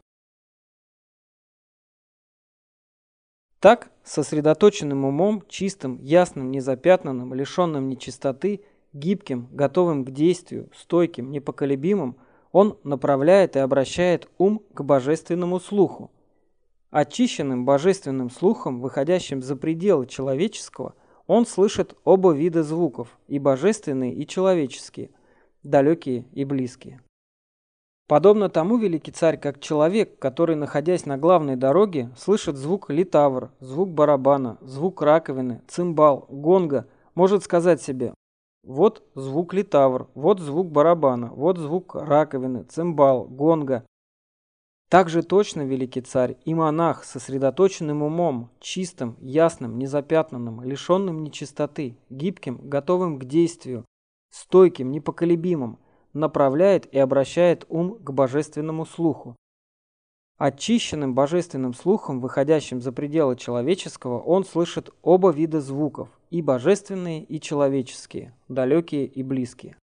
Так, 3.59 3.89
сосредоточенным 4.03 5.05
умом, 5.05 5.43
чистым, 5.49 5.97
ясным, 6.03 6.51
незапятнанным, 6.51 7.33
лишенным 7.33 7.89
нечистоты, 7.89 8.63
гибким, 8.93 9.47
готовым 9.53 10.05
к 10.05 10.11
действию, 10.11 10.69
стойким, 10.75 11.31
непоколебимым, 11.31 12.15
он 12.51 12.77
направляет 12.83 13.55
и 13.55 13.59
обращает 13.59 14.29
ум 14.37 14.61
к 14.71 14.83
божественному 14.83 15.59
слуху. 15.59 16.11
Очищенным 16.91 17.65
божественным 17.65 18.29
слухом, 18.29 18.79
выходящим 18.81 19.41
за 19.41 19.55
пределы 19.55 20.05
человеческого, 20.05 20.93
он 21.29 21.45
слышит 21.45 21.95
оба 22.05 22.33
вида 22.33 22.63
звуков, 22.63 23.15
и 23.27 23.37
божественные, 23.37 24.15
и 24.15 24.25
человеческие, 24.25 25.11
далекие 25.61 26.25
и 26.31 26.43
близкие. 26.43 27.01
Подобно 28.07 28.49
тому 28.49 28.77
великий 28.77 29.11
царь, 29.11 29.37
как 29.37 29.59
человек, 29.59 30.17
который, 30.17 30.55
находясь 30.55 31.05
на 31.05 31.19
главной 31.19 31.55
дороге, 31.55 32.09
слышит 32.17 32.55
звук 32.55 32.89
литавр, 32.89 33.51
звук 33.59 33.89
барабана, 33.89 34.57
звук 34.61 35.03
раковины, 35.03 35.61
цимбал, 35.67 36.25
гонга, 36.29 36.87
может 37.13 37.43
сказать 37.43 37.79
себе 37.79 38.15
«Вот 38.63 39.03
звук 39.13 39.53
литавр, 39.53 40.07
вот 40.15 40.39
звук 40.39 40.71
барабана, 40.71 41.27
вот 41.27 41.59
звук 41.59 41.93
раковины, 41.93 42.63
цимбал, 42.63 43.25
гонга». 43.25 43.85
Так 44.89 45.09
же 45.09 45.21
точно, 45.23 45.61
великий 45.61 46.01
царь, 46.01 46.37
и 46.45 46.53
монах, 46.53 47.03
сосредоточенным 47.03 48.01
умом, 48.01 48.49
чистым, 48.59 49.15
ясным, 49.21 49.77
незапятнанным, 49.77 50.63
лишенным 50.63 51.23
нечистоты, 51.23 51.97
гибким, 52.09 52.59
готовым 52.67 53.19
к 53.19 53.25
действию, 53.25 53.85
стойким, 54.31 54.91
непоколебимым– 54.91 55.77
направляет 56.13 56.91
и 56.93 56.99
обращает 56.99 57.65
ум 57.69 57.97
к 57.99 58.11
божественному 58.11 58.85
слуху. 58.85 59.35
Очищенным 60.37 61.13
божественным 61.13 61.73
слухом, 61.73 62.21
выходящим 62.21 62.81
за 62.81 62.93
пределы 62.93 63.35
человеческого, 63.35 64.19
он 64.19 64.45
слышит 64.45 64.89
оба 65.01 65.31
вида 65.31 65.59
звуков, 65.59 66.09
и 66.29 66.41
божественные, 66.41 67.23
и 67.23 67.41
человеческие, 67.41 68.33
далекие 68.47 69.05
и 69.05 69.21
близкие. 69.21 69.75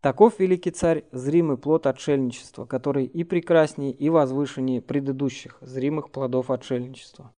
Таков 0.00 0.38
великий 0.38 0.70
царь, 0.70 1.04
зримый 1.12 1.58
плод 1.58 1.86
отшельничества, 1.86 2.64
который 2.64 3.04
и 3.04 3.22
прекраснее, 3.22 3.92
и 3.92 4.08
возвышеннее 4.08 4.80
предыдущих 4.80 5.58
зримых 5.60 6.10
плодов 6.10 6.50
отшельничества. 6.50 7.34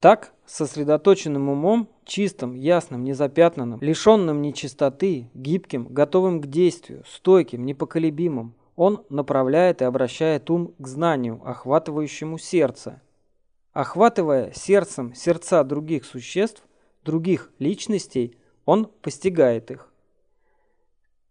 Так, 0.00 0.34
сосредоточенным 0.44 1.48
умом, 1.48 1.88
чистым, 2.04 2.54
ясным, 2.54 3.04
незапятнанным, 3.04 3.80
лишенным 3.80 4.42
нечистоты, 4.42 5.30
гибким, 5.32 5.86
готовым 5.86 6.42
к 6.42 6.46
действию, 6.46 7.04
стойким, 7.06 7.64
непоколебимым, 7.64 8.54
он 8.76 9.04
направляет 9.08 9.80
и 9.80 9.84
обращает 9.84 10.50
ум 10.50 10.74
к 10.76 10.86
знанию, 10.86 11.40
охватывающему 11.44 12.36
сердце. 12.36 13.00
Охватывая 13.72 14.52
сердцем 14.52 15.14
сердца 15.14 15.62
других 15.62 16.04
существ, 16.04 16.64
других 17.04 17.50
личностей, 17.58 18.36
он 18.64 18.86
постигает 19.02 19.70
их. 19.70 19.90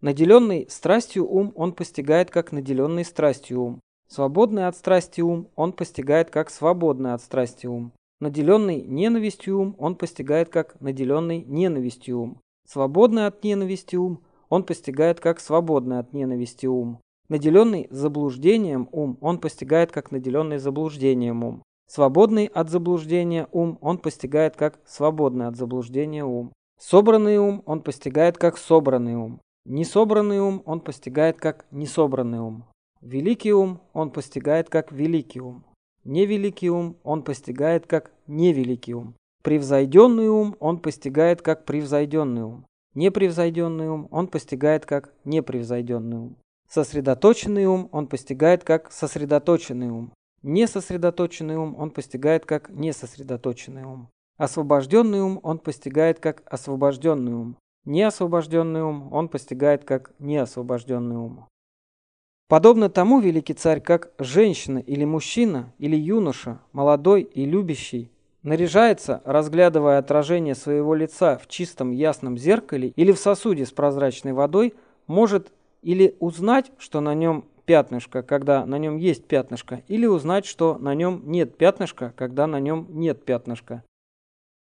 Наделенный 0.01 0.67
страстью 0.69 1.25
ум 1.25 1.53
он 1.55 1.71
постигает 1.71 2.29
как 2.29 2.51
наделенный 2.51 3.05
страстью 3.05 3.61
ум. 3.61 3.79
Свободный 4.09 4.67
от 4.67 4.75
страсти 4.75 5.21
ум 5.21 5.47
он 5.55 5.71
постигает 5.73 6.29
как 6.29 6.49
свободный 6.49 7.13
от 7.13 7.21
страсти 7.21 7.67
ум. 7.67 7.93
Наделенный 8.19 8.81
ненавистью 8.81 9.59
ум 9.59 9.75
он 9.79 9.95
постигает 9.95 10.49
как 10.49 10.79
наделенный 10.81 11.43
ненавистью 11.43 12.19
ум. 12.19 12.41
Свободный 12.67 13.25
от 13.25 13.43
ненависти 13.43 13.95
ум 13.95 14.21
он 14.49 14.63
постигает 14.63 15.19
как 15.19 15.39
свободный 15.39 15.99
от 15.99 16.13
ненависти 16.13 16.67
ум. 16.67 16.99
Наделенный 17.29 17.87
заблуждением 17.89 18.89
ум 18.91 19.17
он 19.21 19.39
постигает 19.39 19.91
как 19.91 20.11
наделенный 20.11 20.57
заблуждением 20.57 21.43
ум. 21.43 21.63
Свободный 21.89 22.45
от 22.45 22.69
заблуждения 22.69 23.47
ум 23.51 23.77
он 23.81 23.97
постигает 23.97 24.55
как 24.55 24.79
свободный 24.85 25.47
от 25.47 25.55
заблуждения 25.55 26.23
ум. 26.23 26.53
Собранный 26.79 27.37
ум 27.37 27.63
он 27.65 27.81
постигает 27.81 28.37
как 28.37 28.57
собранный 28.57 29.15
ум. 29.15 29.39
Несобранный 29.65 30.39
ум 30.39 30.61
он 30.65 30.81
постигает 30.81 31.37
как 31.37 31.65
несобранный 31.71 32.39
ум. 32.39 32.65
Великий 33.01 33.53
ум 33.53 33.81
он 33.93 34.11
постигает 34.11 34.69
как 34.69 34.91
великий 34.91 35.41
ум. 35.41 35.63
Невеликий 36.03 36.69
ум 36.69 36.97
он 37.03 37.23
постигает 37.23 37.87
как 37.87 38.11
невеликий 38.27 38.93
ум. 38.93 39.15
Превзойденный 39.41 40.27
ум 40.29 40.55
он 40.59 40.79
постигает 40.79 41.41
как 41.41 41.65
превзойденный 41.65 42.43
ум. 42.43 42.65
Непревзойденный 42.93 43.89
ум 43.89 44.07
он 44.11 44.27
постигает 44.27 44.85
как 44.85 45.13
непревзойденный 45.25 46.17
ум. 46.17 46.35
Сосредоточенный 46.69 47.65
ум 47.65 47.89
он 47.91 48.07
постигает 48.07 48.63
как 48.63 48.91
сосредоточенный 48.91 49.89
ум. 49.89 50.11
Несосредоточенный 50.41 51.55
ум 51.55 51.75
он 51.77 51.91
постигает 51.91 52.45
как 52.45 52.69
несосредоточенный 52.69 53.83
ум. 53.83 54.09
Освобожденный 54.37 55.21
ум 55.21 55.39
он 55.43 55.59
постигает 55.59 56.19
как 56.19 56.41
освобожденный 56.45 57.33
ум. 57.33 57.57
Неосвобожденный 57.85 58.81
ум 58.81 59.13
он 59.13 59.29
постигает 59.29 59.83
как 59.83 60.11
неосвобожденный 60.19 61.17
ум. 61.17 61.45
Подобно 62.47 62.89
тому, 62.89 63.19
великий 63.19 63.53
царь, 63.53 63.79
как 63.81 64.11
женщина 64.19 64.79
или 64.79 65.05
мужчина, 65.05 65.73
или 65.79 65.95
юноша, 65.95 66.59
молодой 66.71 67.21
и 67.21 67.45
любящий, 67.45 68.11
наряжается, 68.43 69.21
разглядывая 69.25 69.97
отражение 69.97 70.55
своего 70.55 70.93
лица 70.93 71.37
в 71.37 71.47
чистом 71.47 71.91
ясном 71.91 72.37
зеркале 72.37 72.89
или 72.95 73.11
в 73.11 73.19
сосуде 73.19 73.65
с 73.65 73.71
прозрачной 73.71 74.33
водой, 74.33 74.73
может 75.07 75.51
или 75.81 76.15
узнать, 76.19 76.71
что 76.77 77.01
на 77.01 77.13
нем 77.13 77.45
пятнышко, 77.65 78.23
когда 78.23 78.65
на 78.65 78.77
нем 78.77 78.97
есть 78.97 79.25
пятнышко, 79.25 79.83
или 79.87 80.05
узнать, 80.05 80.45
что 80.45 80.77
на 80.77 80.93
нем 80.93 81.21
нет 81.25 81.57
пятнышка, 81.57 82.13
когда 82.15 82.47
на 82.47 82.59
нем 82.59 82.87
нет 82.89 83.23
пятнышка. 83.23 83.83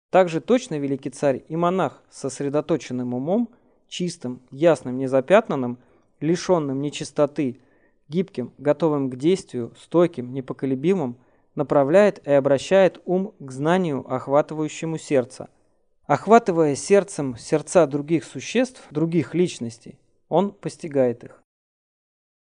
Также 0.10 0.40
точно 0.40 0.80
великий 0.80 1.10
царь 1.10 1.44
и 1.48 1.56
монах 1.56 2.02
с 2.10 2.20
сосредоточенным 2.20 3.14
умом, 3.14 3.50
чистым, 3.88 4.42
ясным, 4.52 4.98
незапятнанным, 4.98 5.78
лишенным 6.20 6.82
нечистоты, 6.82 7.60
гибким, 8.08 8.54
готовым 8.58 9.10
к 9.10 9.18
действию, 9.18 9.74
стойким, 9.80 10.34
непоколебимым, 10.34 11.18
направляет 11.56 12.26
и 12.26 12.32
обращает 12.32 13.02
ум 13.06 13.34
к 13.40 13.52
знанию, 13.52 14.06
охватывающему 14.12 14.98
сердце. 14.98 15.50
Охватывая 16.06 16.76
сердцем 16.76 17.36
сердца 17.36 17.86
других 17.86 18.24
существ, 18.24 18.82
других 18.92 19.36
личностей, 19.36 20.00
он 20.30 20.52
постигает 20.52 21.26
их. 21.26 21.44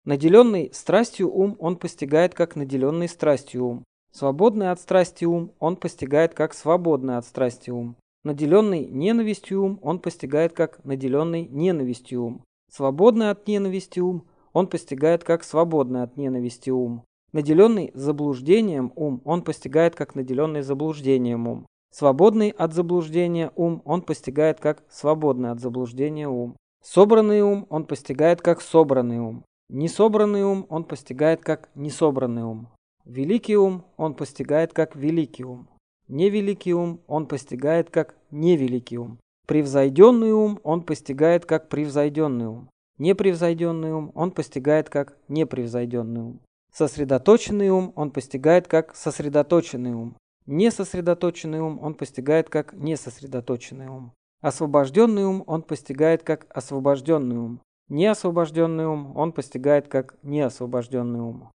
Наделенный 0.05 0.71
страстью 0.73 1.29
ум 1.29 1.57
он 1.59 1.75
постигает 1.75 2.33
как 2.33 2.55
наделенный 2.55 3.09
страстью 3.09 3.65
ум. 3.65 3.83
Свободный 4.17 4.71
от 4.71 4.79
страсти 4.79 5.25
ум 5.25 5.51
он 5.59 5.75
постигает 5.75 6.33
как 6.33 6.55
свободный 6.55 7.17
от 7.17 7.25
страсти 7.27 7.69
ум. 7.69 7.95
Наделенный 8.23 8.83
ненавистью 8.83 9.61
ум 9.61 9.79
он 9.83 9.99
постигает 9.99 10.53
как 10.53 10.83
наделенный 10.83 11.47
ненавистью 11.47 12.23
ум. 12.23 12.41
Свободный 12.71 13.29
от 13.29 13.47
ненависти 13.47 13.99
ум 13.99 14.25
он 14.53 14.65
постигает 14.65 15.23
как 15.23 15.43
свободный 15.43 16.01
от 16.01 16.17
ненависти 16.17 16.71
ум. 16.71 17.03
Наделенный 17.31 17.91
заблуждением 17.93 18.91
ум 18.95 19.21
он 19.23 19.43
постигает 19.43 19.93
как 19.93 20.15
наделенный 20.15 20.63
заблуждением 20.63 21.47
ум. 21.47 21.67
Свободный 21.93 22.49
от 22.49 22.73
заблуждения 22.73 23.51
ум 23.55 23.83
он 23.85 24.01
постигает 24.01 24.59
как 24.59 24.83
свободный 24.89 25.51
от 25.51 25.59
заблуждения 25.59 26.27
ум. 26.27 26.57
Собранный 26.83 27.43
ум 27.43 27.67
он 27.69 27.85
постигает 27.85 28.41
как 28.41 28.61
собранный 28.61 29.19
ум. 29.19 29.43
Несобранный 29.69 30.43
ум 30.43 30.65
он 30.69 30.85
постигает 30.85 31.41
как 31.43 31.69
несобранный 31.75 32.45
ум. 32.45 32.69
Великий 33.07 33.55
ум 33.55 33.85
он 33.95 34.15
постигает 34.15 34.73
как 34.73 34.97
великий 34.97 35.45
ум. 35.45 35.69
Невеликий 36.09 36.73
ум 36.73 36.99
он 37.07 37.25
постигает 37.25 37.89
как 37.89 38.15
невеликий 38.31 38.97
ум. 38.97 39.17
Превзойденный 39.47 40.33
ум 40.33 40.59
он 40.63 40.81
постигает 40.81 41.45
как 41.45 41.69
превзойденный 41.69 42.47
ум. 42.47 42.69
Непревзойденный 42.97 43.93
ум 43.93 44.11
он 44.13 44.31
постигает 44.31 44.89
как 44.89 45.15
непревзойденный 45.29 46.21
ум. 46.21 46.39
Сосредоточенный 46.73 47.69
ум 47.69 47.93
он 47.95 48.11
постигает 48.11 48.67
как 48.67 48.93
сосредоточенный 48.93 49.93
ум. 49.93 50.17
Несосредоточенный 50.45 51.61
ум 51.61 51.79
он 51.81 51.93
постигает 51.93 52.49
как 52.49 52.73
несосредоточенный 52.73 53.87
ум. 53.87 54.11
Освобожденный 54.41 55.23
ум 55.23 55.45
он 55.47 55.61
постигает 55.61 56.23
как 56.23 56.45
освобожденный 56.49 57.37
ум. 57.37 57.61
Неосвобожденный 57.87 58.85
ум 58.85 59.15
он 59.15 59.31
постигает 59.31 59.87
как 59.87 60.17
неосвобожденный 60.23 61.21
ум. 61.21 61.49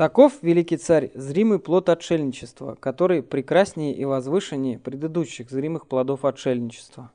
Таков, 0.00 0.38
великий 0.40 0.78
царь, 0.78 1.10
зримый 1.12 1.58
плод 1.58 1.90
отшельничества, 1.90 2.74
который 2.74 3.22
прекраснее 3.22 3.94
и 3.94 4.06
возвышеннее 4.06 4.78
предыдущих 4.78 5.50
зримых 5.50 5.86
плодов 5.86 6.24
отшельничества. 6.24 7.12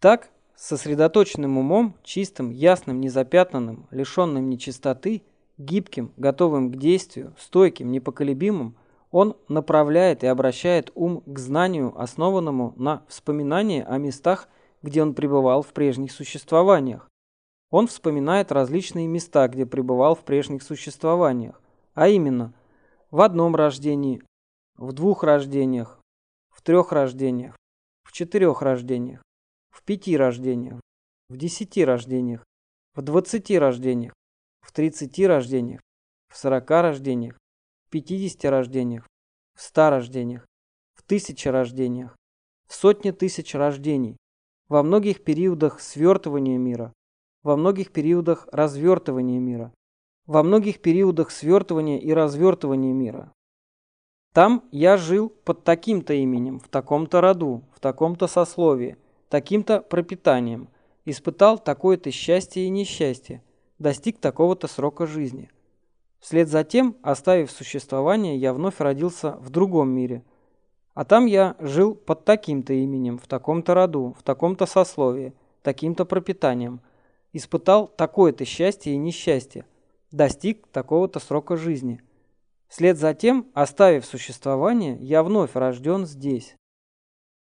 Так, 0.00 0.30
сосредоточенным 0.54 1.58
умом, 1.58 1.96
чистым, 2.04 2.50
ясным, 2.50 3.00
незапятнанным, 3.00 3.88
лишенным 3.90 4.48
нечистоты, 4.48 5.24
гибким, 5.58 6.12
готовым 6.16 6.70
к 6.70 6.76
действию, 6.76 7.34
стойким, 7.36 7.90
непоколебимым, 7.90 8.76
он 9.10 9.36
направляет 9.48 10.22
и 10.22 10.28
обращает 10.28 10.92
ум 10.94 11.24
к 11.26 11.40
знанию, 11.40 11.92
основанному 12.00 12.72
на 12.76 13.02
вспоминании 13.08 13.84
о 13.84 13.98
местах, 13.98 14.48
где 14.82 15.02
он 15.02 15.12
пребывал 15.12 15.62
в 15.62 15.72
прежних 15.72 16.12
существованиях. 16.12 17.10
Он 17.76 17.88
вспоминает 17.88 18.52
различные 18.52 19.08
места, 19.08 19.48
где 19.48 19.66
пребывал 19.66 20.14
в 20.14 20.22
прежних 20.22 20.62
существованиях, 20.62 21.60
а 21.94 22.06
именно 22.06 22.54
в 23.10 23.20
одном 23.20 23.56
рождении, 23.56 24.22
в 24.76 24.92
двух 24.92 25.24
рождениях, 25.24 25.98
в 26.50 26.62
трех 26.62 26.92
рождениях, 26.92 27.56
в 28.04 28.12
четырех 28.12 28.62
рождениях, 28.62 29.24
в 29.70 29.82
пяти 29.82 30.16
рождениях, 30.16 30.80
в 31.28 31.36
десяти 31.36 31.84
рождениях, 31.84 32.44
в 32.94 33.02
двадцати 33.02 33.58
рождениях, 33.58 34.14
в 34.60 34.70
тридцати 34.70 35.26
рождениях, 35.26 35.80
в 36.32 36.36
сорока 36.36 36.80
рождениях, 36.80 37.36
в 37.86 37.90
пятидесяти 37.90 38.46
рождениях, 38.46 39.04
в 39.56 39.62
ста 39.62 39.90
рождениях, 39.90 40.46
в 40.94 41.02
тысяче 41.02 41.50
рождениях, 41.50 42.14
в 42.68 42.74
сотне 42.76 43.12
тысяч 43.12 43.52
рождений, 43.52 44.16
во 44.68 44.84
многих 44.84 45.24
периодах 45.24 45.80
свертывания 45.80 46.56
мира, 46.56 46.92
во 47.44 47.56
многих 47.56 47.92
периодах 47.92 48.48
развертывания 48.50 49.38
мира, 49.38 49.72
во 50.26 50.42
многих 50.42 50.80
периодах 50.80 51.30
свертывания 51.30 52.00
и 52.00 52.12
развертывания 52.12 52.92
мира. 52.92 53.30
Там 54.32 54.64
я 54.72 54.96
жил 54.96 55.28
под 55.28 55.62
таким-то 55.62 56.14
именем, 56.14 56.58
в 56.58 56.68
таком-то 56.68 57.20
роду, 57.20 57.62
в 57.72 57.78
таком-то 57.78 58.26
сословии, 58.26 58.96
таким-то 59.28 59.80
пропитанием, 59.80 60.68
испытал 61.04 61.58
такое-то 61.58 62.10
счастье 62.10 62.64
и 62.64 62.70
несчастье, 62.70 63.42
достиг 63.78 64.18
такого-то 64.18 64.66
срока 64.66 65.06
жизни. 65.06 65.50
Вслед 66.20 66.48
за 66.48 66.64
тем, 66.64 66.96
оставив 67.02 67.50
существование, 67.50 68.38
я 68.38 68.54
вновь 68.54 68.80
родился 68.80 69.32
в 69.32 69.50
другом 69.50 69.90
мире. 69.90 70.24
А 70.94 71.04
там 71.04 71.26
я 71.26 71.54
жил 71.58 71.94
под 71.94 72.24
таким-то 72.24 72.72
именем, 72.72 73.18
в 73.18 73.26
таком-то 73.26 73.74
роду, 73.74 74.16
в 74.18 74.22
таком-то 74.22 74.64
сословии, 74.64 75.34
таким-то 75.62 76.06
пропитанием, 76.06 76.80
испытал 77.34 77.86
такое-то 77.86 78.46
счастье 78.46 78.94
и 78.94 78.96
несчастье, 78.96 79.66
достиг 80.10 80.66
такого-то 80.68 81.20
срока 81.20 81.58
жизни. 81.58 82.00
Вслед 82.68 82.96
за 82.96 83.12
тем, 83.12 83.50
оставив 83.52 84.06
существование, 84.06 84.96
я 84.96 85.22
вновь 85.22 85.54
рожден 85.54 86.06
здесь. 86.06 86.56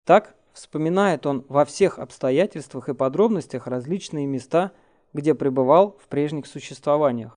Так, 0.07 0.35
Вспоминает 0.53 1.25
он 1.27 1.45
во 1.49 1.65
всех 1.65 1.99
обстоятельствах 1.99 2.89
и 2.89 2.95
подробностях 2.95 3.67
различные 3.67 4.27
места, 4.27 4.73
где 5.13 5.35
пребывал 5.35 5.99
в 6.03 6.09
прежних 6.09 6.47
существованиях. 6.47 7.37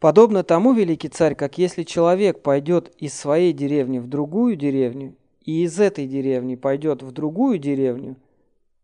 Подобно 0.00 0.42
тому, 0.42 0.72
великий 0.72 1.08
царь, 1.08 1.34
как 1.34 1.58
если 1.58 1.82
человек 1.82 2.42
пойдет 2.42 2.94
из 2.98 3.14
своей 3.14 3.52
деревни 3.52 3.98
в 3.98 4.08
другую 4.08 4.56
деревню, 4.56 5.16
и 5.40 5.62
из 5.62 5.78
этой 5.78 6.06
деревни 6.06 6.54
пойдет 6.54 7.02
в 7.02 7.12
другую 7.12 7.58
деревню, 7.58 8.16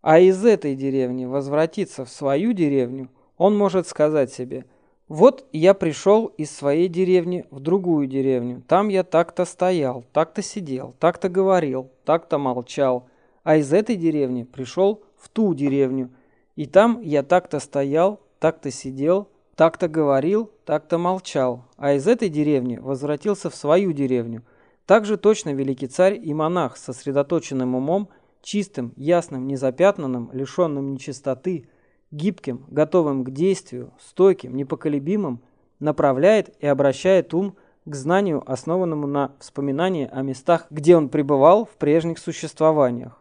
а 0.03 0.19
из 0.19 0.45
этой 0.45 0.75
деревни 0.75 1.25
возвратится 1.25 2.05
в 2.05 2.11
свою 2.11 2.53
деревню, 2.53 3.09
он 3.39 3.57
может 3.57 3.87
сказать 3.87 4.33
себе, 4.33 4.67
вот 5.09 5.47
я 5.53 5.75
пришел 5.75 6.27
из 6.27 6.51
своей 6.51 6.89
деревни 6.89 7.47
в 7.51 7.61
другую 7.61 8.07
деревню, 8.07 8.63
там 8.67 8.89
я 8.89 9.05
так-то 9.05 9.45
стоял, 9.45 10.05
так-то 10.13 10.43
сидел, 10.43 10.95
так-то 10.99 11.29
говорил, 11.29 11.91
так-то 12.05 12.39
молчал, 12.39 13.09
а 13.45 13.57
из 13.57 13.73
этой 13.73 13.97
деревни 13.97 14.45
пришел 14.45 15.03
в 15.19 15.29
ту 15.29 15.55
деревню. 15.55 16.11
И 16.57 16.67
там 16.67 17.01
я 17.01 17.23
так-то 17.23 17.61
стоял, 17.61 18.21
так-то 18.39 18.71
сидел, 18.71 19.29
так-то 19.57 19.89
говорил, 19.89 20.51
так-то 20.65 20.99
молчал, 20.99 21.65
а 21.77 21.93
из 21.93 22.07
этой 22.07 22.29
деревни 22.29 22.77
возвратился 22.77 23.51
в 23.51 23.55
свою 23.55 23.93
деревню. 23.93 24.43
Также 24.87 25.17
точно 25.17 25.51
великий 25.51 25.87
царь 25.87 26.19
и 26.23 26.35
монах 26.35 26.77
сосредоточенным 26.77 27.75
умом, 27.75 28.09
чистым, 28.43 28.93
ясным, 28.97 29.47
незапятнанным, 29.47 30.31
лишенным 30.33 30.93
нечистоты, 30.93 31.69
гибким, 32.11 32.67
готовым 32.69 33.25
к 33.25 33.31
действию, 33.31 33.93
стойким, 34.01 34.55
непоколебимым, 34.55 35.43
направляет 35.79 36.55
и 36.63 36.67
обращает 36.67 37.33
ум 37.35 37.57
к 37.85 37.95
знанию, 37.95 38.43
основанному 38.51 39.07
на 39.07 39.35
вспоминании 39.41 40.09
о 40.11 40.23
местах, 40.23 40.67
где 40.71 40.97
он 40.97 41.09
пребывал 41.09 41.65
в 41.65 41.77
прежних 41.77 42.19
существованиях. 42.19 43.21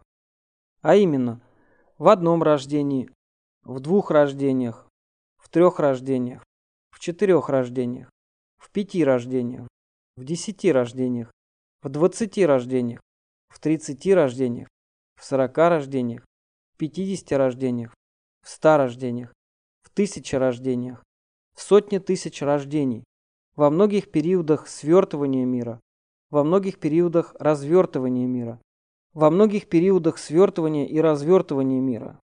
А 0.82 0.94
именно, 0.94 1.40
в 1.98 2.08
одном 2.08 2.42
рождении, 2.42 3.10
в 3.64 3.80
двух 3.80 4.10
рождениях, 4.10 4.86
в 5.36 5.48
трех 5.48 5.80
рождениях, 5.80 6.44
в 6.90 7.00
четырех 7.00 7.48
рождениях, 7.48 8.10
в 8.58 8.70
пяти 8.70 9.04
рождениях, 9.04 9.66
в 10.16 10.24
десяти 10.24 10.70
рождениях, 10.70 11.30
в 11.82 11.88
двадцати 11.88 12.46
рождениях, 12.46 13.00
в 13.48 13.58
тридцати 13.58 14.14
рождениях, 14.14 14.68
в 15.22 15.24
сорока 15.24 15.68
рождениях, 15.68 16.24
в 16.74 16.78
пятидесяти 16.78 17.34
рождениях, 17.34 17.94
в 18.42 18.48
ста 18.48 18.76
рождениях, 18.76 19.32
в 19.84 19.90
тысяче 19.90 20.36
рождениях, 20.36 21.04
в 21.54 21.62
сотне 21.62 22.00
тысяч 22.00 22.42
рождений, 22.42 23.04
во 23.54 23.70
многих 23.70 24.10
периодах 24.10 24.66
свертывания 24.66 25.44
мира, 25.44 25.78
во 26.30 26.42
многих 26.42 26.80
периодах 26.80 27.36
развертывания 27.38 28.26
мира, 28.26 28.60
во 29.14 29.30
многих 29.30 29.68
периодах 29.68 30.18
свертывания 30.18 30.88
и 30.88 31.00
развертывания 31.00 31.80
мира. 31.80 32.18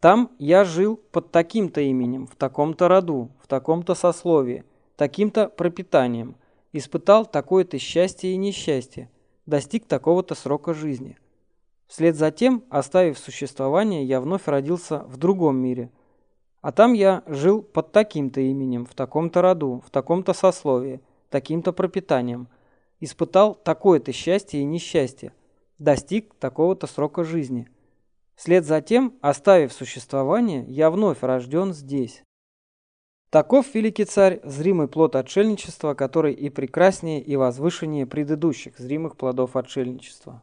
Там 0.00 0.32
я 0.40 0.64
жил 0.64 0.96
под 0.96 1.30
таким-то 1.30 1.82
именем, 1.82 2.26
в 2.26 2.34
таком-то 2.34 2.88
роду, 2.88 3.30
в 3.40 3.46
таком-то 3.46 3.94
сословии, 3.94 4.64
таким-то 4.96 5.48
пропитанием, 5.48 6.34
испытал 6.72 7.26
такое-то 7.26 7.78
счастье 7.78 8.32
и 8.32 8.36
несчастье, 8.36 9.08
достиг 9.46 9.86
такого-то 9.86 10.34
срока 10.34 10.74
жизни. 10.74 11.16
Вслед 11.92 12.16
за 12.16 12.30
тем, 12.30 12.64
оставив 12.70 13.18
существование, 13.18 14.02
я 14.02 14.22
вновь 14.22 14.46
родился 14.46 15.00
в 15.00 15.18
другом 15.18 15.58
мире. 15.58 15.90
А 16.62 16.72
там 16.72 16.94
я 16.94 17.22
жил 17.26 17.60
под 17.60 17.92
таким-то 17.92 18.40
именем, 18.40 18.86
в 18.86 18.94
таком-то 18.94 19.42
роду, 19.42 19.82
в 19.86 19.90
таком-то 19.90 20.32
сословии, 20.32 21.02
таким-то 21.28 21.74
пропитанием, 21.74 22.48
испытал 23.00 23.54
такое-то 23.54 24.10
счастье 24.10 24.62
и 24.62 24.64
несчастье, 24.64 25.34
достиг 25.78 26.32
такого-то 26.36 26.86
срока 26.86 27.24
жизни. 27.24 27.68
Вслед 28.36 28.64
за 28.64 28.80
тем, 28.80 29.12
оставив 29.20 29.74
существование, 29.74 30.64
я 30.68 30.90
вновь 30.90 31.22
рожден 31.22 31.74
здесь. 31.74 32.24
Таков, 33.28 33.74
великий 33.74 34.06
царь, 34.06 34.40
зримый 34.44 34.88
плод 34.88 35.14
отшельничества, 35.14 35.92
который 35.92 36.32
и 36.32 36.48
прекраснее, 36.48 37.20
и 37.20 37.36
возвышеннее 37.36 38.06
предыдущих 38.06 38.78
зримых 38.78 39.18
плодов 39.18 39.56
отшельничества. 39.56 40.42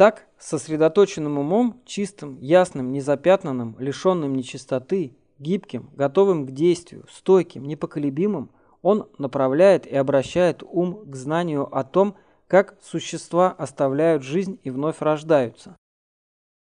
Так, 0.00 0.28
сосредоточенным 0.38 1.36
умом, 1.36 1.82
чистым, 1.84 2.38
ясным, 2.40 2.90
незапятнанным, 2.90 3.76
лишенным 3.78 4.34
нечистоты, 4.34 5.14
гибким, 5.38 5.90
готовым 5.92 6.46
к 6.46 6.52
действию, 6.52 7.04
стойким, 7.12 7.64
непоколебимым, 7.64 8.50
он 8.80 9.10
направляет 9.18 9.86
и 9.86 9.94
обращает 9.94 10.62
ум 10.62 11.04
к 11.04 11.14
знанию 11.14 11.68
о 11.76 11.84
том, 11.84 12.16
как 12.46 12.78
существа 12.80 13.50
оставляют 13.50 14.22
жизнь 14.22 14.58
и 14.62 14.70
вновь 14.70 15.02
рождаются. 15.02 15.76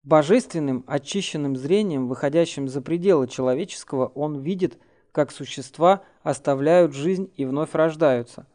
Божественным, 0.03 0.85
очищенным 0.87 1.57
зрением, 1.57 2.07
выходящим 2.07 2.69
за 2.69 2.81
пределы 2.81 3.27
человеческого, 3.27 4.05
он 4.15 4.39
видит, 4.39 4.79
как 5.11 5.33
существа 5.33 6.01
оставляют 6.23 6.93
жизнь 6.93 7.29
и 7.35 7.43
вновь 7.43 7.73
рождаются. 7.73 8.47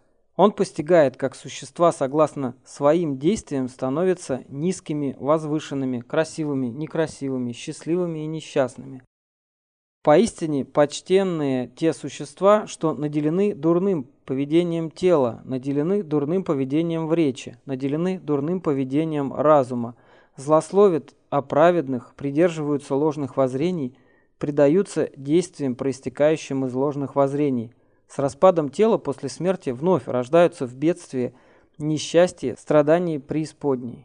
Он 0.42 0.50
постигает, 0.50 1.16
как 1.16 1.36
существа, 1.36 1.92
согласно 1.92 2.56
своим 2.64 3.16
действиям, 3.16 3.68
становятся 3.68 4.42
низкими, 4.48 5.14
возвышенными, 5.20 6.00
красивыми, 6.00 6.66
некрасивыми, 6.66 7.52
счастливыми 7.52 8.24
и 8.24 8.26
несчастными. 8.26 9.04
Поистине 10.02 10.64
почтенные 10.64 11.68
те 11.68 11.92
существа, 11.92 12.66
что 12.66 12.92
наделены 12.92 13.54
дурным 13.54 14.08
поведением 14.24 14.90
тела, 14.90 15.42
наделены 15.44 16.02
дурным 16.02 16.42
поведением 16.42 17.06
в 17.06 17.14
речи, 17.14 17.56
наделены 17.64 18.18
дурным 18.18 18.60
поведением 18.60 19.32
разума, 19.32 19.94
злословят 20.34 21.14
а 21.30 21.40
праведных 21.40 22.14
придерживаются 22.16 22.96
ложных 22.96 23.36
воззрений, 23.36 23.96
предаются 24.38 25.08
действиям, 25.16 25.76
проистекающим 25.76 26.66
из 26.66 26.74
ложных 26.74 27.14
воззрений. 27.14 27.70
С 28.14 28.18
распадом 28.18 28.68
тела 28.68 28.98
после 28.98 29.30
смерти 29.30 29.70
вновь 29.70 30.06
рождаются 30.06 30.66
в 30.66 30.74
бедствии, 30.74 31.32
несчастье, 31.78 32.56
страдании 32.58 33.16
преисподней. 33.16 34.04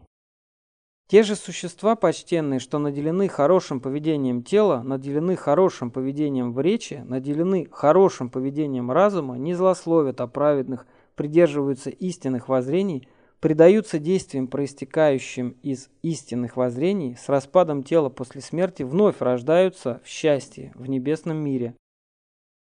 Те 1.09 1.23
же 1.23 1.35
существа 1.35 1.97
почтенные, 1.97 2.61
что 2.61 2.79
наделены 2.79 3.27
хорошим 3.27 3.81
поведением 3.81 4.43
тела, 4.43 4.81
наделены 4.81 5.35
хорошим 5.35 5.91
поведением 5.91 6.53
в 6.53 6.61
речи, 6.61 7.03
наделены 7.05 7.67
хорошим 7.69 8.29
поведением 8.29 8.91
разума, 8.91 9.37
не 9.37 9.53
злословят 9.53 10.21
о 10.21 10.27
праведных, 10.27 10.87
придерживаются 11.15 11.89
истинных 11.89 12.47
воззрений, 12.47 13.09
предаются 13.41 13.99
действиям, 13.99 14.47
проистекающим 14.47 15.57
из 15.63 15.89
истинных 16.01 16.55
воззрений, 16.55 17.17
с 17.17 17.27
распадом 17.27 17.83
тела 17.83 18.07
после 18.07 18.39
смерти 18.39 18.83
вновь 18.83 19.19
рождаются 19.19 19.99
в 20.05 20.07
счастье, 20.07 20.71
в 20.75 20.87
небесном 20.87 21.35
мире. 21.35 21.75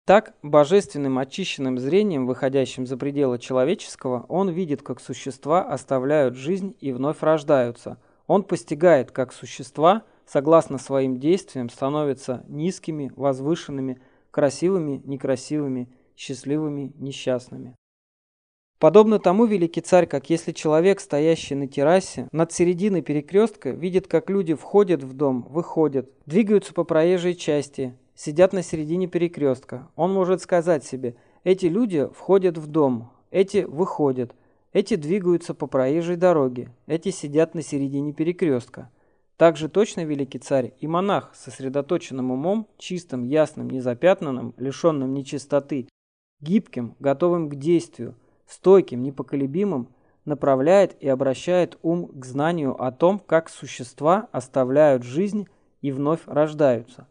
Так, 0.04 0.34
божественным 0.42 1.18
очищенным 1.18 1.78
зрением, 1.78 2.26
выходящим 2.26 2.86
за 2.86 2.96
пределы 2.96 3.38
человеческого, 3.38 4.26
он 4.28 4.50
видит, 4.50 4.82
как 4.82 5.00
существа 5.00 5.62
оставляют 5.62 6.34
жизнь 6.34 6.76
и 6.80 6.92
вновь 6.92 7.22
рождаются– 7.22 7.98
он 8.26 8.44
постигает, 8.44 9.10
как 9.10 9.32
существа, 9.32 10.04
согласно 10.26 10.78
своим 10.78 11.18
действиям, 11.18 11.68
становятся 11.68 12.44
низкими, 12.48 13.12
возвышенными, 13.16 14.00
красивыми, 14.30 15.02
некрасивыми, 15.04 15.88
счастливыми, 16.16 16.92
несчастными. 16.96 17.76
Подобно 18.78 19.18
тому 19.18 19.44
великий 19.44 19.80
царь, 19.80 20.06
как 20.06 20.28
если 20.28 20.52
человек, 20.52 21.00
стоящий 21.00 21.54
на 21.54 21.68
террасе, 21.68 22.28
над 22.32 22.52
серединой 22.52 23.02
перекрестка, 23.02 23.70
видит, 23.70 24.08
как 24.08 24.28
люди 24.28 24.54
входят 24.54 25.04
в 25.04 25.12
дом, 25.12 25.42
выходят, 25.48 26.10
двигаются 26.26 26.72
по 26.74 26.82
проезжей 26.82 27.34
части, 27.34 27.96
сидят 28.14 28.52
на 28.52 28.62
середине 28.62 29.06
перекрестка. 29.06 29.88
Он 29.96 30.12
может 30.12 30.42
сказать 30.42 30.84
себе, 30.84 31.16
эти 31.44 31.66
люди 31.66 32.08
входят 32.14 32.58
в 32.58 32.66
дом, 32.66 33.10
эти 33.30 33.64
выходят, 33.64 34.34
эти 34.72 34.96
двигаются 34.96 35.54
по 35.54 35.66
проезжей 35.66 36.16
дороге, 36.16 36.70
эти 36.86 37.10
сидят 37.10 37.54
на 37.54 37.62
середине 37.62 38.12
перекрестка. 38.12 38.90
Также 39.36 39.68
точно 39.68 40.04
великий 40.04 40.38
царь 40.38 40.72
и 40.78 40.86
монах 40.86 41.32
сосредоточенным 41.34 42.30
умом, 42.30 42.68
чистым, 42.78 43.24
ясным, 43.24 43.68
незапятнанным, 43.70 44.54
лишенным 44.56 45.14
нечистоты, 45.14 45.88
гибким, 46.40 46.94
готовым 47.00 47.48
к 47.48 47.56
действию, 47.56 48.14
стойким, 48.46 49.02
непоколебимым, 49.02 49.88
направляет 50.24 50.96
и 51.00 51.08
обращает 51.08 51.78
ум 51.82 52.06
к 52.06 52.24
знанию 52.24 52.80
о 52.80 52.92
том, 52.92 53.18
как 53.18 53.48
существа 53.48 54.28
оставляют 54.30 55.02
жизнь 55.02 55.48
и 55.80 55.90
вновь 55.90 56.20
рождаются. 56.26 57.08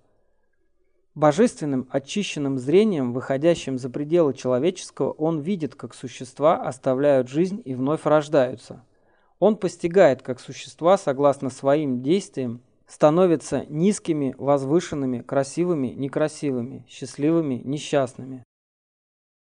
Божественным 1.14 1.88
очищенным 1.92 2.58
зрением, 2.58 3.12
выходящим 3.12 3.78
за 3.78 3.90
пределы 3.90 4.34
человеческого, 4.34 5.12
он 5.12 5.42
видит, 5.42 5.76
как 5.76 5.94
существа 5.94 6.56
оставляют 6.62 7.28
жизнь 7.28 7.62
и 7.66 7.76
вновь 7.76 8.06
рождаются. 8.06 8.86
Он 9.38 9.58
постигает, 9.58 10.22
как 10.22 10.40
существа, 10.40 10.98
согласно 10.98 11.50
своим 11.50 12.02
действиям, 12.02 12.62
становятся 12.88 13.66
низкими, 13.68 14.36
возвышенными, 14.38 15.20
красивыми, 15.20 15.88
некрасивыми, 15.88 16.86
счастливыми, 16.88 17.56
несчастными. 17.56 18.46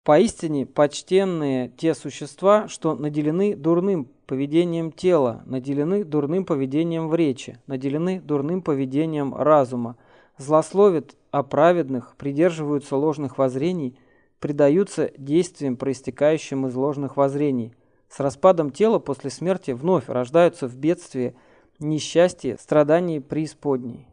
Поистине 0.03 0.65
почтенные 0.65 1.69
те 1.69 1.93
существа, 1.93 2.67
что 2.67 2.95
наделены 2.95 3.55
дурным 3.55 4.09
поведением 4.25 4.91
тела, 4.91 5.43
наделены 5.45 6.03
дурным 6.03 6.43
поведением 6.43 7.07
в 7.07 7.15
речи, 7.15 7.59
наделены 7.67 8.19
дурным 8.19 8.61
поведением 8.61 9.35
разума, 9.35 9.95
злословят 10.37 11.15
о 11.31 11.43
праведных, 11.43 12.15
придерживаются 12.17 12.95
ложных 12.95 13.37
воззрений, 13.37 13.97
предаются 14.39 15.11
действиям, 15.17 15.77
проистекающим 15.77 16.67
из 16.67 16.75
ложных 16.75 17.17
воззрений. 17.17 17.73
С 18.09 18.19
распадом 18.19 18.71
тела 18.71 18.99
после 18.99 19.29
смерти 19.29 19.71
вновь 19.71 20.09
рождаются 20.09 20.67
в 20.67 20.75
бедствии, 20.75 21.35
несчастье, 21.79 22.57
страдании 22.59 23.19
преисподней. 23.19 24.07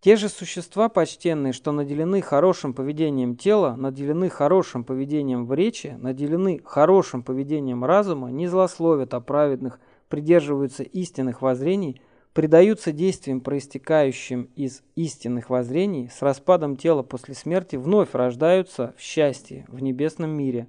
Те 0.00 0.14
же 0.14 0.28
существа 0.28 0.88
почтенные, 0.88 1.52
что 1.52 1.72
наделены 1.72 2.22
хорошим 2.22 2.72
поведением 2.72 3.36
тела, 3.36 3.74
наделены 3.74 4.28
хорошим 4.28 4.84
поведением 4.84 5.44
в 5.46 5.54
речи, 5.54 5.96
наделены 5.98 6.60
хорошим 6.64 7.24
поведением 7.24 7.84
разума, 7.84 8.30
не 8.30 8.46
злословят 8.46 9.12
о 9.14 9.20
праведных, 9.20 9.80
придерживаются 10.08 10.84
истинных 10.84 11.42
воззрений, 11.42 12.00
предаются 12.38 12.92
действиям, 12.92 13.40
проистекающим 13.40 14.48
из 14.54 14.84
истинных 14.94 15.50
воззрений, 15.50 16.08
с 16.08 16.22
распадом 16.22 16.76
тела 16.76 17.02
после 17.02 17.34
смерти 17.34 17.74
вновь 17.74 18.14
рождаются 18.14 18.94
в 18.96 19.00
счастье, 19.00 19.64
в 19.66 19.82
небесном 19.82 20.30
мире. 20.30 20.68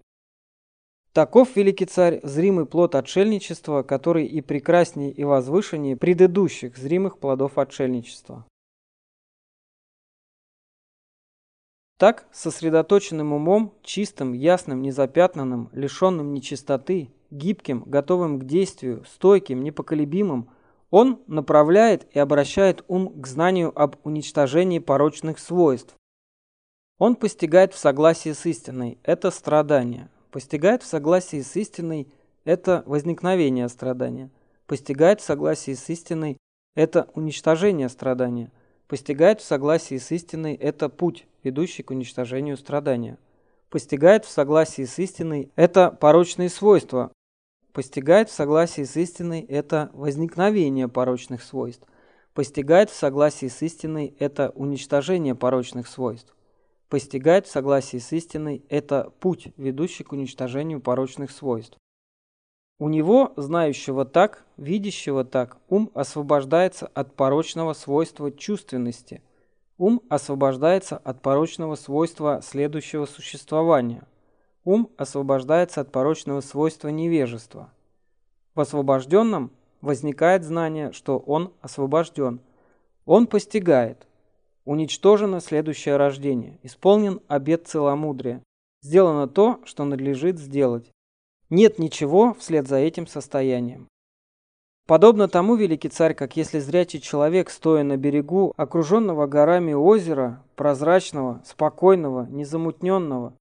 Таков, 1.13 1.55
великий 1.55 1.85
царь, 1.85 2.21
зримый 2.23 2.65
плод 2.65 2.95
отшельничества, 2.95 3.83
который 3.83 4.25
и 4.25 4.41
прекраснее 4.41 5.11
и 5.11 5.23
возвышеннее 5.23 5.95
предыдущих 5.95 6.75
зримых 6.75 7.19
плодов 7.19 7.59
отшельничества. 7.59 8.47
Так, 11.99 12.27
сосредоточенным 12.31 13.31
умом, 13.31 13.75
чистым, 13.83 14.33
ясным, 14.33 14.81
незапятнанным, 14.81 15.69
лишенным 15.73 16.33
нечистоты, 16.33 17.11
гибким, 17.29 17.83
готовым 17.85 18.39
к 18.39 18.45
действию, 18.45 19.05
стойким, 19.05 19.61
непоколебимым, 19.61 20.49
он 20.89 21.21
направляет 21.27 22.07
и 22.15 22.19
обращает 22.19 22.83
ум 22.87 23.21
к 23.21 23.27
знанию 23.27 23.71
об 23.79 23.97
уничтожении 24.03 24.79
порочных 24.79 25.39
свойств. 25.39 25.95
Он 26.97 27.15
постигает 27.15 27.73
в 27.73 27.77
согласии 27.77 28.33
с 28.33 28.45
истиной– 28.45 28.97
это 29.03 29.31
страдание. 29.31 30.09
Постигает 30.31 30.83
в 30.83 30.87
согласии 30.87 31.41
с 31.41 31.55
истиной– 31.55 32.11
это 32.43 32.83
возникновение 32.85 33.69
страдания. 33.69 34.29
Постигает 34.65 35.21
в 35.21 35.23
согласии 35.23 35.73
с 35.73 35.89
истиной– 35.89 36.37
это 36.75 37.09
уничтожение 37.13 37.87
страдания. 37.89 38.51
Постигает 38.87 39.39
в 39.39 39.45
согласии 39.45 39.97
с 39.97 40.11
истиной– 40.11 40.55
это 40.55 40.89
путь, 40.89 41.25
ведущий 41.43 41.83
к 41.83 41.91
уничтожению 41.91 42.57
страдания. 42.57 43.17
Постигает 43.69 44.25
в 44.25 44.29
согласии 44.29 44.85
с 44.85 44.97
истиной– 44.99 45.51
это 45.55 45.91
порочные 45.91 46.49
свойства, 46.49 47.11
Постигает 47.79 48.27
в 48.29 48.33
согласии 48.33 48.83
с 48.83 48.97
истиной– 48.97 49.39
это 49.47 49.89
возникновение 49.93 50.89
порочных 50.89 51.41
свойств. 51.41 51.87
Постигает 52.33 52.89
в 52.89 52.93
согласии 52.93 53.47
с 53.47 53.61
истиной– 53.61 54.13
это 54.19 54.49
уничтожение 54.49 55.33
порочных 55.33 55.87
свойств. 55.87 56.35
Постигает 56.89 57.47
в 57.47 57.51
согласии 57.51 57.95
с 57.95 58.11
истиной– 58.11 58.65
это 58.69 59.13
путь, 59.21 59.53
ведущий 59.55 60.03
к 60.03 60.11
уничтожению 60.11 60.81
порочных 60.81 61.31
свойств. 61.31 61.77
У 62.79 62.89
него, 62.89 63.31
знающего 63.37 64.03
так, 64.03 64.43
видящего 64.57 65.23
так, 65.23 65.55
ум 65.69 65.89
освобождается 65.93 66.87
от 66.87 67.15
порочного 67.15 67.71
свойства 67.71 68.29
чувственности. 68.29 69.21
Ум 69.77 70.01
освобождается 70.09 70.97
от 70.97 71.21
порочного 71.21 71.75
свойства 71.75 72.41
следующего 72.43 73.05
существования– 73.05 74.05
Ум 74.69 74.91
освобождается 74.97 75.81
от 75.81 75.91
порочного 75.91 76.41
свойства 76.41 76.89
невежества. 76.89 77.71
В 78.53 78.59
освобожденном 78.59 79.49
возникает 79.81 80.43
знание, 80.43 80.91
что 80.91 81.17
он 81.17 81.51
освобожден. 81.61 82.39
Он 83.07 83.25
постигает. 83.25 84.05
Уничтожено 84.65 85.39
следующее 85.39 85.97
рождение. 85.97 86.59
Исполнен 86.61 87.19
обет 87.27 87.67
целомудрия. 87.67 88.43
Сделано 88.83 89.27
то, 89.27 89.59
что 89.65 89.85
надлежит 89.85 90.37
сделать. 90.37 90.91
Нет 91.49 91.79
ничего 91.79 92.35
вслед 92.35 92.67
за 92.67 92.75
этим 92.75 93.07
состоянием. 93.07 93.87
Подобно 94.85 95.27
тому, 95.27 95.55
великий 95.55 95.89
царь, 95.89 96.13
как 96.13 96.37
если 96.37 96.59
зрячий 96.59 96.99
человек, 96.99 97.49
стоя 97.49 97.81
на 97.83 97.97
берегу, 97.97 98.53
окруженного 98.55 99.25
горами 99.25 99.73
озера, 99.73 100.43
прозрачного, 100.55 101.41
спокойного, 101.43 102.27
незамутненного, 102.27 103.33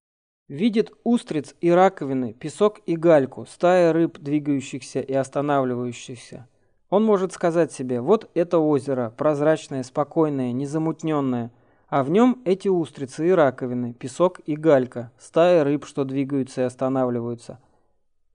Видит 0.49 0.91
устриц 1.03 1.53
и 1.61 1.69
раковины, 1.69 2.33
песок 2.33 2.79
и 2.87 2.95
гальку, 2.95 3.45
стая 3.47 3.93
рыб, 3.93 4.17
двигающихся 4.17 4.99
и 4.99 5.13
останавливающихся. 5.13 6.47
Он 6.89 7.05
может 7.05 7.33
сказать 7.33 7.71
себе, 7.71 8.01
вот 8.01 8.31
это 8.33 8.57
озеро, 8.57 9.13
прозрачное, 9.15 9.83
спокойное, 9.83 10.51
незамутненное, 10.51 11.51
а 11.87 12.03
в 12.03 12.09
нем 12.09 12.41
эти 12.45 12.67
устрицы 12.67 13.27
и 13.27 13.31
раковины, 13.31 13.93
песок 13.93 14.39
и 14.47 14.55
галька, 14.55 15.11
стая 15.19 15.63
рыб, 15.63 15.85
что 15.85 16.03
двигаются 16.03 16.61
и 16.61 16.63
останавливаются. 16.63 17.59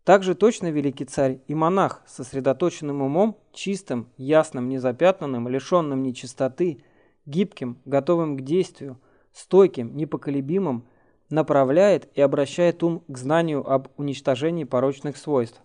Также 0.04 0.36
точно 0.36 0.70
великий 0.70 1.06
царь 1.06 1.40
и 1.48 1.54
монах, 1.56 2.00
сосредоточенным 2.06 3.02
умом, 3.02 3.38
чистым, 3.52 4.08
ясным, 4.18 4.68
незапятнанным, 4.68 5.48
лишенным 5.48 6.04
нечистоты, 6.04 6.84
гибким, 7.26 7.78
готовым 7.84 8.36
к 8.36 8.42
действию, 8.42 9.00
стойким, 9.32 9.96
непоколебимым, 9.96 10.84
направляет 11.34 12.08
и 12.14 12.20
обращает 12.20 12.82
ум 12.82 13.02
к 13.08 13.18
знанию 13.18 13.68
об 13.70 13.88
уничтожении 13.96 14.64
порочных 14.64 15.16
свойств. 15.16 15.60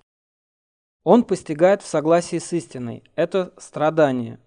Он 1.03 1.23
постигает 1.23 1.81
в 1.81 1.87
согласии 1.87 2.39
с 2.39 2.51
истиной. 2.51 3.03
Это 3.15 3.53
страдание. 3.57 4.39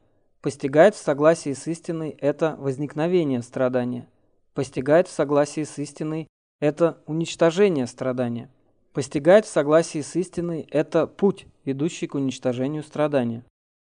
Постигает 0.42 0.94
в 0.94 0.98
согласии 0.98 1.52
с 1.52 1.66
истиной– 1.66 2.10
это 2.20 2.56
возникновение 2.58 3.42
страдания. 3.42 4.08
Постигает 4.54 5.08
в 5.08 5.12
согласии 5.12 5.64
с 5.64 5.78
истиной– 5.78 6.26
это 6.60 6.98
уничтожение 7.06 7.86
страдания. 7.86 8.50
Постигает 8.92 9.46
в 9.46 9.48
согласии 9.48 10.02
с 10.02 10.14
истиной– 10.16 10.66
это 10.70 11.06
путь, 11.06 11.46
ведущий 11.64 12.08
к 12.08 12.14
уничтожению 12.14 12.82
страдания. 12.82 13.44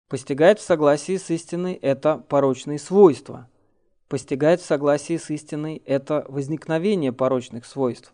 Постигает 0.08 0.58
в 0.58 0.62
согласии 0.62 1.16
с 1.16 1.30
истиной– 1.30 1.74
это 1.82 2.18
порочные 2.18 2.80
свойства. 2.80 3.48
Постигает 4.10 4.60
в 4.60 4.64
согласии 4.64 5.16
с 5.16 5.30
истиной– 5.30 5.80
это 5.86 6.26
возникновение 6.28 7.12
порочных 7.12 7.64
свойств. 7.64 8.12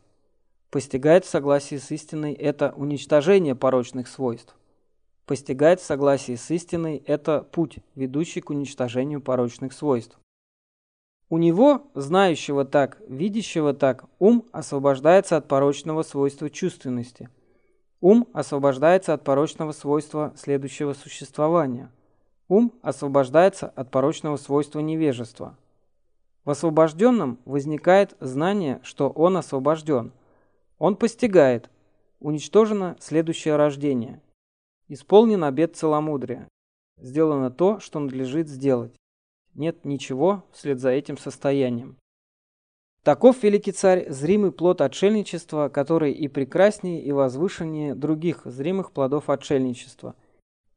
Постигает 0.71 1.25
в 1.25 1.29
согласии 1.31 1.79
с 1.79 1.91
истиной– 1.91 2.33
это 2.35 2.75
уничтожение 2.77 3.55
порочных 3.55 4.07
свойств. 4.07 4.55
Постигает 5.25 5.81
в 5.81 5.87
согласии 5.87 6.35
с 6.35 6.51
истиной– 6.51 7.03
это 7.07 7.41
путь, 7.41 7.79
ведущий 7.95 8.43
к 8.43 8.51
уничтожению 8.51 9.23
порочных 9.23 9.73
свойств. 9.73 10.19
У 11.31 11.39
него, 11.39 11.91
знающего 11.95 12.67
так, 12.67 12.99
видящего 13.09 13.73
так, 13.73 14.05
ум 14.19 14.45
освобождается 14.53 15.39
от 15.39 15.49
порочного 15.49 16.03
свойства 16.03 16.51
чувственности. 16.51 17.31
Ум 18.03 18.29
освобождается 18.35 19.15
от 19.15 19.25
порочного 19.25 19.73
свойства 19.73 20.35
следующего 20.37 20.93
существования. 20.93 21.91
Ум 22.49 22.75
освобождается 22.83 23.67
от 23.67 23.91
порочного 23.91 24.37
свойства 24.37 24.81
невежества. 24.81 25.57
В 26.47 26.51
освобожденном 26.51 27.41
возникает 27.45 28.17
знание, 28.21 28.81
что 28.85 29.11
он 29.11 29.37
освобожден. 29.37 30.13
Он 30.79 30.95
постигает. 30.95 31.69
Уничтожено 32.21 32.97
следующее 33.01 33.57
рождение. 33.57 34.23
Исполнен 34.87 35.43
обет 35.43 35.75
целомудрия. 35.75 36.49
Сделано 36.99 37.51
то, 37.51 37.81
что 37.81 37.99
надлежит 37.99 38.49
сделать. 38.49 38.95
Нет 39.55 39.85
ничего 39.85 40.45
вслед 40.53 40.79
за 40.79 40.91
этим 40.91 41.19
состоянием. 41.19 41.97
Таков 43.03 43.43
великий 43.43 43.73
царь, 43.73 44.09
зримый 44.09 44.53
плод 44.53 44.83
отшельничества, 44.83 45.69
который 45.69 46.13
и 46.13 46.29
прекраснее, 46.29 47.03
и 47.03 47.11
возвышеннее 47.11 47.97
других 47.97 48.43
зримых 48.45 48.93
плодов 48.93 49.31
отшельничества. 49.31 50.15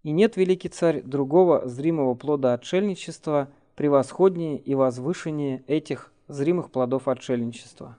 И 0.02 0.10
нет, 0.10 0.36
великий 0.36 0.70
царь, 0.70 1.04
другого 1.04 1.68
зримого 1.68 2.16
плода 2.16 2.54
отшельничества, 2.54 3.50
превосходнее 3.80 4.58
и 4.58 4.76
возвышеннее 4.76 5.64
этих 5.66 6.12
зримых 6.28 6.70
плодов 6.70 7.08
отшельничества. 7.08 7.98